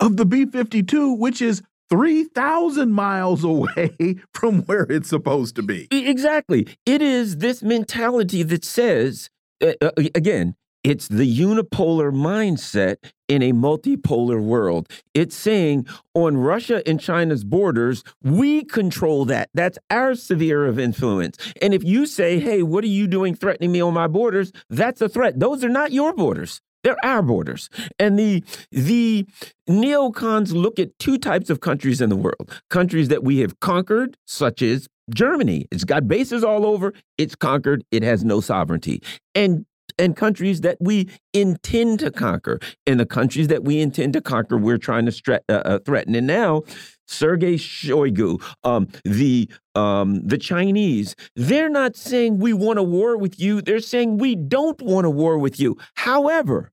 [0.00, 5.88] of the B 52, which is 3,000 miles away from where it's supposed to be.
[5.90, 6.66] Exactly.
[6.84, 9.30] It is this mentality that says,
[9.62, 12.96] uh, uh, again, it's the unipolar mindset
[13.28, 14.88] in a multipolar world.
[15.14, 19.50] It's saying on Russia and China's borders, we control that.
[19.54, 21.36] That's our sphere of influence.
[21.62, 24.52] And if you say, hey, what are you doing threatening me on my borders?
[24.68, 25.40] That's a threat.
[25.40, 26.60] Those are not your borders.
[26.82, 27.70] They're our borders.
[27.98, 29.26] And the the
[29.68, 32.50] neocons look at two types of countries in the world.
[32.68, 35.66] Countries that we have conquered, such as Germany.
[35.70, 36.92] It's got bases all over.
[37.16, 37.84] It's conquered.
[37.90, 39.02] It has no sovereignty.
[39.34, 39.64] And
[39.98, 42.58] and countries that we intend to conquer.
[42.86, 46.14] And the countries that we intend to conquer, we're trying to uh, uh, threaten.
[46.14, 46.62] And now,
[47.06, 53.38] Sergei Shoigu, um, the um, the Chinese, they're not saying we want a war with
[53.40, 53.60] you.
[53.60, 55.76] They're saying we don't want a war with you.
[55.94, 56.70] However,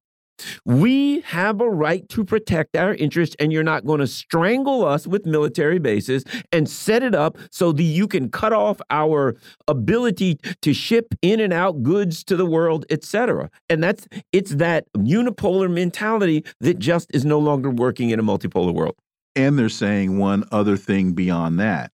[0.66, 5.08] we have a right to protect our interests, and you're not going to strangle us
[5.08, 9.36] with military bases and set it up so that you can cut off our
[9.68, 13.50] ability to ship in and out goods to the world, etc.
[13.70, 18.74] And that's it's that unipolar mentality that just is no longer working in a multipolar
[18.74, 18.96] world.
[19.36, 21.92] And they're saying one other thing beyond that.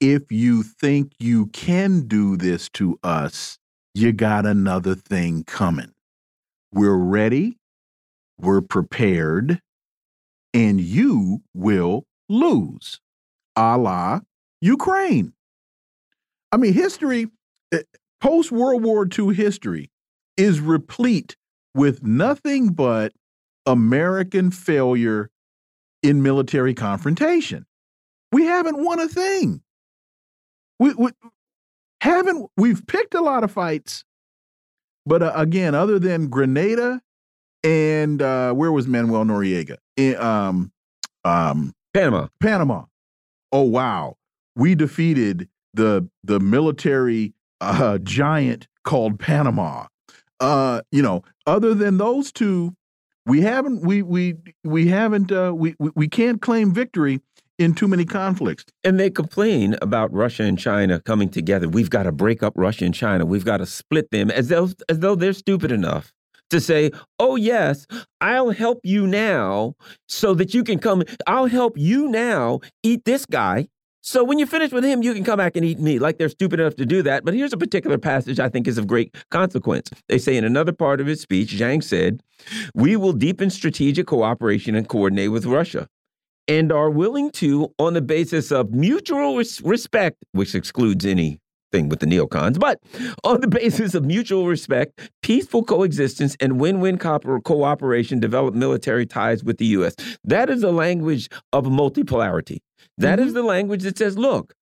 [0.00, 3.58] If you think you can do this to us,
[3.94, 5.93] you got another thing coming.
[6.74, 7.56] We're ready,
[8.36, 9.60] we're prepared,
[10.52, 13.00] and you will lose,
[13.54, 14.22] a la
[14.60, 15.34] Ukraine.
[16.50, 17.28] I mean, history,
[17.72, 17.82] eh,
[18.20, 19.88] post World War II history,
[20.36, 21.36] is replete
[21.76, 23.12] with nothing but
[23.66, 25.30] American failure
[26.02, 27.66] in military confrontation.
[28.32, 29.62] We haven't won a thing.
[30.80, 31.10] We, we
[32.00, 32.50] haven't.
[32.56, 34.04] We've picked a lot of fights,
[35.06, 37.00] but uh, again, other than Grenada
[37.62, 39.76] and uh, where was Manuel Noriega?
[39.96, 40.72] In, um,
[41.24, 42.28] um, Panama.
[42.40, 42.84] Panama.
[43.52, 44.16] Oh wow,
[44.56, 49.86] we defeated the the military uh, giant called Panama.
[50.40, 52.74] Uh, you know, other than those two,
[53.26, 57.20] we haven't we we we haven't uh, we we can't claim victory
[57.58, 58.64] in too many conflicts.
[58.82, 61.68] And they complain about Russia and China coming together.
[61.68, 63.24] We've got to break up Russia and China.
[63.24, 66.12] We've got to split them as though as though they're stupid enough
[66.50, 67.86] to say, "Oh yes,
[68.20, 69.74] I'll help you now
[70.08, 73.68] so that you can come I'll help you now eat this guy
[74.06, 75.98] so when you finish with him, you can come back and eat me.
[75.98, 77.24] Like they're stupid enough to do that.
[77.24, 79.88] But here's a particular passage I think is of great consequence.
[80.10, 82.22] They say in another part of his speech, Zhang said,
[82.74, 85.88] We will deepen strategic cooperation and coordinate with Russia
[86.48, 91.40] and are willing to, on the basis of mutual res respect, which excludes any
[91.72, 92.78] thing with the neocons, but
[93.24, 99.42] on the basis of mutual respect, peaceful coexistence, and win win cooperation, develop military ties
[99.42, 99.94] with the U.S.
[100.22, 102.58] That is the language of multipolarity.
[102.98, 103.28] That mm -hmm.
[103.28, 104.54] is the language that says, look,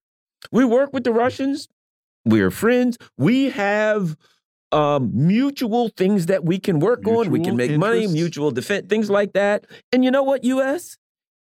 [0.50, 1.68] we work with the Russians,
[2.24, 4.16] we are friends, we have
[4.72, 7.88] um, mutual things that we can work mutual on, we can make interests.
[7.88, 9.66] money, mutual defense, things like that.
[9.92, 10.96] And you know what, U.S.?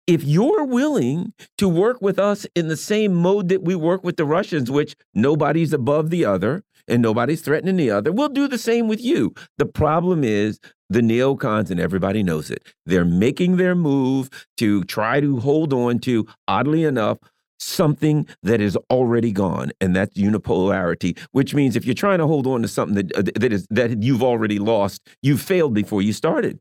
[0.09, 4.17] If you're willing to work with us in the same mode that we work with
[4.17, 8.57] the Russians, which nobody's above the other and nobody's threatening the other, we'll do the
[8.57, 9.35] same with you.
[9.59, 12.63] The problem is the neocons, and everybody knows it.
[12.87, 17.19] They're making their move to try to hold on to, oddly enough,
[17.59, 21.19] something that is already gone, and that's unipolarity.
[21.33, 24.01] Which means if you're trying to hold on to something that uh, that is that
[24.01, 26.59] you've already lost, you failed before you started.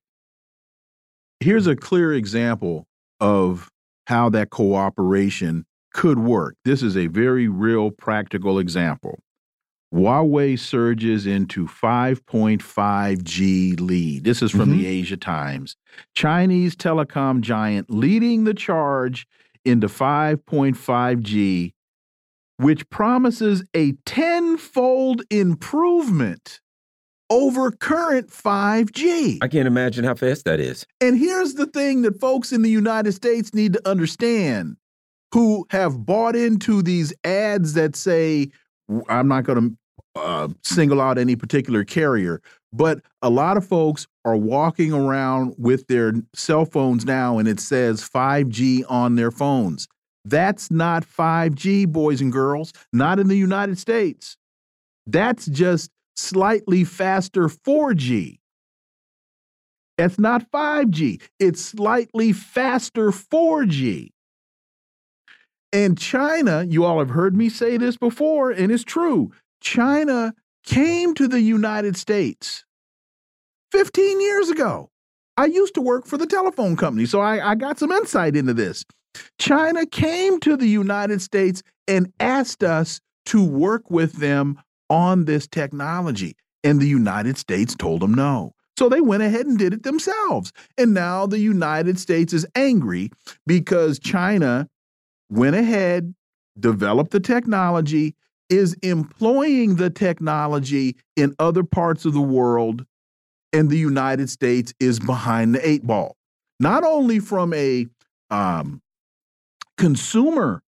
[1.40, 2.87] Here's a clear example
[3.20, 3.70] of
[4.06, 6.56] how that cooperation could work.
[6.64, 9.18] This is a very real practical example.
[9.92, 14.24] Huawei surges into 5.5G lead.
[14.24, 14.72] This is from mm -hmm.
[14.72, 14.86] the mm-hmm.
[14.86, 15.76] Asia Times.
[16.14, 19.26] Chinese telecom giant leading the charge
[19.64, 21.72] into 5.5G,
[22.58, 26.60] which promises a tenfold improvement
[27.30, 29.38] over current 5G.
[29.42, 30.86] I can't imagine how fast that is.
[31.00, 34.76] And here's the thing that folks in the United States need to understand
[35.32, 38.48] who have bought into these ads that say,
[39.08, 39.76] I'm not going to
[40.20, 42.40] uh, single out any particular carrier,
[42.72, 47.60] but a lot of folks are walking around with their cell phones now and it
[47.60, 49.86] says 5G on their phones.
[50.24, 54.36] That's not 5G, boys and girls, not in the United States.
[55.06, 58.38] That's just slightly faster 4G.
[59.96, 64.10] It's not 5G, it's slightly faster 4G.
[65.72, 69.32] And China, you all have heard me say this before, and it's true.
[69.60, 72.64] China came to the United States
[73.72, 74.90] 15 years ago.
[75.36, 78.54] I used to work for the telephone company, so I, I, got some insight into
[78.54, 78.84] this.
[79.38, 84.58] China came to the United States and asked us to work with them
[84.90, 88.54] on this technology, and the United States told them no.
[88.78, 90.52] So they went ahead and did it themselves.
[90.76, 93.10] And now the United States is angry
[93.46, 94.68] because China
[95.30, 96.14] went ahead,
[96.58, 98.14] developed the technology,
[98.48, 102.86] is employing the technology in other parts of the world,
[103.52, 106.16] and the United States is behind the eight ball.
[106.60, 107.86] Not only from a
[108.30, 108.80] um,
[109.76, 110.62] consumer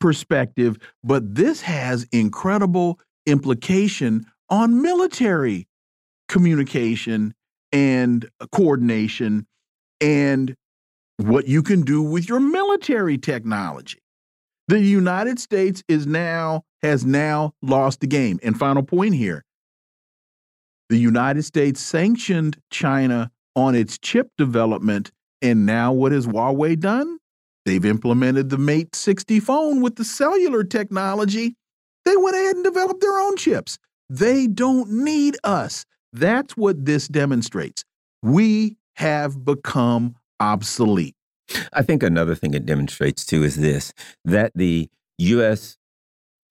[0.00, 5.66] perspective, but this has incredible implication on military
[6.28, 7.34] communication
[7.72, 9.46] and uh, coordination
[10.00, 10.54] and
[11.18, 13.98] what you can do with your military technology.
[14.68, 18.38] The United States is now has now lost the game.
[18.42, 19.44] And final point here.
[20.88, 25.10] The United States sanctioned China on its chip development
[25.42, 27.18] and now what has Huawei done?
[27.64, 31.56] They've implemented the Mate 60 phone with the cellular technology.
[32.06, 33.78] They went ahead and developed their own chips.
[34.08, 35.84] They don't need us.
[36.12, 37.84] That's what this demonstrates.
[38.22, 41.14] We have become obsolete.
[41.72, 43.92] I think another thing it demonstrates too is this
[44.24, 44.88] that the
[45.18, 45.76] US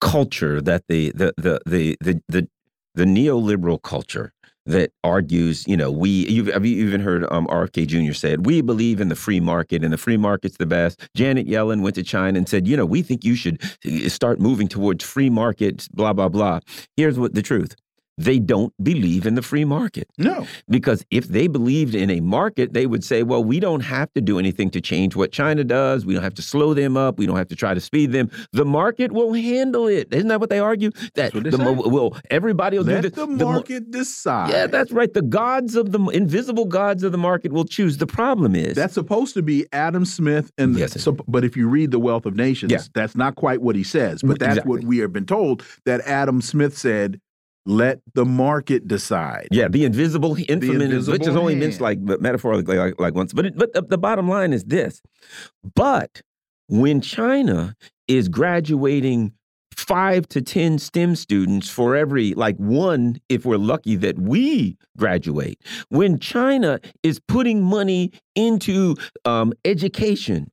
[0.00, 2.48] culture that the the the the the the,
[2.94, 4.32] the neoliberal culture
[4.66, 8.12] that argues, you know, we you've have you even heard um, RFK Jr.
[8.12, 11.08] said we believe in the free market and the free market's the best.
[11.14, 14.40] Janet Yellen went to China and said, you know, we think you should eh, start
[14.40, 15.88] moving towards free markets.
[15.88, 16.60] Blah blah blah.
[16.96, 17.74] Here's what the truth:
[18.18, 20.08] they don't believe in the free market.
[20.16, 20.46] No.
[20.68, 24.20] Because if they believed in a market, they would say, well, we don't have to
[24.20, 26.06] do anything to change what China does.
[26.06, 27.18] We don't have to slow them up.
[27.18, 28.30] We don't have to try to speed them.
[28.52, 30.12] The market will handle it.
[30.12, 30.90] Isn't that what they argue?
[31.14, 33.18] That they the will everybody will Let do this.
[33.18, 34.50] The market the, decide.
[34.50, 35.12] Yeah, that's right.
[35.12, 37.98] The gods of the invisible gods of the market will choose.
[37.98, 41.68] The problem is that's supposed to be Adam Smith and yes, so, but if you
[41.68, 42.80] read the Wealth of Nations, yeah.
[42.94, 44.22] that's not quite what he says.
[44.22, 44.70] But mm, that's exactly.
[44.70, 47.20] what we have been told that Adam Smith said
[47.66, 49.48] let the market decide.
[49.50, 51.60] Yeah, the invisible infamous, which is only hand.
[51.60, 53.32] meant like metaphorically, like, like once.
[53.32, 55.02] But it, but the, the bottom line is this:
[55.74, 56.22] but
[56.68, 57.74] when China
[58.08, 59.32] is graduating
[59.74, 65.60] five to ten STEM students for every like one, if we're lucky that we graduate,
[65.88, 70.50] when China is putting money into um, education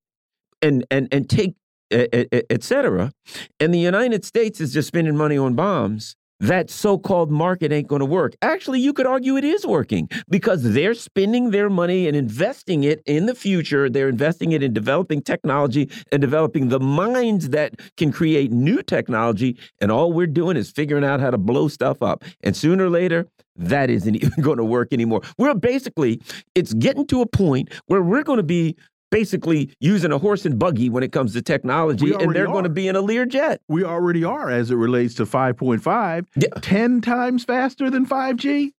[0.61, 1.55] and and and take
[1.91, 3.11] etc.,
[3.59, 8.01] and the United States is just spending money on bombs that so-called market ain't going
[8.01, 8.35] to work.
[8.41, 13.01] Actually, you could argue it is working because they're spending their money and investing it
[13.05, 13.89] in the future.
[13.89, 19.57] They're investing it in developing technology and developing the minds that can create new technology.
[19.79, 22.25] And all we're doing is figuring out how to blow stuff up.
[22.43, 23.25] And sooner or later,
[23.55, 25.21] that isn't even going to work anymore.
[25.37, 26.21] We're basically,
[26.55, 28.75] it's getting to a point where we're going to be
[29.13, 32.51] basically using a horse and buggy when it comes to technology, and they're are.
[32.51, 33.59] going to be in a Learjet.
[33.67, 36.47] We already are as it relates to 5.5, yeah.
[36.61, 38.71] 10 times faster than 5G.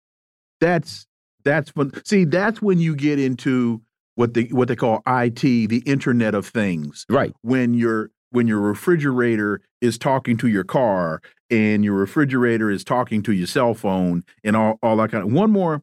[0.60, 1.06] That's
[1.44, 3.82] that's when see that's when you get into
[4.14, 7.06] what they what they call IT, the Internet of Things.
[7.08, 7.34] Right.
[7.42, 11.20] When your when your refrigerator is talking to your car
[11.50, 15.32] and your refrigerator is talking to your cell phone and all, all that kind of
[15.32, 15.82] one more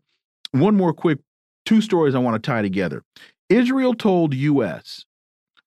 [0.52, 1.19] one more quick
[1.65, 3.03] two stories I want to tie together.
[3.52, 5.03] Israel told U.S.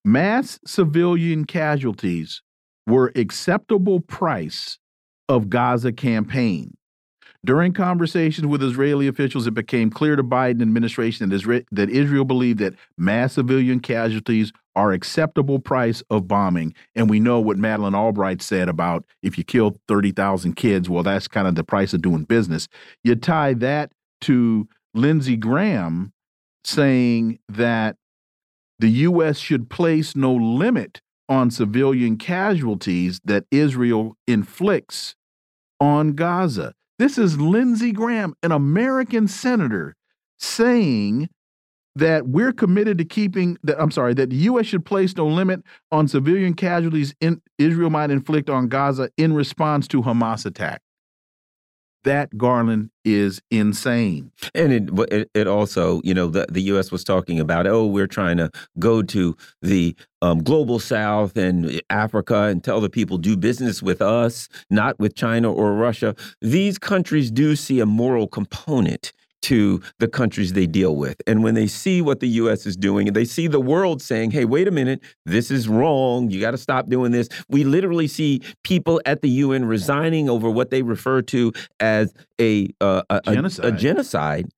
[0.07, 2.41] mass civilian casualties
[2.87, 4.79] were acceptable price
[5.29, 6.79] of Gaza campaign.
[7.45, 12.25] During conversations with Israeli officials, it became clear to Biden administration that Israel, that Israel
[12.25, 16.73] believed that mass civilian casualties are acceptable price of bombing.
[16.95, 21.29] And we know what Madeleine Albright said about if you kill 30,000 kids, well, that's
[21.29, 22.67] kind of the price of doing business.
[23.03, 23.93] You tie that
[24.23, 26.15] to Lindsey Graham
[26.65, 27.97] saying that
[28.79, 29.39] the U.S.
[29.39, 35.15] should place no limit on civilian casualties that Israel inflicts
[35.81, 36.75] on Gaza.
[36.99, 39.95] This is Lindsey Graham, an American senator,
[40.39, 41.29] saying
[41.97, 45.63] that we're committed to keeping that I'm sorry that the US should place no limit
[45.93, 50.83] on civilian casualties in Israel might inflict on Gaza in response to Hamas attack.
[52.05, 54.31] That Garland is insane.
[54.55, 56.93] And it, it, it also, you know, the the U.S.
[56.93, 62.45] was talking about, oh, we're trying to go to the um, global South and Africa
[62.45, 66.15] and tell the people do business with us, not with China or Russia.
[66.41, 69.13] These countries do see a moral component
[69.45, 71.21] to the countries they deal with.
[71.27, 74.31] And when they see what the US is doing and they see the world saying,
[74.31, 76.31] hey, wait a minute, this is wrong.
[76.31, 77.29] You got to stop doing this.
[77.51, 82.71] We literally see people at the UN resigning over what they refer to as a,
[82.81, 83.65] uh, a, genocide.
[83.65, 84.49] A, a genocide.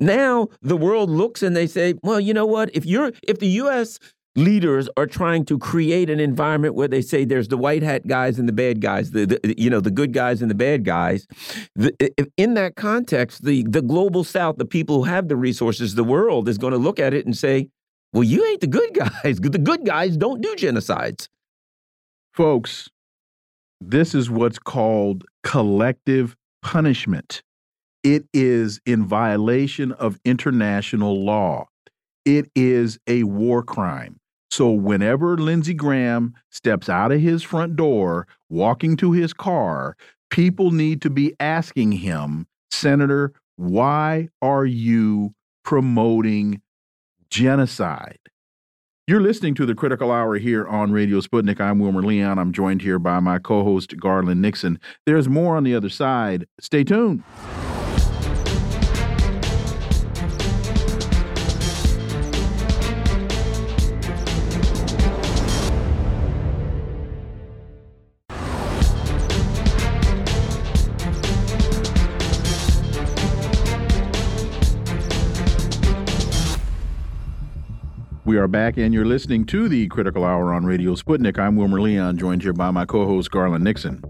[0.00, 2.74] Now the world looks and they say, well, you know what?
[2.74, 4.00] If you're if the US
[4.34, 8.38] leaders are trying to create an environment where they say there's the white hat guys
[8.38, 11.26] and the bad guys, the, the you know the good guys and the bad guys.
[11.74, 11.92] The,
[12.36, 16.48] in that context, the the global South, the people who have the resources, the world
[16.48, 17.68] is going to look at it and say,
[18.12, 19.40] "Well, you ain't the good guys.
[19.40, 21.28] The good guys don't do genocides."
[22.32, 22.88] Folks,
[23.80, 27.42] this is what's called collective punishment.
[28.02, 31.66] It is in violation of international law.
[32.24, 34.18] It is a war crime.
[34.52, 39.96] So whenever Lindsey Graham steps out of his front door, walking to his car,
[40.28, 45.34] people need to be asking him, Senator, why are you
[45.64, 46.60] promoting
[47.30, 48.18] genocide?
[49.06, 51.58] You're listening to the Critical Hour here on Radio Sputnik.
[51.58, 52.38] I'm Wilmer Leon.
[52.38, 54.78] I'm joined here by my co host, Garland Nixon.
[55.06, 56.46] There's more on the other side.
[56.60, 57.22] Stay tuned.
[78.32, 81.38] We are back, and you're listening to the Critical Hour on Radio Sputnik.
[81.38, 84.02] I'm Wilmer Leon, joined here by my co host, Garland Nixon.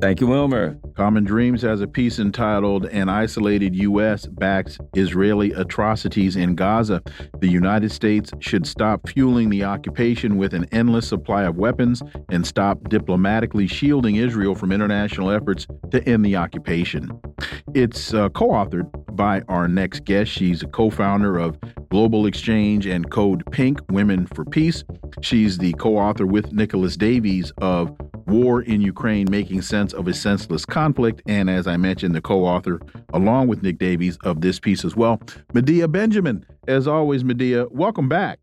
[0.00, 0.76] Thank you, Wilmer.
[0.96, 4.26] Common Dreams has a piece entitled An Isolated U.S.
[4.26, 7.00] Backs Israeli Atrocities in Gaza.
[7.38, 12.44] The United States should stop fueling the occupation with an endless supply of weapons and
[12.44, 17.08] stop diplomatically shielding Israel from international efforts to end the occupation.
[17.74, 20.30] It's uh, co authored by our next guest.
[20.30, 21.58] She's a co founder of
[21.90, 24.84] Global Exchange and Code Pink Women for Peace.
[25.20, 27.94] She's the co author with Nicolas Davies of
[28.26, 31.20] War in Ukraine Making Sense of a Senseless Conflict.
[31.26, 32.80] And as I mentioned, the co author,
[33.12, 35.20] along with Nick Davies, of this piece as well.
[35.52, 38.38] Medea Benjamin, as always, Medea, welcome back.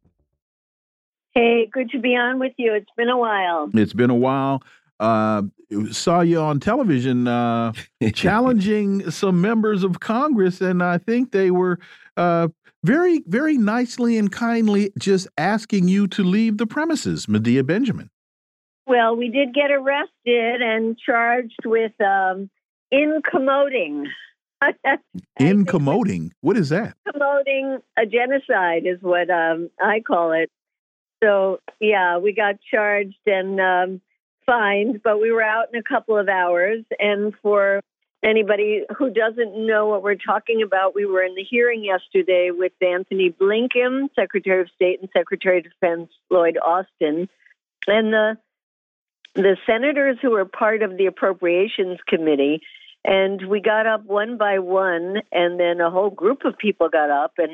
[1.34, 2.76] Hey, good to be on with you.
[2.76, 3.72] It's been a while.
[3.74, 4.62] It's been a while.
[5.00, 5.42] Uh,
[5.90, 7.74] saw you on television uh,
[8.14, 11.80] challenging some members of Congress, and I think they were
[12.18, 12.50] uh,
[12.84, 18.10] very, very nicely and kindly just asking you to leave the premises, Medea Benjamin.
[18.86, 22.50] Well, we did get arrested and charged with um,
[22.90, 24.06] incommoding.
[25.40, 26.34] incommoding?
[26.42, 26.96] What is that?
[27.06, 30.50] Incommoding a genocide is what um, I call it.
[31.22, 34.02] So, yeah, we got charged and um,
[34.46, 36.86] fined, but we were out in a couple of hours.
[37.00, 37.82] And for
[38.28, 42.74] anybody who doesn't know what we're talking about, we were in the hearing yesterday with
[42.82, 47.30] Antony Blinken, Secretary of State, and Secretary of Defense Lloyd Austin.
[47.88, 48.38] And the
[49.34, 52.62] the senators who were part of the Appropriations Committee,
[53.06, 57.12] and we got up one by one, and then a whole group of people got
[57.12, 57.52] up, and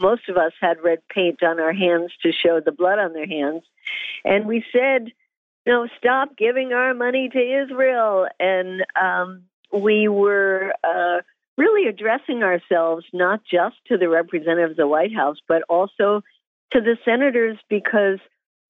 [0.00, 3.26] most of us had red paint on our hands to show the blood on their
[3.26, 3.62] hands.
[4.24, 5.12] And we said,
[5.66, 8.26] no, stop giving our money to Israel.
[8.40, 9.42] And um,
[9.72, 11.20] we were uh,
[11.56, 16.22] really addressing ourselves not just to the representatives of the White House, but also
[16.72, 18.18] to the senators because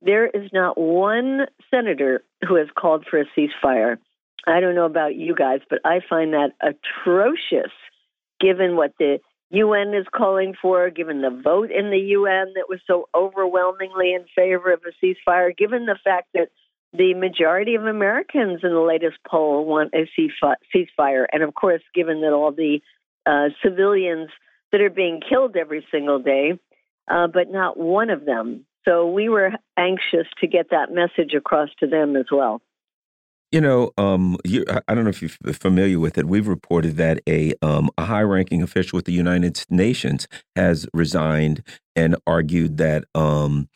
[0.00, 3.98] there is not one senator who has called for a ceasefire.
[4.46, 7.72] I don't know about you guys, but I find that atrocious
[8.40, 9.18] given what the
[9.50, 14.24] UN is calling for, given the vote in the UN that was so overwhelmingly in
[14.34, 16.50] favor of a ceasefire, given the fact that
[16.92, 21.26] the majority of Americans in the latest poll want a ceasefire.
[21.32, 22.80] And of course, given that all the
[23.26, 24.30] uh, civilians
[24.72, 26.58] that are being killed every single day,
[27.10, 31.68] uh, but not one of them so we were anxious to get that message across
[31.80, 32.62] to them as well.
[33.52, 36.26] You know, um, you, I don't know if you're familiar with it.
[36.26, 41.62] We've reported that a um, a high-ranking official with the United Nations has resigned
[41.96, 43.68] and argued that um,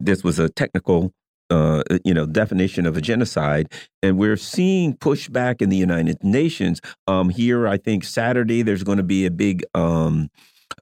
[0.00, 1.12] this was a technical
[1.50, 3.72] uh, you know, definition of a genocide,
[4.02, 6.80] and we're seeing pushback in the United Nations.
[7.06, 10.28] Um, here, I think Saturday there's going to be a big um,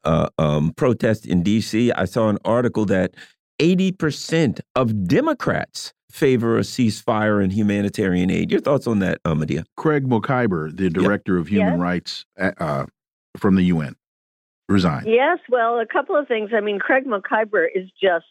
[0.04, 1.92] uh, um, protest in D.C.
[1.92, 3.14] I saw an article that
[3.60, 8.50] 80% of Democrats favor a ceasefire and humanitarian aid.
[8.50, 9.64] Your thoughts on that, Amadea?
[9.76, 11.40] Craig Mokhiber, the director yep.
[11.42, 11.80] of human yes.
[11.80, 12.86] rights uh,
[13.36, 13.96] from the UN,
[14.68, 15.06] resigned.
[15.06, 16.50] Yes, well, a couple of things.
[16.54, 18.26] I mean, Craig Mokhiber is just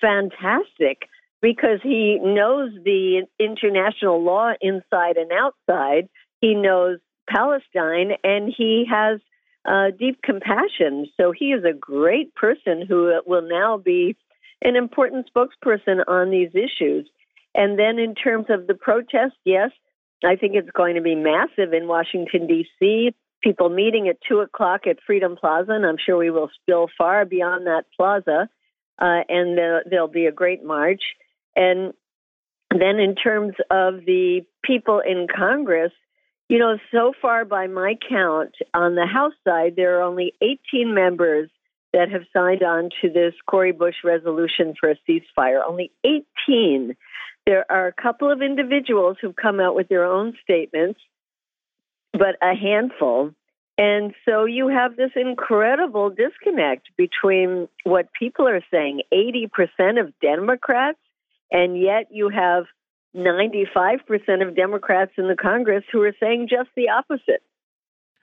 [0.00, 1.08] fantastic
[1.42, 6.08] because he knows the international law inside and outside.
[6.40, 6.98] He knows
[7.28, 9.20] Palestine and he has
[9.64, 11.06] uh, deep compassion.
[11.18, 14.16] So he is a great person who will now be
[14.62, 17.08] an important spokesperson on these issues.
[17.54, 19.70] And then in terms of the protest, yes,
[20.24, 23.14] I think it's going to be massive in Washington, D.C.
[23.42, 27.24] People meeting at 2 o'clock at Freedom Plaza, and I'm sure we will spill far
[27.24, 28.48] beyond that plaza.
[28.98, 29.56] Uh, and
[29.90, 31.00] there'll be a great march.
[31.56, 31.92] And
[32.70, 35.92] then, in terms of the people in Congress,
[36.48, 40.94] you know, so far by my count, on the House side, there are only 18
[40.94, 41.50] members
[41.92, 45.60] that have signed on to this Cori Bush resolution for a ceasefire.
[45.66, 46.96] Only 18.
[47.46, 51.00] There are a couple of individuals who've come out with their own statements,
[52.12, 53.32] but a handful.
[53.78, 60.98] And so you have this incredible disconnect between what people are saying 80% of Democrats,
[61.50, 62.64] and yet you have
[63.16, 67.42] 95% of Democrats in the Congress who are saying just the opposite.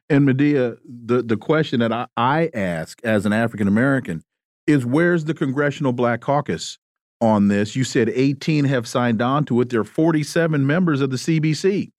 [0.10, 4.24] And Medea, the, the question that I, I ask as an African American
[4.66, 6.78] is where's the Congressional Black Caucus
[7.20, 7.76] on this?
[7.76, 9.70] You said 18 have signed on to it.
[9.70, 11.92] There are 47 members of the CBC.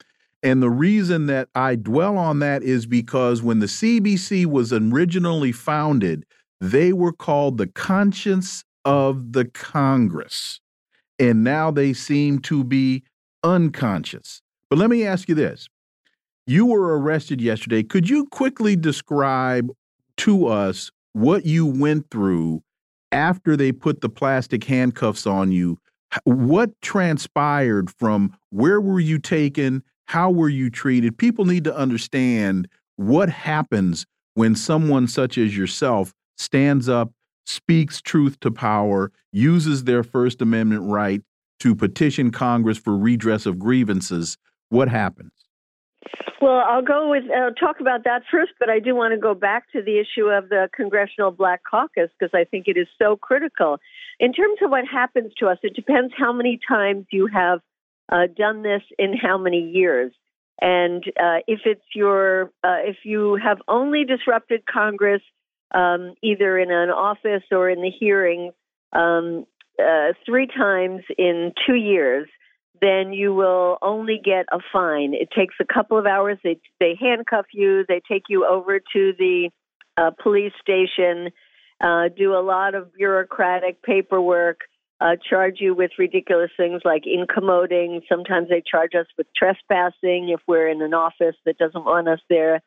[0.42, 5.52] And the reason that I dwell on that is because when the CBC was originally
[5.52, 6.24] founded,
[6.60, 10.60] they were called the conscience of the Congress.
[11.18, 13.02] And now they seem to be
[13.42, 14.40] unconscious.
[14.70, 15.68] But let me ask you this.
[16.46, 17.82] You were arrested yesterday.
[17.82, 19.70] Could you quickly describe
[20.18, 22.62] to us what you went through
[23.12, 25.78] after they put the plastic handcuffs on you?
[26.24, 29.82] What transpired from where were you taken?
[30.06, 31.18] How were you treated?
[31.18, 37.12] People need to understand what happens when someone such as yourself stands up,
[37.48, 41.22] speaks truth to power, uses their First Amendment right
[41.60, 44.36] to petition Congress for redress of grievances.
[44.68, 45.32] What happens?
[46.40, 49.34] Well, I'll go with uh, talk about that first, but I do want to go
[49.34, 53.16] back to the issue of the Congressional Black Caucus because I think it is so
[53.16, 53.78] critical.
[54.20, 57.60] In terms of what happens to us, it depends how many times you have
[58.10, 60.12] uh, done this in how many years.
[60.60, 65.22] And uh, if it's your, uh, if you have only disrupted Congress,
[65.74, 68.52] um, either in an office or in the hearings,
[68.92, 69.46] um,
[69.78, 72.28] uh, three times in two years,
[72.80, 75.14] then you will only get a fine.
[75.14, 76.38] It takes a couple of hours.
[76.42, 77.84] They they handcuff you.
[77.88, 79.50] They take you over to the
[79.96, 81.30] uh, police station,
[81.80, 84.60] uh, do a lot of bureaucratic paperwork
[85.00, 88.00] uh, charge you with ridiculous things like incommoding.
[88.08, 92.20] Sometimes they charge us with trespassing if we're in an office that doesn't want us
[92.28, 92.62] there.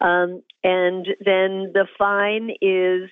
[0.00, 3.10] Um, and then the fine is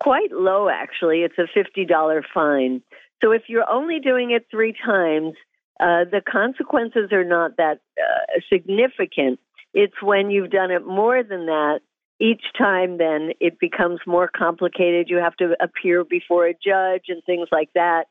[0.00, 1.22] quite low, actually.
[1.22, 2.82] It's a $50 fine.
[3.22, 5.34] So if you're only doing it three times,
[5.80, 9.40] uh, the consequences are not that uh, significant.
[9.72, 11.80] It's when you've done it more than that
[12.20, 15.08] each time then it becomes more complicated.
[15.08, 18.04] You have to appear before a judge and things like that.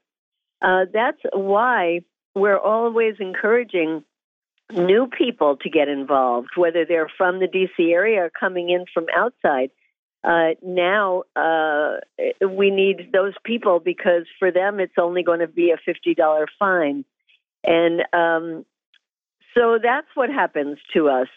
[0.62, 2.02] Uh, that's why
[2.36, 4.04] we're always encouraging
[4.74, 9.06] new people to get involved, whether they're from the DC area or coming in from
[9.16, 9.72] outside.
[10.24, 11.98] Uh, now uh,
[12.48, 17.04] we need those people because for them it's only going to be a $50 fine.
[17.66, 18.66] And um,
[19.54, 21.28] so that's what happens to us.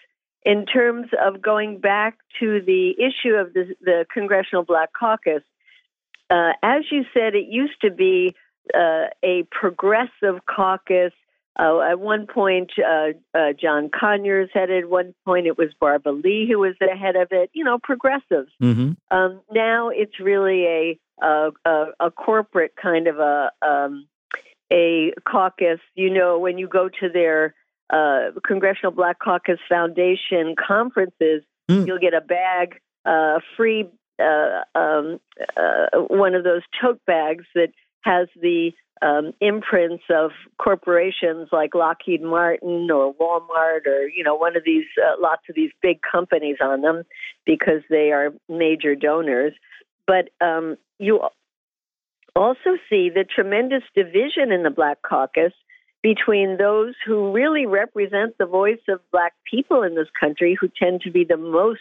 [0.44, 5.42] In terms of going back to the issue of the, the Congressional Black Caucus,
[6.30, 8.34] uh, as you said, it used to be
[8.74, 11.12] uh, a progressive caucus.
[11.58, 14.84] Uh, at one point, uh, uh, John Conyers headed.
[14.84, 17.50] At one point, it was Barbara Lee who was the head of it.
[17.54, 18.50] You know, progressives.
[18.62, 18.92] Mm-hmm.
[19.10, 24.06] Um, now it's really a, a, a a corporate kind of a um,
[24.70, 25.80] a caucus.
[25.94, 27.54] You know, when you go to their
[27.90, 31.86] uh, Congressional Black Caucus Foundation conferences, mm.
[31.86, 33.88] you'll get a bag, uh, free
[34.18, 35.20] uh, um,
[35.56, 37.68] uh, one of those tote bags that
[38.06, 38.70] has the
[39.02, 44.86] um, imprints of corporations like Lockheed Martin or Walmart or you know one of these
[45.04, 47.02] uh, lots of these big companies on them
[47.44, 49.52] because they are major donors.
[50.06, 51.20] But um, you
[52.34, 55.52] also see the tremendous division in the Black Caucus
[56.02, 61.00] between those who really represent the voice of Black people in this country, who tend
[61.00, 61.80] to be the most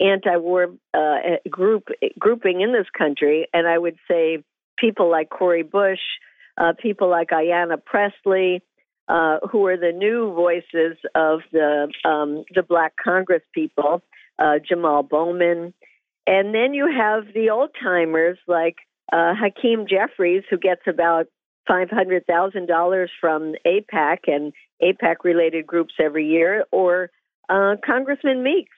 [0.00, 1.88] anti-war uh, group
[2.18, 4.42] grouping in this country, and I would say
[4.80, 6.00] people like Cori Bush,
[6.56, 8.62] uh, people like Ayanna Pressley,
[9.08, 14.02] uh, who are the new voices of the um, the Black Congress people,
[14.38, 15.74] uh, Jamal Bowman,
[16.26, 18.76] and then you have the old timers like
[19.12, 21.26] uh, Hakeem Jeffries, who gets about
[21.68, 24.52] $500,000 from AIPAC and
[24.82, 27.10] AIPAC related groups every year, or
[27.48, 28.76] uh, Congressman Meeks,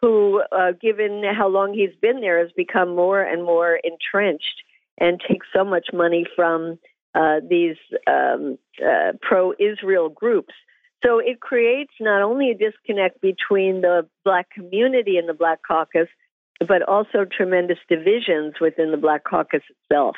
[0.00, 4.62] who, uh, given how long he's been there, has become more and more entrenched
[5.00, 6.78] and take so much money from
[7.14, 10.54] uh, these um, uh, pro Israel groups.
[11.04, 16.08] So it creates not only a disconnect between the black community and the black caucus,
[16.68, 20.16] but also tremendous divisions within the black caucus itself.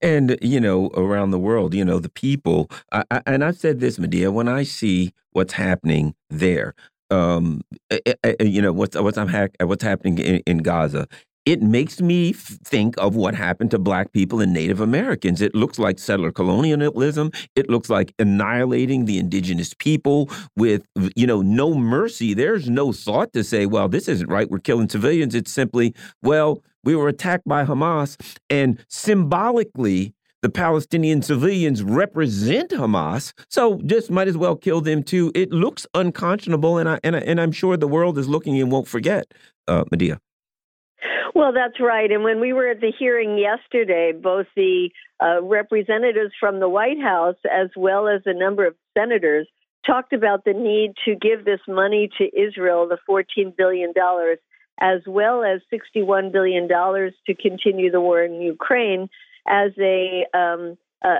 [0.00, 3.80] And, you know, around the world, you know, the people, I, I, and I've said
[3.80, 6.74] this, Medea, when I see what's happening there,
[7.10, 9.28] um, eh, eh, you know, what's, what's, I'm
[9.60, 11.06] what's happening in, in Gaza,
[11.46, 15.42] it makes me think of what happened to black people and Native Americans.
[15.42, 17.30] It looks like settler colonialism.
[17.54, 22.32] It looks like annihilating the indigenous people with, you know, no mercy.
[22.34, 24.50] There's no thought to say, well, this isn't right.
[24.50, 25.34] We're killing civilians.
[25.34, 28.16] It's simply, well, we were attacked by Hamas.
[28.48, 35.32] And symbolically, the Palestinian civilians represent Hamas, so just might as well kill them too.
[35.34, 38.70] It looks unconscionable, and I and, I, and I'm sure the world is looking and
[38.70, 39.24] won't forget,
[39.68, 40.20] uh, Medea.
[41.34, 42.10] Well, that's right.
[42.10, 44.90] And when we were at the hearing yesterday, both the
[45.22, 49.48] uh, representatives from the White House as well as a number of senators
[49.86, 53.92] talked about the need to give this money to Israel, the $14 billion,
[54.80, 59.08] as well as $61 billion to continue the war in Ukraine
[59.46, 61.18] as a um, uh,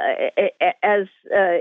[0.82, 1.58] as uh,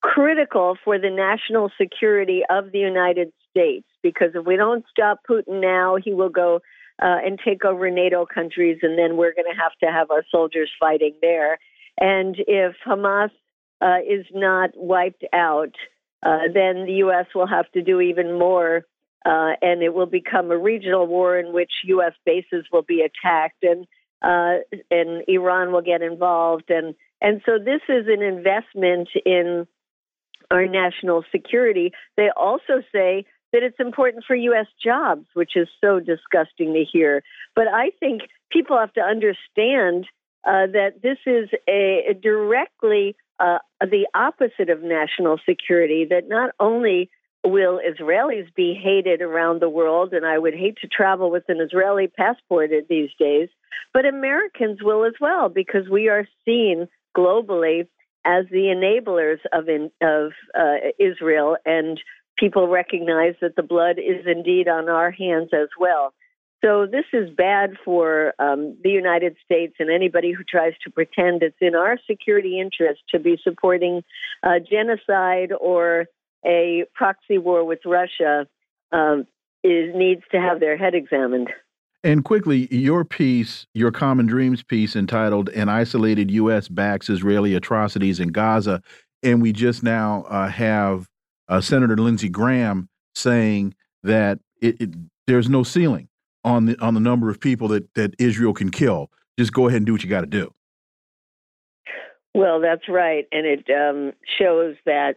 [0.00, 3.86] critical for the national security of the United States.
[4.02, 6.60] Because if we don't stop Putin now, he will go
[7.02, 10.24] uh, and take over NATO countries, and then we're going to have to have our
[10.30, 11.58] soldiers fighting there.
[11.98, 13.30] And if Hamas
[13.80, 15.74] uh, is not wiped out,
[16.22, 17.26] uh, then the U.S.
[17.34, 18.84] will have to do even more,
[19.26, 22.12] uh, and it will become a regional war in which U.S.
[22.24, 23.86] bases will be attacked, and
[24.22, 29.66] uh, and Iran will get involved, and and so this is an investment in
[30.52, 31.92] our national security.
[32.16, 34.66] They also say that it's important for U.S.
[34.82, 37.22] jobs, which is so disgusting to hear.
[37.54, 40.06] But I think people have to understand
[40.44, 46.06] uh, that this is a, a directly uh, the opposite of national security.
[46.08, 47.10] That not only
[47.44, 51.60] will Israelis be hated around the world, and I would hate to travel with an
[51.60, 53.48] Israeli passport these days,
[53.92, 57.86] but Americans will as well, because we are seen globally
[58.24, 62.00] as the enablers of in, of uh, Israel and
[62.38, 66.12] people recognize that the blood is indeed on our hands as well.
[66.64, 71.42] So this is bad for um, the United States and anybody who tries to pretend
[71.42, 74.02] it's in our security interest to be supporting
[74.70, 76.06] genocide or
[76.44, 78.46] a proxy war with Russia
[78.92, 79.26] um,
[79.64, 81.50] is needs to have their head examined.
[82.04, 86.68] And quickly, your piece, your Common Dreams piece entitled An Isolated U.S.
[86.68, 88.82] Backs Israeli Atrocities in Gaza.
[89.22, 91.08] And we just now uh, have
[91.52, 94.90] uh, Senator Lindsey Graham saying that it, it,
[95.26, 96.08] there's no ceiling
[96.44, 99.10] on the on the number of people that that Israel can kill.
[99.38, 100.52] Just go ahead and do what you got to do.
[102.34, 105.16] Well, that's right, and it um, shows that.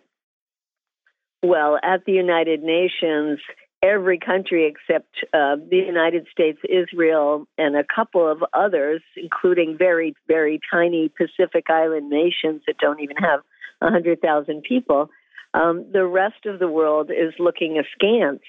[1.41, 3.40] Well, at the United Nations,
[3.84, 10.16] every country except uh, the United States, Israel, and a couple of others, including very,
[10.28, 13.41] very tiny Pacific Island nations that don't even have
[13.80, 15.12] 100,000 people,
[15.56, 18.41] um, the rest of the world is looking askance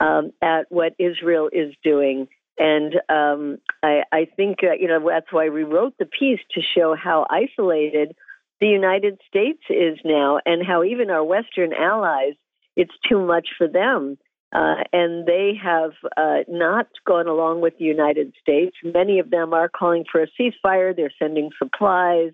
[0.00, 2.26] um, at what Israel is doing.
[2.58, 6.60] And um, I, I, think, uh, you know, that's why we wrote the piece to
[6.76, 8.16] show how isolated
[8.60, 12.34] the United States is now and how even our Western allies,
[12.76, 14.16] it's too much for them.
[14.54, 18.76] Uh, and they have uh, not gone along with the United States.
[18.84, 20.94] Many of them are calling for a ceasefire.
[20.94, 22.30] They're sending supplies.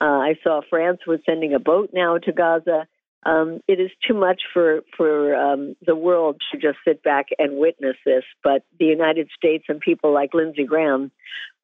[0.00, 2.86] Uh, I saw France was sending a boat now to Gaza
[3.26, 7.58] um, it is too much for for um, the world to just sit back and
[7.58, 8.24] witness this.
[8.42, 11.10] But the United States and people like Lindsey Graham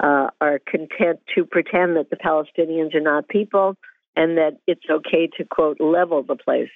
[0.03, 3.77] uh, are content to pretend that the Palestinians are not people
[4.17, 6.71] and that it's okay to quote level the place.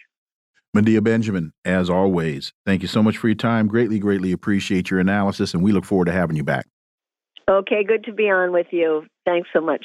[0.74, 3.68] Medea Benjamin, as always, thank you so much for your time.
[3.68, 6.66] Greatly, greatly appreciate your analysis, and we look forward to having you back.
[7.48, 9.06] Okay, good to be on with you.
[9.24, 9.84] Thanks so much.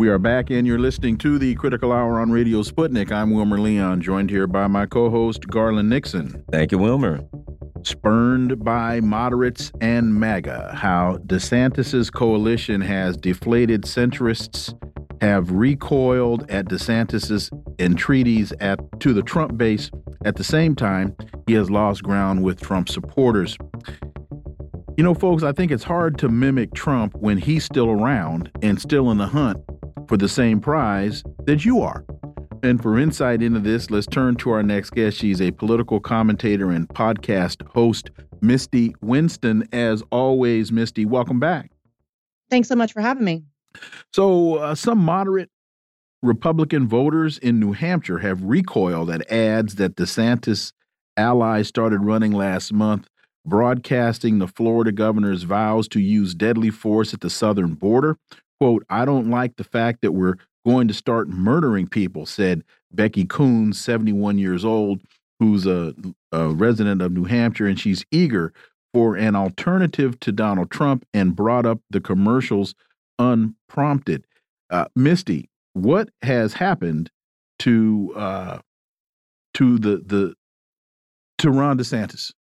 [0.00, 3.12] We are back, and you're listening to the Critical Hour on Radio Sputnik.
[3.12, 6.42] I'm Wilmer Leon, joined here by my co host, Garland Nixon.
[6.50, 7.20] Thank you, Wilmer.
[7.82, 14.72] Spurned by moderates and MAGA, how DeSantis's coalition has deflated centrists,
[15.20, 19.90] have recoiled at DeSantis's entreaties at to the Trump base.
[20.24, 21.14] At the same time,
[21.46, 23.58] he has lost ground with Trump supporters.
[24.96, 28.80] You know, folks, I think it's hard to mimic Trump when he's still around and
[28.80, 29.62] still in the hunt
[30.10, 32.04] for the same prize that you are.
[32.64, 35.16] And for insight into this, let's turn to our next guest.
[35.16, 38.10] She's a political commentator and podcast host,
[38.40, 39.68] Misty Winston.
[39.72, 41.70] As always, Misty, welcome back.
[42.50, 43.44] Thanks so much for having me.
[44.12, 45.48] So, uh, some moderate
[46.24, 50.72] Republican voters in New Hampshire have recoiled at ads that DeSantis
[51.16, 53.06] allies started running last month,
[53.46, 58.18] broadcasting the Florida governor's vows to use deadly force at the southern border
[58.60, 62.62] quote, I don't like the fact that we're going to start murdering people, said
[62.92, 65.00] Becky Coons, 71 years old,
[65.38, 65.94] who's a,
[66.32, 68.52] a, resident of New Hampshire, and she's eager
[68.92, 72.74] for an alternative to Donald Trump and brought up the commercials
[73.18, 74.26] unprompted.
[74.68, 77.10] Uh, Misty, what has happened
[77.60, 78.58] to uh,
[79.54, 80.34] to the the
[81.38, 82.32] to Ron DeSantis?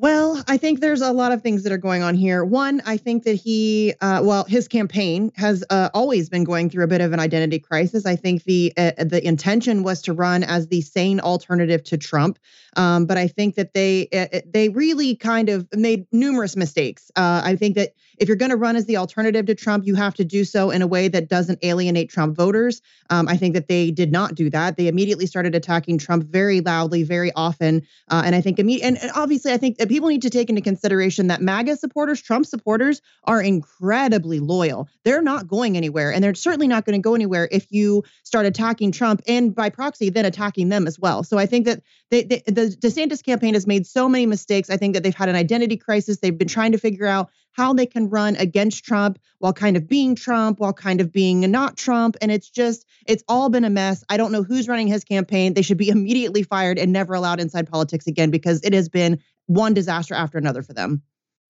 [0.00, 2.44] Well, I think there's a lot of things that are going on here.
[2.44, 6.84] One, I think that he, uh, well, his campaign has uh, always been going through
[6.84, 8.06] a bit of an identity crisis.
[8.06, 12.38] I think the uh, the intention was to run as the sane alternative to Trump,
[12.76, 17.10] um, but I think that they uh, uh, they really kind of made numerous mistakes.
[17.16, 19.94] Uh, I think that if you're going to run as the alternative to Trump, you
[19.94, 22.80] have to do so in a way that doesn't alienate Trump voters.
[23.10, 24.76] Um, I think that they did not do that.
[24.76, 29.10] They immediately started attacking Trump very loudly, very often, and I think imme- and, and
[29.14, 33.00] obviously I think that people need to take into consideration that MAGA supporters, Trump supporters,
[33.24, 34.88] are incredibly loyal.
[35.04, 38.46] They're not going anywhere, and they're certainly not going to go anywhere if you start
[38.46, 41.22] attacking Trump and by proxy then attacking them as well.
[41.22, 44.70] So I think that they, they, the DeSantis campaign has made so many mistakes.
[44.70, 46.18] I think that they've had an identity crisis.
[46.18, 49.88] They've been trying to figure out how they can run against Trump while kind of
[49.88, 52.16] being Trump, while kind of being not Trump.
[52.22, 54.04] And it's just, it's all been a mess.
[54.08, 55.54] I don't know who's running his campaign.
[55.54, 59.20] They should be immediately fired and never allowed inside politics again because it has been
[59.46, 61.02] one disaster after another for them.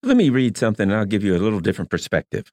[0.03, 2.51] Let me read something and I'll give you a little different perspective.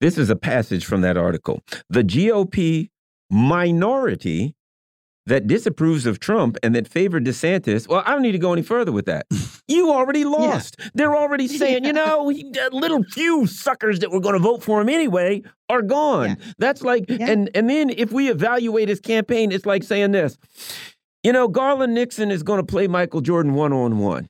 [0.00, 1.62] This is a passage from that article.
[1.90, 2.88] The GOP
[3.30, 4.56] minority
[5.26, 8.62] that disapproves of Trump and that favored DeSantis, well, I don't need to go any
[8.62, 9.26] further with that.
[9.66, 10.76] You already lost.
[10.78, 10.88] Yeah.
[10.94, 11.88] They're already saying, yeah.
[11.88, 15.42] you know, he, uh, little few suckers that were going to vote for him anyway
[15.68, 16.30] are gone.
[16.30, 16.52] Yeah.
[16.58, 20.36] That's like, and and then if we evaluate his campaign, it's like saying this,
[21.22, 24.28] you know, Garland Nixon is going to play Michael Jordan one on one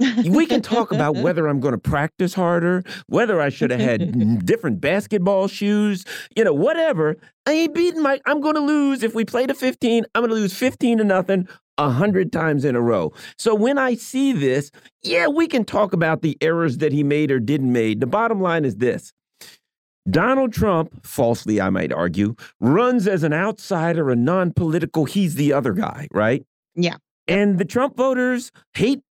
[0.26, 4.44] we can talk about whether I'm going to practice harder, whether I should have had
[4.46, 6.04] different basketball shoes,
[6.36, 7.16] you know, whatever.
[7.46, 8.22] I ain't beating Mike.
[8.26, 9.02] I'm going to lose.
[9.02, 11.48] If we play to 15, I'm going to lose 15 to nothing
[11.78, 13.12] a hundred times in a row.
[13.38, 14.70] So when I see this,
[15.02, 18.00] yeah, we can talk about the errors that he made or didn't made.
[18.00, 19.12] The bottom line is this.
[20.08, 25.72] Donald Trump, falsely I might argue, runs as an outsider, a non-political, he's the other
[25.72, 26.44] guy, right?
[26.74, 26.96] Yeah.
[27.28, 29.02] And the Trump voters hate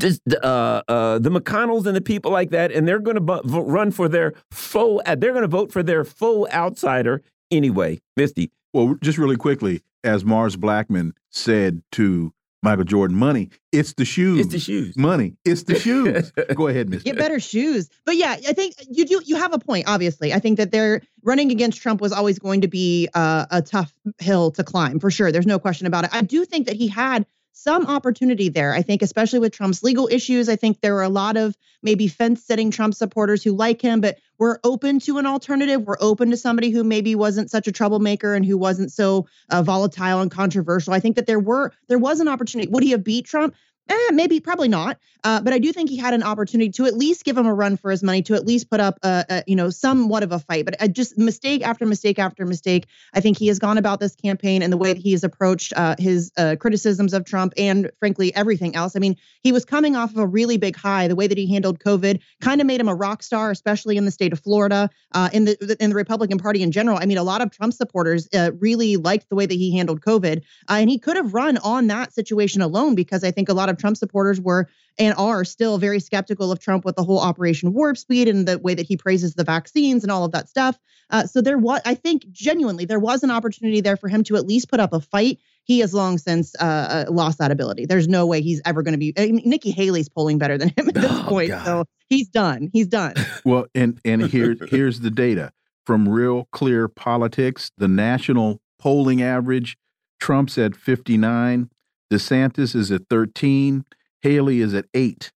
[0.00, 3.90] just uh, uh, the McConnells and the people like that, and they're going to run
[3.90, 5.02] for their faux.
[5.06, 8.00] Uh, they're going to vote for their faux outsider anyway.
[8.16, 8.50] Misty.
[8.72, 12.32] Well, just really quickly, as Mars Blackman said to
[12.62, 14.40] Michael Jordan, money, it's the shoes.
[14.40, 14.96] It's the shoes.
[14.96, 16.30] Money, it's the shoes.
[16.54, 17.02] Go ahead, Miss.
[17.02, 17.88] Get better shoes.
[18.04, 19.22] But yeah, I think you do.
[19.24, 19.86] You have a point.
[19.88, 23.62] Obviously, I think that they're running against Trump was always going to be uh, a
[23.62, 25.32] tough hill to climb for sure.
[25.32, 26.10] There's no question about it.
[26.12, 27.26] I do think that he had
[27.62, 28.72] some opportunity there.
[28.72, 32.08] I think, especially with Trump's legal issues, I think there were a lot of maybe
[32.08, 35.82] fence sitting Trump supporters who like him, but we're open to an alternative.
[35.82, 39.62] We're open to somebody who maybe wasn't such a troublemaker and who wasn't so uh,
[39.62, 40.94] volatile and controversial.
[40.94, 42.70] I think that there were there was an opportunity.
[42.70, 43.54] Would he have beat Trump?
[43.90, 44.98] Eh, maybe, probably not.
[45.24, 47.52] Uh, but I do think he had an opportunity to at least give him a
[47.52, 50.30] run for his money, to at least put up, a, a you know, somewhat of
[50.32, 50.64] a fight.
[50.64, 52.86] But uh, just mistake after mistake after mistake.
[53.12, 55.72] I think he has gone about this campaign and the way that he has approached
[55.76, 58.94] uh, his uh, criticisms of Trump and, frankly, everything else.
[58.94, 61.08] I mean, he was coming off of a really big high.
[61.08, 64.04] The way that he handled COVID kind of made him a rock star, especially in
[64.04, 66.98] the state of Florida, uh, in the in the Republican Party in general.
[66.98, 70.00] I mean, a lot of Trump supporters uh, really liked the way that he handled
[70.00, 73.68] COVID, and he could have run on that situation alone because I think a lot
[73.68, 77.72] of Trump supporters were and are still very skeptical of Trump with the whole Operation
[77.72, 80.78] Warp Speed and the way that he praises the vaccines and all of that stuff.
[81.10, 84.36] Uh, so there was, I think, genuinely, there was an opportunity there for him to
[84.36, 85.38] at least put up a fight.
[85.64, 87.86] He has long since uh, uh lost that ability.
[87.86, 89.12] There's no way he's ever going to be.
[89.16, 91.64] I mean, Nikki Haley's polling better than him at this oh, point, God.
[91.64, 92.70] so he's done.
[92.72, 93.14] He's done.
[93.44, 95.52] Well, and and here here's the data
[95.86, 97.70] from Real Clear Politics.
[97.78, 99.78] The national polling average:
[100.20, 101.70] Trump's at 59,
[102.12, 103.84] DeSantis is at 13,
[104.22, 105.32] Haley is at 8.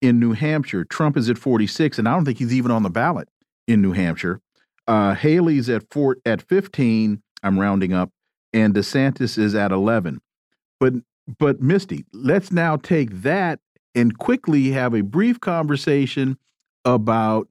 [0.00, 2.90] In New Hampshire, Trump is at 46, and I don't think he's even on the
[2.90, 3.28] ballot
[3.66, 4.40] in New Hampshire.
[4.86, 7.20] Uh, Haley's at four at 15.
[7.42, 8.10] I'm rounding up,
[8.52, 10.20] and DeSantis is at 11.
[10.80, 10.94] But
[11.38, 13.60] but Misty, let's now take that
[13.94, 16.38] and quickly have a brief conversation
[16.84, 17.48] about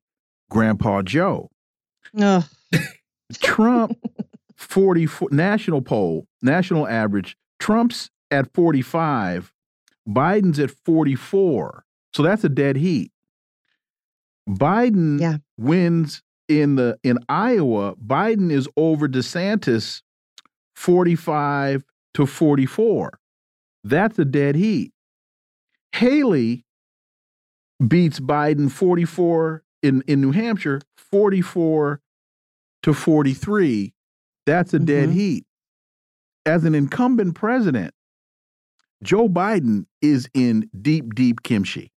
[0.50, 1.52] Grandpa Joe.
[2.20, 2.44] Ugh.
[3.40, 3.98] Trump
[4.56, 7.38] 44 national poll, national average.
[7.60, 9.54] Trump's at 45,
[10.08, 11.86] Biden's at 44.
[12.14, 13.12] So that's a dead heat.
[14.50, 15.38] Biden yeah.
[15.58, 17.96] wins in the in Iowa.
[17.96, 20.02] Biden is over DeSantis
[20.76, 21.84] 45
[22.14, 23.20] to 44.
[23.84, 24.94] That's a dead heat.
[25.94, 26.66] Haley
[27.86, 32.02] beats Biden 44 in, in New Hampshire, 44
[32.84, 33.94] to 43.
[34.46, 34.86] That's a mm -hmm.
[34.86, 35.18] dead mm-hmm.
[35.18, 35.46] heat.
[36.46, 37.94] As an incumbent president,
[39.04, 41.92] Joe Biden is in deep, deep kimchi.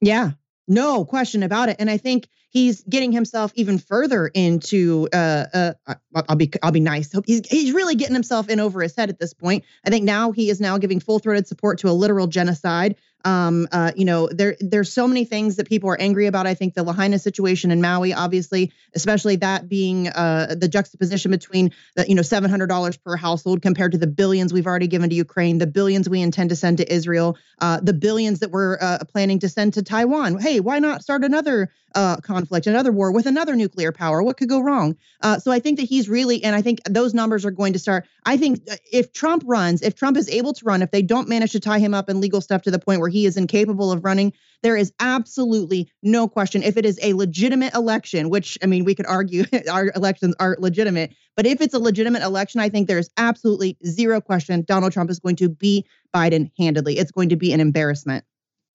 [0.00, 0.32] Yeah,
[0.66, 1.76] no question about it.
[1.78, 5.08] And I think he's getting himself even further into.
[5.12, 5.72] Uh, uh,
[6.14, 7.14] I'll be, I'll be nice.
[7.26, 9.64] He's he's really getting himself in over his head at this point.
[9.86, 12.96] I think now he is now giving full throated support to a literal genocide.
[13.24, 16.46] Um, uh, you know, there there's so many things that people are angry about.
[16.46, 21.72] I think the Lahaina situation in Maui, obviously, especially that being uh, the juxtaposition between
[21.94, 25.10] the you know seven hundred dollars per household compared to the billions we've already given
[25.10, 28.78] to Ukraine, the billions we intend to send to Israel, uh, the billions that we're
[28.80, 30.38] uh, planning to send to Taiwan.
[30.38, 34.22] Hey, why not start another uh, conflict, another war with another nuclear power?
[34.22, 34.96] What could go wrong?
[35.20, 37.78] Uh, so I think that he's really, and I think those numbers are going to
[37.78, 38.06] start.
[38.24, 41.52] I think if Trump runs, if Trump is able to run, if they don't manage
[41.52, 44.04] to tie him up in legal stuff to the point where he is incapable of
[44.04, 44.32] running.
[44.62, 46.62] There is absolutely no question.
[46.62, 50.56] If it is a legitimate election, which I mean, we could argue our elections are
[50.58, 55.10] legitimate, but if it's a legitimate election, I think there's absolutely zero question Donald Trump
[55.10, 56.98] is going to beat Biden handedly.
[56.98, 58.24] It's going to be an embarrassment.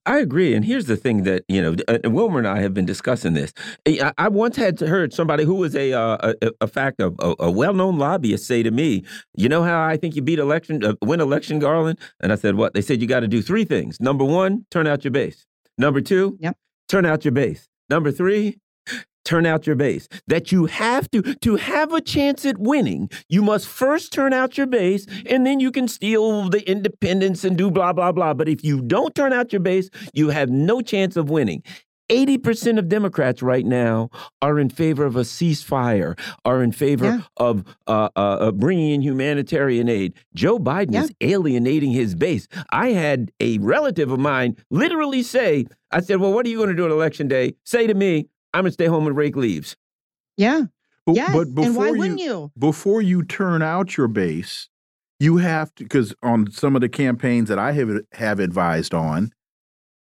[0.07, 0.53] I agree.
[0.53, 3.51] And here's the thing that, you know, uh, Wilmer and I have been discussing this.
[3.85, 7.51] I, I once had heard somebody who was a, uh, a, a fact, a, a
[7.51, 9.03] well known lobbyist say to me,
[9.35, 11.99] you know how I think you beat election, uh, win election, Garland?
[12.21, 12.73] And I said, what?
[12.73, 13.99] They said you got to do three things.
[13.99, 15.45] Number one, turn out your base.
[15.77, 16.57] Number two, yep.
[16.87, 17.67] turn out your base.
[17.89, 18.59] Number three,
[19.27, 20.07] turn out your base.
[20.25, 24.57] That you have to, to have a chance at winning, you must first turn out
[24.57, 28.33] your base and then you can steal the independents and do blah, blah, blah.
[28.33, 31.61] But if you don't turn out your base, you have no chance of winning.
[32.09, 34.09] 80% of Democrats right now
[34.41, 37.21] are in favor of a ceasefire, are in favor yeah.
[37.35, 40.13] of uh, uh, uh, bringing in humanitarian aid.
[40.33, 41.03] Joe Biden yeah.
[41.03, 42.47] is alienating his base.
[42.71, 46.69] I had a relative of mine literally say, I said, Well, what are you going
[46.69, 47.55] to do on election day?
[47.65, 49.75] Say to me, I'm gonna stay home and rake leaves.
[50.37, 50.63] Yeah.
[51.05, 51.33] But, yes.
[51.33, 52.51] but before and why you, wouldn't you?
[52.57, 54.67] Before you turn out your base,
[55.19, 59.31] you have to because on some of the campaigns that I have have advised on,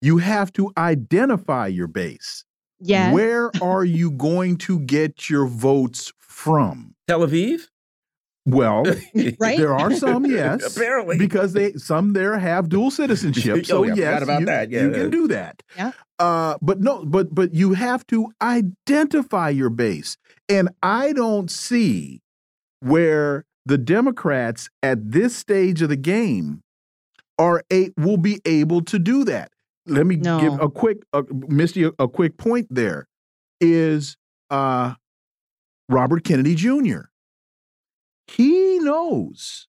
[0.00, 2.44] you have to identify your base.
[2.80, 3.12] Yeah.
[3.12, 6.94] Where are you going to get your votes from?
[7.08, 7.68] Tel Aviv?
[8.46, 8.84] Well,
[9.40, 9.58] right?
[9.58, 10.76] there are some, yes.
[10.76, 11.18] Apparently.
[11.18, 13.56] Because they some there have dual citizenship.
[13.66, 14.70] So oh, yeah, yes, about you, that.
[14.70, 14.82] Yeah.
[14.82, 15.62] you can do that.
[15.76, 15.90] Yeah.
[16.20, 20.16] Uh, but no, but but you have to identify your base.
[20.48, 22.22] And I don't see
[22.80, 26.62] where the Democrats at this stage of the game
[27.38, 29.50] are a will be able to do that.
[29.86, 30.38] Let me no.
[30.38, 33.08] give a quick uh, Misty a, a quick point there
[33.60, 34.16] is
[34.50, 34.94] uh
[35.88, 37.06] Robert Kennedy Jr
[38.28, 39.66] he knows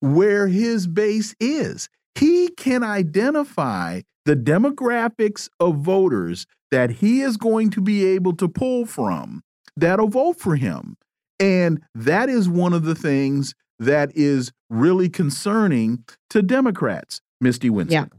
[0.00, 1.88] where his base is.
[2.14, 8.48] He can identify the demographics of voters that he is going to be able to
[8.48, 9.42] pull from
[9.76, 10.96] that'll vote for him.
[11.38, 18.10] And that is one of the things that is really concerning to Democrats, Misty Winston.
[18.10, 18.18] Yeah.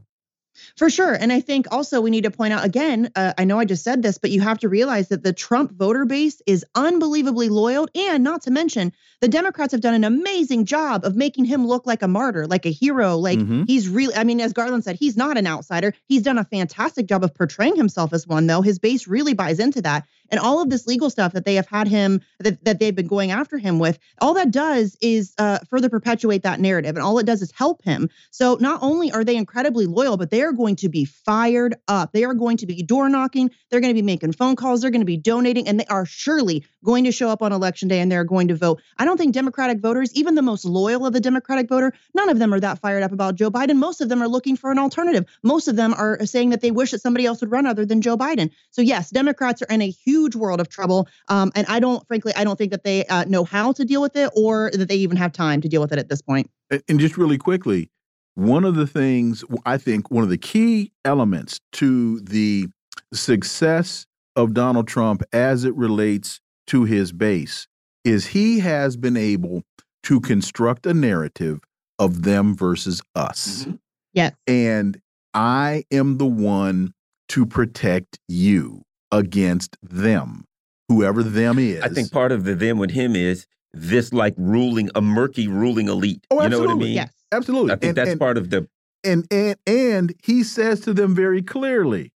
[0.78, 1.12] For sure.
[1.12, 3.82] And I think also we need to point out again, uh, I know I just
[3.82, 7.88] said this, but you have to realize that the Trump voter base is unbelievably loyal.
[7.96, 11.84] And not to mention, the Democrats have done an amazing job of making him look
[11.84, 13.16] like a martyr, like a hero.
[13.16, 13.66] Like Mhm.
[13.66, 15.94] he's really, I mean, as Garland said, he's not an outsider.
[16.06, 18.62] He's done a fantastic job of portraying himself as one, though.
[18.62, 20.06] His base really buys into that.
[20.30, 23.06] And all of this legal stuff that they have had him, that, that they've been
[23.06, 26.96] going after him with, all that does is uh, further perpetuate that narrative.
[26.96, 28.08] And all it does is help him.
[28.30, 32.12] So not only are they incredibly loyal, but they are going to be fired up.
[32.12, 33.50] They are going to be door knocking.
[33.70, 34.82] They're going to be making phone calls.
[34.82, 37.88] They're going to be donating, and they are surely going to show up on election
[37.88, 38.80] day and they're going to vote.
[38.98, 42.38] I don't think Democratic voters, even the most loyal of the Democratic voter, none of
[42.38, 43.76] them are that fired up about Joe Biden.
[43.76, 45.26] Most of them are looking for an alternative.
[45.42, 48.00] Most of them are saying that they wish that somebody else would run other than
[48.00, 48.50] Joe Biden.
[48.70, 51.08] So yes, Democrats are in a huge world of trouble.
[51.28, 54.00] Um, and I don't, frankly, I don't think that they uh, know how to deal
[54.02, 56.50] with it or that they even have time to deal with it at this point.
[56.70, 57.90] And- And just really quickly,
[58.34, 62.68] one of the things I think one of the key elements to the
[63.12, 67.66] success of Donald Trump as it relates to his base
[68.04, 69.62] is he has been able
[70.04, 71.58] to construct a narrative
[71.98, 73.64] of them versus us.
[73.64, 73.78] Mhm.
[74.14, 74.34] Yes.
[74.46, 75.00] And
[75.34, 76.94] I am the one
[77.30, 78.82] to protect you
[79.12, 80.44] against them,
[80.88, 81.82] whoever them is.
[81.82, 85.88] I think part of the them with him is this like ruling a murky ruling
[85.88, 86.26] elite.
[86.30, 86.84] Oh, you know what I absolutely.
[86.86, 86.94] mean?
[86.94, 87.12] Yes.
[87.32, 87.72] absolutely.
[87.72, 88.68] I think And- that's and- part of the
[89.04, 92.12] and and and he says to them very clearly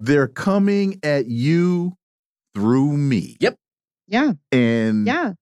[0.00, 1.92] they're coming at you
[2.54, 3.56] through me Yep.
[4.08, 4.32] Yeah.
[4.50, 5.34] and Yeah.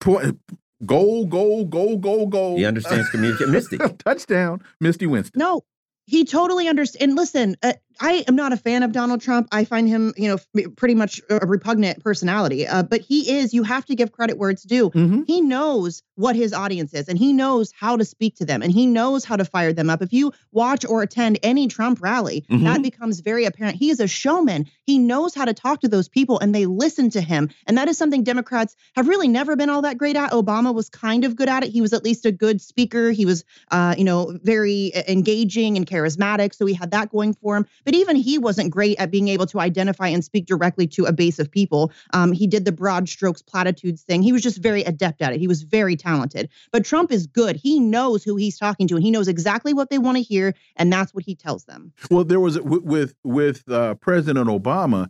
[0.00, 0.38] point,
[0.86, 3.52] goal goal goal goal goal he understands communication.
[3.52, 3.78] Misty.
[3.98, 5.62] touchdown misty winston No,
[6.06, 7.02] he totally understands.
[7.04, 9.48] And listen, uh, I am not a fan of Donald Trump.
[9.52, 12.66] I find him, you know, pretty much a repugnant personality.
[12.66, 13.54] Uh, but he is.
[13.54, 14.90] You have to give credit where it's due.
[14.90, 15.24] Mhm.
[15.26, 18.72] He knows what his audience is, and he knows how to speak to them, and
[18.72, 20.00] he knows how to fire them up.
[20.02, 22.64] If you watch or attend any Trump rally, Mhm.
[22.64, 23.76] that becomes very apparent.
[23.76, 24.66] He is a showman.
[24.84, 27.48] He knows how to talk to those people, and they listen to him.
[27.66, 30.30] And that is something Democrats have really never been all that great at.
[30.32, 31.70] Obama was kind of good at it.
[31.70, 33.10] He was at least a good speaker.
[33.10, 36.54] He was, uh, you know, very engaging and charismatic.
[36.54, 37.66] So he had that going for him.
[37.84, 41.12] But even he wasn't great at being able to identify and speak directly to a
[41.12, 41.92] base of people.
[42.12, 44.22] Um, he did the broad strokes platitudes thing.
[44.22, 45.40] He was just very adept at it.
[45.40, 46.48] He was very talented.
[46.72, 47.56] But Trump is good.
[47.56, 50.54] He knows who he's talking to, and he knows exactly what they want to hear,
[50.76, 51.92] and that's what he tells them.
[52.10, 55.08] well there was with with, with uh, president obama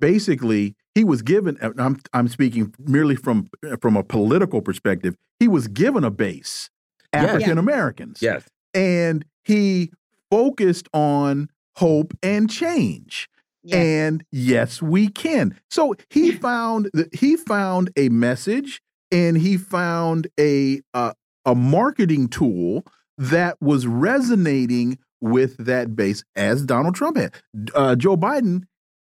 [0.00, 3.48] basically he was given uh, i'm i'm speaking merely from
[3.80, 6.70] from a political perspective he was given a base
[7.12, 8.44] african americans Yes.
[8.74, 9.92] and he
[10.30, 13.28] focused on hope and change.
[13.64, 13.76] Yeah.
[13.76, 15.56] and yes we can.
[15.70, 18.82] So he found that he found a message
[19.12, 21.12] and he found a uh,
[21.44, 22.84] a marketing tool
[23.18, 27.32] that was resonating with that base as donald trump had.
[27.74, 28.64] Uh, joe biden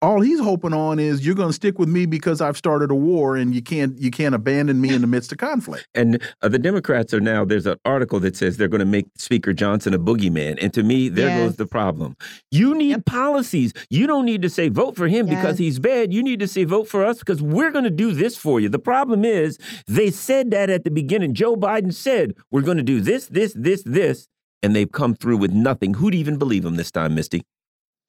[0.01, 2.95] all he's hoping on is you're going to stick with me because i've started a
[2.95, 6.49] war and you can't you can't abandon me in the midst of conflict And uh,
[6.49, 9.93] the Democrats are now, there's an article that says they're going to make Speaker Johnson
[9.93, 10.57] a boogeyman.
[10.61, 11.37] And to me, there Yes.
[11.39, 12.15] goes the problem.
[12.51, 13.05] You need Yep.
[13.05, 13.73] policies.
[13.89, 16.13] You don't need to say vote for him because he's bad.
[16.13, 18.67] You need to say vote for us because we're going to do this for you.
[18.69, 19.57] The problem is
[19.87, 21.33] they said that at the beginning.
[21.33, 24.27] Joe Biden said, we're going to do this, this, this, this.
[24.61, 25.93] And they've come through with nothing.
[25.95, 27.43] Who'd even believe him this time, Misty?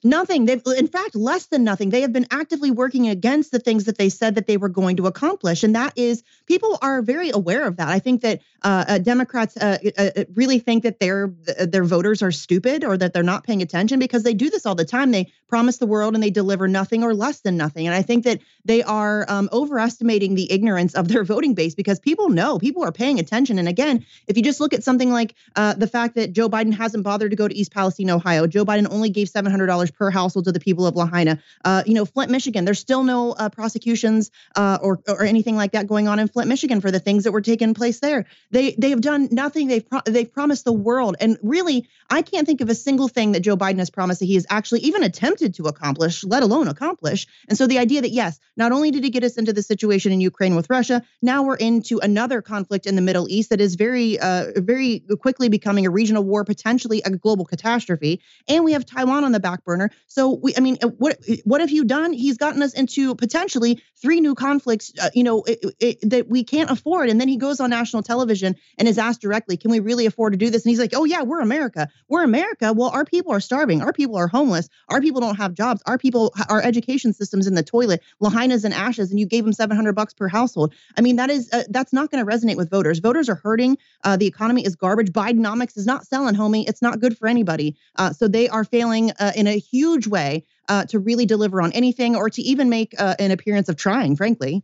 [0.04, 0.44] Nothing.
[0.44, 1.90] They've, in fact, less than nothing.
[1.90, 4.96] They have been actively working against the things that they said that they were going
[4.98, 7.88] to accomplish, and that is people are very aware of that.
[7.88, 12.32] I think that uh, uh, Democrats uh, uh, really think that their their voters are
[12.32, 15.10] stupid or that they're not paying attention because they do this all the time.
[15.10, 17.86] They promise the world and they deliver nothing or less than nothing.
[17.86, 22.00] And I think that they are um, overestimating the ignorance of their voting base because
[22.00, 23.58] people know people are paying attention.
[23.58, 27.04] And again, if you just look at something like the fact that Joe Biden hasn't
[27.04, 30.10] bothered to go to East Palestine, Ohio, Joe Biden only gave seven hundred dollars per
[30.10, 31.38] household to the people of Lahaina.
[31.64, 35.72] Uh, you know, Flint, Michigan, there's still no uh, prosecutions uh, or or anything like
[35.72, 38.26] that going on in Flint, Michigan for the things that were taking place there.
[38.56, 39.68] They they have done nothing.
[39.68, 43.32] They've pro- they've promised the world, and really, I can't think of a single thing
[43.32, 46.66] that Joe Biden has promised that he has actually even attempted to accomplish, let alone
[46.66, 47.26] accomplish.
[47.50, 50.10] And so the idea that yes, not only did he get us into the situation
[50.10, 53.74] in Ukraine with Russia, now we're into another conflict in the Middle East that is
[53.74, 58.86] very uh, very quickly becoming a regional war, potentially a global catastrophe, and we have
[58.86, 59.90] Taiwan on the back burner.
[60.06, 62.14] So we, I mean, what what have you done?
[62.14, 66.42] He's gotten us into potentially three new conflicts, uh, you know, it, it, that we
[66.44, 67.10] can't afford.
[67.10, 70.06] And then he goes on national television television and is asked directly, "Can we really
[70.06, 71.88] afford to do this?" And he's like, "Oh yeah, we're America.
[72.08, 72.72] We're America.
[72.72, 73.82] Well, our people are starving.
[73.82, 74.68] Our people are homeless.
[74.88, 75.82] Our people don't have jobs.
[75.86, 78.02] Our people, our education system's in the toilet.
[78.20, 80.74] Lahaina's in ashes, and you gave them 700 bucks per household.
[80.96, 82.98] I mean, that is uh, that's not going to resonate with voters.
[82.98, 83.78] Voters are hurting.
[84.04, 85.12] Uh, the economy is garbage.
[85.12, 86.68] Bidenomics is not selling, homie.
[86.68, 87.76] It's not good for anybody.
[87.96, 91.72] Uh, so they are failing uh, in a huge way uh, to really deliver on
[91.72, 94.62] anything or to even make uh, an appearance of trying, frankly.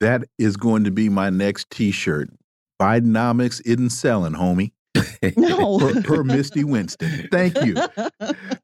[0.00, 2.30] That is going to be my next T-shirt.
[2.80, 4.72] Bidenomics isn't selling, homie.
[5.36, 5.78] No.
[5.78, 7.28] per, per Misty Winston.
[7.30, 7.76] Thank you,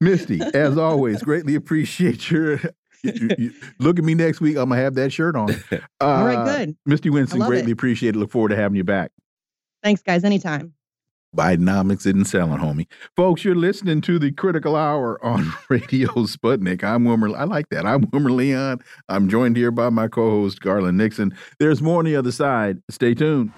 [0.01, 0.41] Misty.
[0.55, 2.61] As always, greatly appreciate your.
[3.03, 4.57] You, you, look at me next week.
[4.57, 5.51] I'm gonna have that shirt on.
[5.51, 6.77] Uh, All right, good.
[6.87, 7.75] Misty Winston, greatly it.
[7.75, 8.19] appreciate it.
[8.19, 9.11] Look forward to having you back.
[9.83, 10.25] Thanks, guys.
[10.25, 10.75] Anytime.
[11.37, 12.87] Bidenomics isn't selling, homie.
[13.17, 16.85] Folks, you're listening to the Critical Hour on Radio Sputnik.
[16.85, 17.35] I'm Wilmer.
[17.35, 17.87] I like that.
[17.87, 18.81] I'm Wilmer Leon.
[19.09, 21.35] I'm joined here by my co-host Garland Nixon.
[21.59, 22.83] There's more on the other side.
[22.91, 23.51] Stay tuned.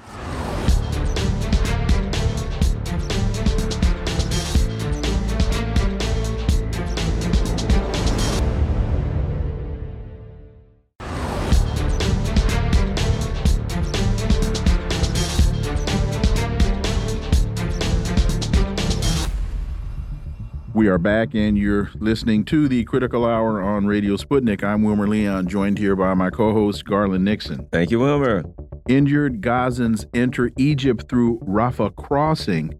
[20.85, 24.63] We are back, and you're listening to the Critical Hour on Radio Sputnik.
[24.63, 27.67] I'm Wilmer Leon, joined here by my co host, Garland Nixon.
[27.73, 28.45] Thank you, Wilmer.
[28.87, 32.79] Injured Gazans enter Egypt through Rafah crossing.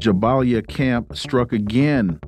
[0.00, 2.18] Jabalia camp struck again.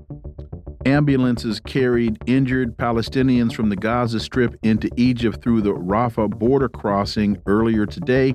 [0.85, 7.39] Ambulances carried injured Palestinians from the Gaza Strip into Egypt through the Rafah border crossing
[7.47, 8.35] earlier today,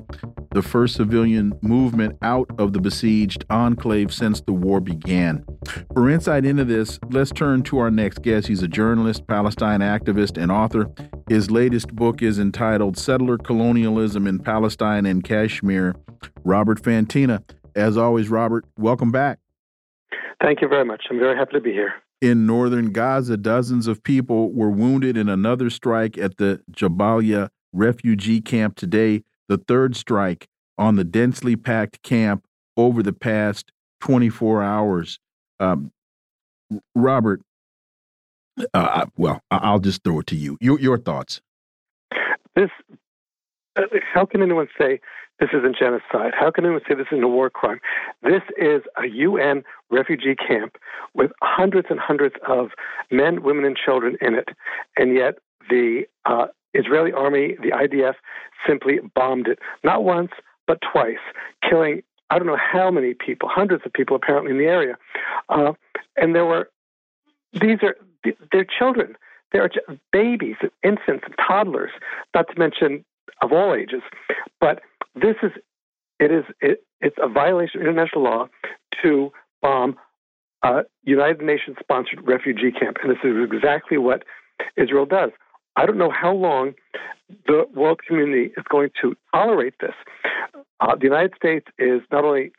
[0.55, 5.43] the first civilian movement out of the besieged enclave since the war began.
[5.93, 8.47] For insight into this, let's turn to our next guest.
[8.47, 10.89] He's a journalist, Palestine activist, and author.
[11.27, 15.93] His latest book is entitled Settler Colonialism in Palestine and Kashmir.
[16.45, 17.43] Robert Fantina.
[17.75, 19.39] As always, Robert, welcome back.
[20.41, 21.03] Thank you very much.
[21.09, 21.95] I'm very happy to be here.
[22.21, 28.39] In northern Gaza, dozens of people were wounded in another strike at the Jabalia refugee
[28.39, 30.47] camp today, the third strike
[30.77, 32.45] on the densely packed camp
[32.77, 35.19] over the past 24 hours.
[35.59, 35.91] Um,
[36.93, 37.41] Robert,
[38.73, 40.57] uh, well, I'll just throw it to you.
[40.59, 41.41] Your, your thoughts.
[42.55, 42.69] This,
[43.75, 43.81] uh,
[44.13, 44.99] how can anyone say
[45.39, 46.33] this isn't genocide?
[46.37, 47.79] How can anyone say this isn't a war crime?
[48.23, 50.77] This is a UN refugee camp
[51.13, 52.69] with hundreds and hundreds of
[53.11, 54.49] men, women, and children in it,
[54.95, 55.35] and yet
[55.69, 58.15] the uh, Israeli army, the IDF,
[58.67, 60.31] simply bombed it not once
[60.67, 61.19] but twice,
[61.67, 64.97] killing I don't know how many people, hundreds of people apparently in the area,
[65.49, 65.73] uh,
[66.17, 66.69] and there were
[67.53, 67.95] these are
[68.51, 69.15] they're children.
[69.51, 69.69] They are
[70.11, 71.91] babies, infants, toddlers,
[72.33, 73.05] not to mention
[73.41, 74.01] of all ages.
[74.59, 74.81] But
[75.13, 75.51] this is
[76.19, 78.47] it is it, it's a violation of international law
[79.03, 79.31] to
[79.61, 79.95] bomb
[80.63, 84.23] a United Nations sponsored refugee camp, and this is exactly what
[84.77, 85.31] Israel does.
[85.75, 86.73] I don't know how long
[87.47, 89.93] the world community is going to tolerate this.
[90.79, 92.51] Uh, the United States is not only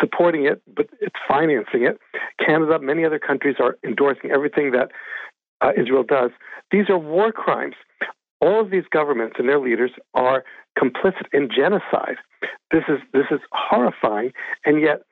[0.00, 1.98] supporting it, but it's financing it.
[2.44, 4.90] Canada, many other countries are endorsing everything that
[5.60, 6.30] uh, Israel does.
[6.70, 7.74] These are war crimes.
[8.40, 10.44] All of these governments and their leaders are
[10.78, 12.16] complicit in genocide.
[12.70, 14.32] This is this is horrifying,
[14.64, 15.02] and yet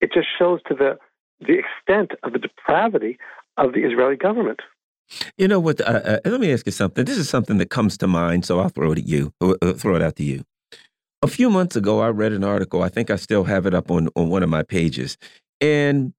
[0.00, 0.98] it just shows to the
[1.40, 3.18] the extent of the depravity
[3.56, 4.60] of the Israeli government.
[5.36, 5.80] You know what?
[5.80, 7.04] Uh, uh, let me ask you something.
[7.04, 9.32] This is something that comes to mind, so I'll throw it at you.
[9.40, 10.42] Uh, throw it out to you.
[11.22, 12.82] A few months ago, I read an article.
[12.82, 15.16] I think I still have it up on on one of my pages,
[15.60, 16.12] and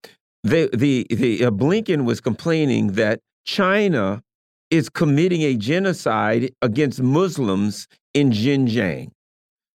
[0.43, 4.21] the the the uh, Blinken was complaining that China
[4.69, 9.11] is committing a genocide against Muslims in Xinjiang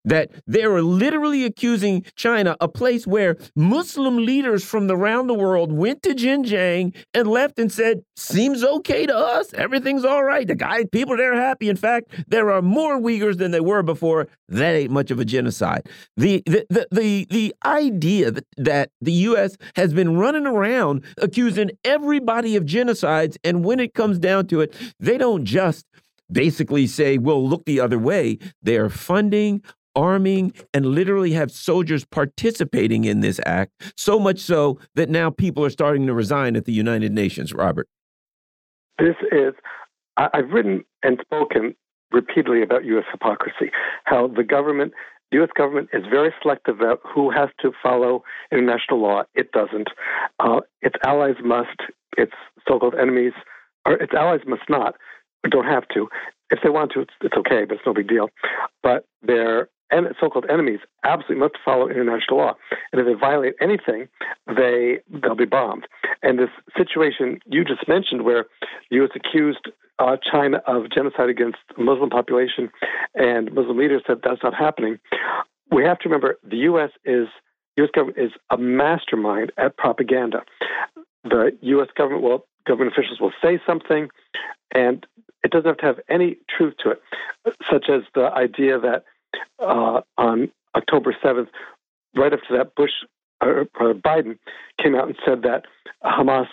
[0.05, 5.73] that they are literally accusing China, a place where Muslim leaders from around the world
[5.73, 9.53] went to Xinjiang and left and said, "Seems okay to us.
[9.55, 10.47] Everything's all right.
[10.47, 11.69] The guy, people there are happy.
[11.69, 14.29] In fact, there are more Uyghurs than there were before.
[14.49, 19.13] That ain't much of a genocide." The the the the, the idea that, that the
[19.13, 19.57] U.S.
[19.77, 24.75] has been running around accusing everybody of genocides, and when it comes down to it,
[25.01, 25.85] they don't just
[26.31, 28.39] basically say, well, look the other way.
[28.63, 29.63] They are funding,
[29.99, 35.65] arming and literally have soldiers participating in this act, so much so that now people
[35.65, 37.89] are starting to resign at the United Nations, Robert.
[38.99, 39.55] This is,
[40.17, 41.75] I've written and spoken
[42.13, 43.05] repeatedly about U.S.
[43.11, 43.71] hypocrisy,
[44.05, 44.93] how the government,
[45.31, 45.51] the U.S.
[45.57, 48.23] government is very selective about who has to follow
[48.53, 49.25] international law.
[49.35, 49.89] It doesn't.
[50.39, 51.79] Uh, its allies must,
[52.17, 52.33] its
[52.69, 53.33] so called enemies,
[53.85, 54.95] or its allies must not,
[55.51, 56.09] don't have to.
[56.51, 58.31] If they want to, it's, it's okay, but it's no big deal.
[58.83, 62.55] But they're and so-called enemies absolutely must follow international law,
[62.93, 64.09] and if they violate anything,
[64.47, 65.87] they they'll be bombed.
[66.23, 68.47] And this situation you just mentioned, where
[68.91, 69.11] the U.S.
[69.15, 72.71] accused uh, China of genocide against Muslim population,
[73.15, 74.99] and Muslim leaders said that's not happening.
[75.71, 76.91] We have to remember the U.S.
[77.05, 77.29] is
[77.77, 77.91] U.S.
[77.95, 80.43] government is a mastermind at propaganda.
[81.25, 81.89] The U.S.
[81.97, 84.09] government will government officials will say something,
[84.75, 85.07] and
[85.43, 87.03] it doesn't have to have any truth to it,
[87.71, 89.05] such as the idea that
[89.59, 91.49] uh, on October 7th,
[92.17, 92.91] right after that, Bush
[93.41, 94.39] or, Biden
[94.83, 95.65] came out and said that
[96.05, 96.49] Hamas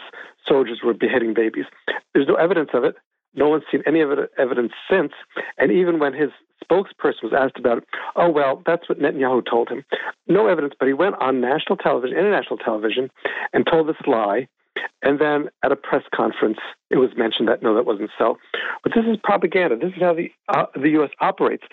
[0.47, 1.65] soldiers were beheading babies.
[2.13, 2.95] There's no evidence of it.
[3.33, 5.11] No one's seen any evidence since.
[5.57, 6.29] And even when his
[6.63, 7.83] spokesperson was asked about it,
[8.15, 9.83] oh, well, that's what Netanyahu told him.
[10.27, 13.09] No evidence, but he went on national television, international television,
[13.51, 14.47] and told this lie.
[15.01, 16.57] And then at a press conference,
[16.89, 18.37] it was mentioned that no, that wasn't so.
[18.83, 19.77] But this is propaganda.
[19.77, 21.11] This is how the uh, the U.S.
[21.21, 21.63] operates.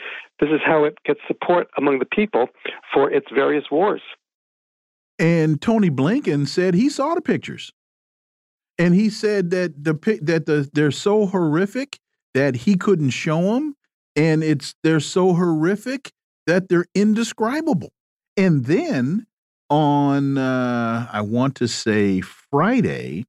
[0.40, 2.48] This is how it gets support among the people
[2.92, 4.02] for its various wars.
[5.18, 7.72] And Tony Blinken said he saw the pictures,
[8.78, 11.98] and he said that the that the they're so horrific
[12.34, 13.76] that he couldn't show them,
[14.16, 16.12] and it's they're so horrific
[16.46, 17.92] that they're indescribable.
[18.36, 19.26] And then
[19.72, 23.24] on uh, I want to say Friday,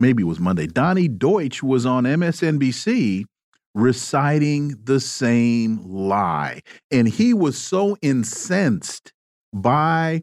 [0.00, 0.66] maybe it was Monday.
[0.66, 3.26] Donny Deutsch was on MSNBC
[3.74, 9.12] reciting the same lie, and he was so incensed
[9.52, 10.22] by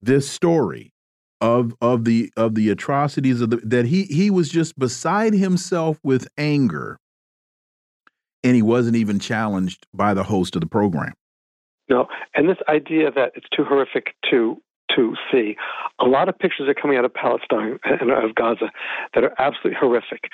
[0.00, 0.92] this story
[1.40, 5.98] of of the of the atrocities of the that he he was just beside himself
[6.04, 6.96] with anger
[8.44, 11.12] and he wasn't even challenged by the host of the program
[11.88, 12.06] no
[12.36, 14.56] and this idea that it's too horrific to
[14.96, 15.56] to see.
[16.00, 18.70] A lot of pictures are coming out of Palestine and of Gaza
[19.14, 20.30] that are absolutely horrific.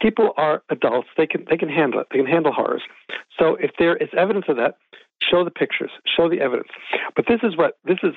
[0.00, 2.06] People are adults; they can they can handle it.
[2.10, 2.82] They can handle horrors.
[3.38, 4.76] So if there is evidence of that,
[5.30, 6.68] show the pictures, show the evidence.
[7.14, 8.14] But this is what this is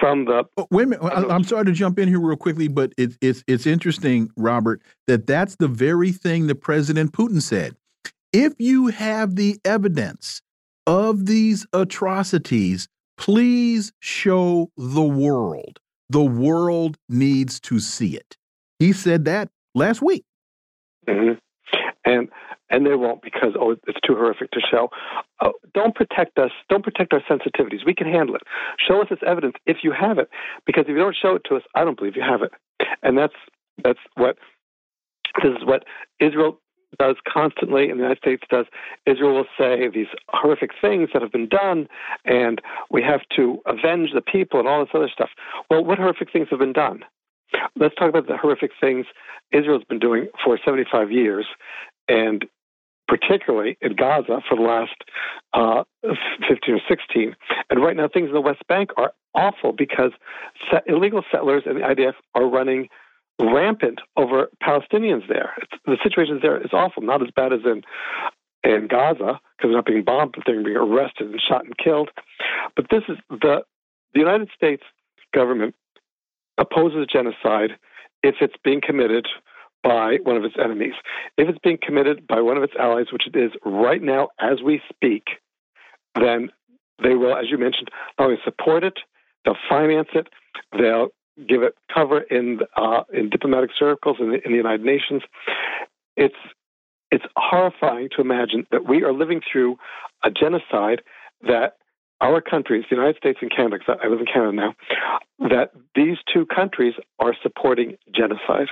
[0.00, 0.44] from the.
[0.56, 1.02] Oh, wait a minute.
[1.02, 3.16] I'm sorry to jump in here real quickly, but it's
[3.46, 7.76] it's interesting, Robert, that that's the very thing that President Putin said.
[8.32, 10.42] If you have the evidence
[10.86, 12.88] of these atrocities,
[13.22, 15.78] Please show the world.
[16.10, 18.36] The world needs to see it.
[18.80, 20.24] He said that last week.
[21.06, 21.38] Mm -hmm.
[22.04, 22.32] And
[22.68, 24.90] and they won't because oh it's too horrific to show.
[25.40, 26.52] Oh, don't protect us.
[26.68, 27.86] Don't protect our sensitivities.
[27.86, 28.42] We can handle it.
[28.86, 30.28] Show us this evidence if you have it.
[30.66, 32.52] Because if you don't show it to us, I don't believe you have it.
[33.04, 33.38] And that's
[33.84, 34.34] that's what
[35.42, 35.82] this is what
[36.18, 36.61] Israel
[36.98, 38.66] does constantly, and the United States does,
[39.06, 41.88] Israel will say these horrific things that have been done,
[42.24, 42.60] and
[42.90, 45.30] we have to avenge the people and all this other stuff.
[45.70, 47.04] Well, what horrific things have been done?
[47.76, 49.06] Let's talk about the horrific things
[49.52, 51.46] Israel's been doing for 75 years,
[52.08, 52.46] and
[53.08, 54.94] particularly in Gaza for the last
[55.52, 55.84] uh,
[56.48, 57.36] 15 or 16.
[57.68, 60.12] And right now, things in the West Bank are awful because
[60.86, 62.88] illegal settlers and the IDF are running
[63.40, 65.52] rampant over Palestinians there.
[65.62, 67.82] It's, the situation there is awful, not as bad as in
[68.64, 72.10] in Gaza because they're not being bombed, but they're being arrested and shot and killed.
[72.76, 73.62] But this is the
[74.14, 74.82] the United States
[75.34, 75.74] government
[76.58, 77.72] opposes genocide
[78.22, 79.26] if it's being committed
[79.82, 80.94] by one of its enemies.
[81.36, 84.62] If it's being committed by one of its allies, which it is right now as
[84.64, 85.24] we speak,
[86.14, 86.50] then
[87.02, 88.98] they will, as you mentioned, not only support it,
[89.44, 90.28] they'll finance it,
[90.78, 95.22] they'll give it cover in uh, in diplomatic circles in the, in the United Nations.
[96.16, 96.34] It's
[97.10, 99.76] it's horrifying to imagine that we are living through
[100.24, 101.02] a genocide
[101.42, 101.76] that
[102.20, 104.74] our countries, the United States and Canada, because I live in Canada now,
[105.48, 108.68] that these two countries are supporting genocide.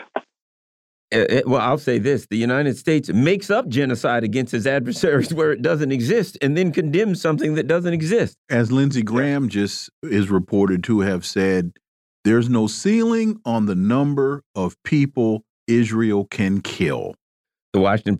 [1.12, 5.34] Uh, uh, well, I'll say this the United States makes up genocide against its adversaries
[5.34, 8.36] where it doesn't exist and then condemns something that doesn't exist.
[8.48, 11.72] As Lindsey Graham just is reported to have said,
[12.24, 17.14] there's no ceiling on the number of people Israel can kill.
[17.72, 18.16] The Washington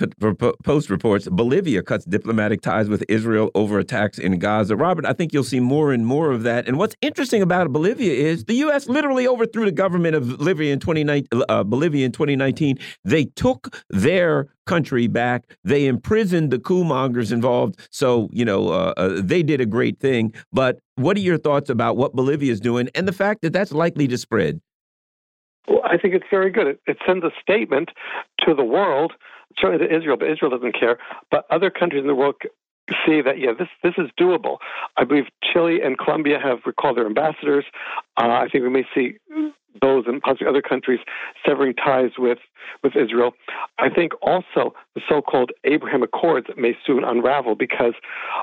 [0.63, 4.77] Post reports Bolivia cuts diplomatic ties with Israel over attacks in Gaza.
[4.77, 6.69] Robert, I think you'll see more and more of that.
[6.69, 8.89] And what's interesting about Bolivia is the U.S.
[8.89, 11.43] literally overthrew the government of Bolivia in 2019.
[11.49, 12.79] Uh, Bolivia in 2019.
[13.05, 15.57] They took their country back.
[15.65, 17.77] They imprisoned the coup mongers involved.
[17.91, 20.33] So you know uh, uh, they did a great thing.
[20.53, 23.73] But what are your thoughts about what Bolivia is doing and the fact that that's
[23.73, 24.61] likely to spread?
[25.71, 26.67] Well, I think it's very good.
[26.67, 27.91] It, it sends a statement
[28.41, 29.13] to the world
[29.59, 30.99] certainly to Israel, but Israel doesn't care.
[31.31, 32.37] But other countries in the world
[33.07, 34.59] see that yeah, this this is doable.
[34.97, 37.65] I believe Chile and Colombia have recalled their ambassadors.
[38.21, 39.19] Uh, I think we may see
[39.81, 40.99] those and possibly other countries
[41.47, 42.39] severing ties with,
[42.83, 43.33] with Israel.
[43.79, 47.95] I think also the so called Abraham Accords may soon unravel because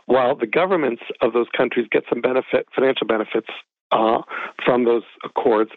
[0.06, 3.49] while the governments of those countries get some benefit, financial benefits
[3.91, 4.22] uh,
[4.64, 5.72] from those accords,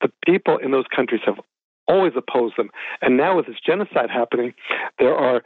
[0.00, 1.40] the people in those countries have
[1.88, 2.70] always opposed them.
[3.00, 4.54] And now with this genocide happening,
[4.98, 5.42] there are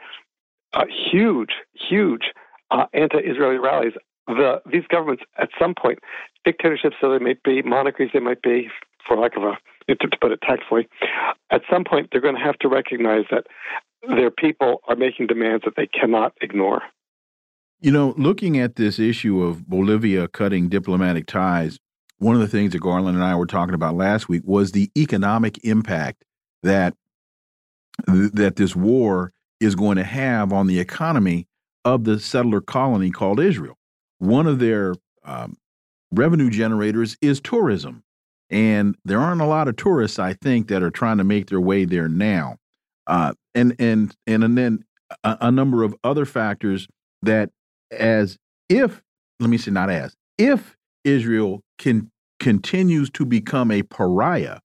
[0.73, 2.33] uh, huge, huge
[2.71, 3.93] uh, anti-Israeli rallies.
[4.27, 5.99] The, these governments, at some point,
[6.43, 8.69] dictatorships so they might be, monarchies they might be,
[9.07, 9.57] for lack of a
[9.89, 10.85] to put it tactfully,
[11.49, 13.47] at some point they're going to have to recognize that
[14.07, 16.81] their people are making demands that they cannot ignore.
[17.79, 21.79] You know, looking at this issue of Bolivia cutting diplomatic ties,
[22.19, 24.91] one of the things that Garland and I were talking about last week was the
[24.97, 26.23] economic impact
[26.63, 26.95] that
[28.07, 31.47] that this war is going to have on the economy
[31.83, 33.77] of the settler colony called Israel.
[34.19, 35.57] One of their um,
[36.11, 38.03] revenue generators is tourism.
[38.49, 41.59] And there aren't a lot of tourists, I think, that are trying to make their
[41.59, 42.57] way there now.
[43.05, 44.85] Uh, and, and, and, and then
[45.23, 46.87] a, a number of other factors
[47.23, 47.49] that,
[47.91, 48.37] as
[48.69, 49.01] if,
[49.39, 50.76] let me say, not as, if
[51.07, 54.59] Israel can continues to become a pariah,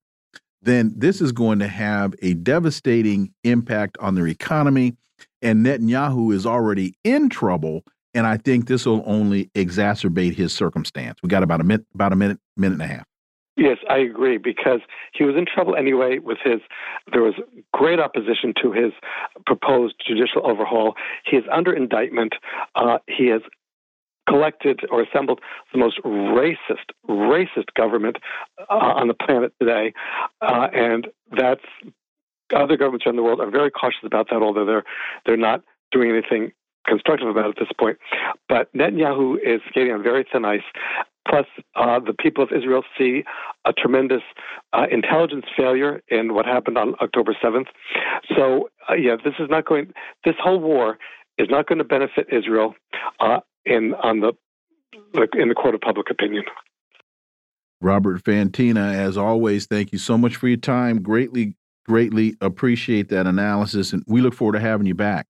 [0.61, 4.95] then this is going to have a devastating impact on their economy.
[5.41, 7.83] And Netanyahu is already in trouble.
[8.13, 11.17] And I think this will only exacerbate his circumstance.
[11.23, 13.05] We got about a minute, about a minute, minute and a half.
[13.55, 14.79] Yes, I agree because
[15.13, 16.59] he was in trouble anyway with his.
[17.11, 17.35] There was
[17.71, 18.93] great opposition to his
[19.45, 20.95] proposed judicial overhaul.
[21.25, 22.33] He is under indictment.
[22.75, 23.41] Uh, he has
[24.27, 25.39] collected or assembled
[25.71, 28.17] the most racist, racist government
[28.69, 29.93] uh, on the planet today,
[30.41, 31.63] uh, and that's
[32.55, 34.83] other governments around the world are very cautious about that, although they're
[35.25, 36.51] they're not doing anything
[36.85, 37.97] constructive about it at this point.
[38.49, 40.61] But Netanyahu is skating on very thin ice.
[41.27, 41.45] Plus,
[41.75, 43.23] uh, the people of Israel see
[43.65, 44.21] a tremendous
[44.73, 47.67] uh, intelligence failure in what happened on October 7th.
[48.35, 49.93] So, uh, yeah, this is not going.
[50.25, 50.97] This whole war
[51.37, 52.75] is not going to benefit Israel
[53.21, 54.33] uh, in on the
[55.37, 56.43] in the court of public opinion.
[57.81, 61.01] Robert Fantina, as always, thank you so much for your time.
[61.01, 65.27] Greatly, greatly appreciate that analysis, and we look forward to having you back.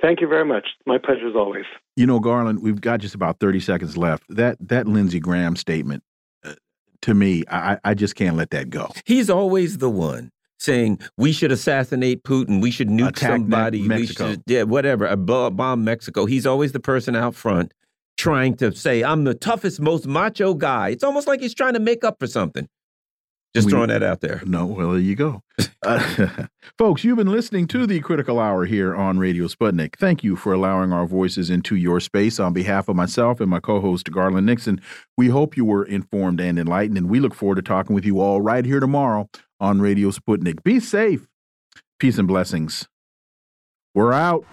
[0.00, 0.68] Thank you very much.
[0.86, 1.64] My pleasure as always.
[1.96, 4.24] You know, Garland, we've got just about 30 seconds left.
[4.28, 6.02] That that Lindsey Graham statement,
[6.44, 6.54] uh,
[7.02, 8.90] to me, I, I just can't let that go.
[9.04, 14.24] He's always the one saying we should assassinate Putin, we should nuke Attack somebody, Mexico.
[14.26, 16.26] we should, yeah, whatever, a bomb Mexico.
[16.26, 17.72] He's always the person out front
[18.16, 20.88] trying to say, I'm the toughest, most macho guy.
[20.88, 22.66] It's almost like he's trying to make up for something.
[23.54, 24.42] Just We- throwing that out there.
[24.44, 25.42] No, well, there you go.
[25.86, 26.46] Uh,
[26.78, 29.96] folks, you've been listening to the Critical Hour here on Radio Sputnik.
[29.96, 32.40] Thank you for allowing our voices into your space.
[32.40, 34.80] On behalf of myself and my co host, Garland Nixon,
[35.16, 38.18] we hope you were informed and enlightened, and we look forward to talking with you
[38.20, 39.28] all right here tomorrow
[39.60, 40.62] on Radio Sputnik.
[40.62, 41.26] Be safe.
[41.98, 42.86] Peace and blessings.
[43.94, 44.44] We're out.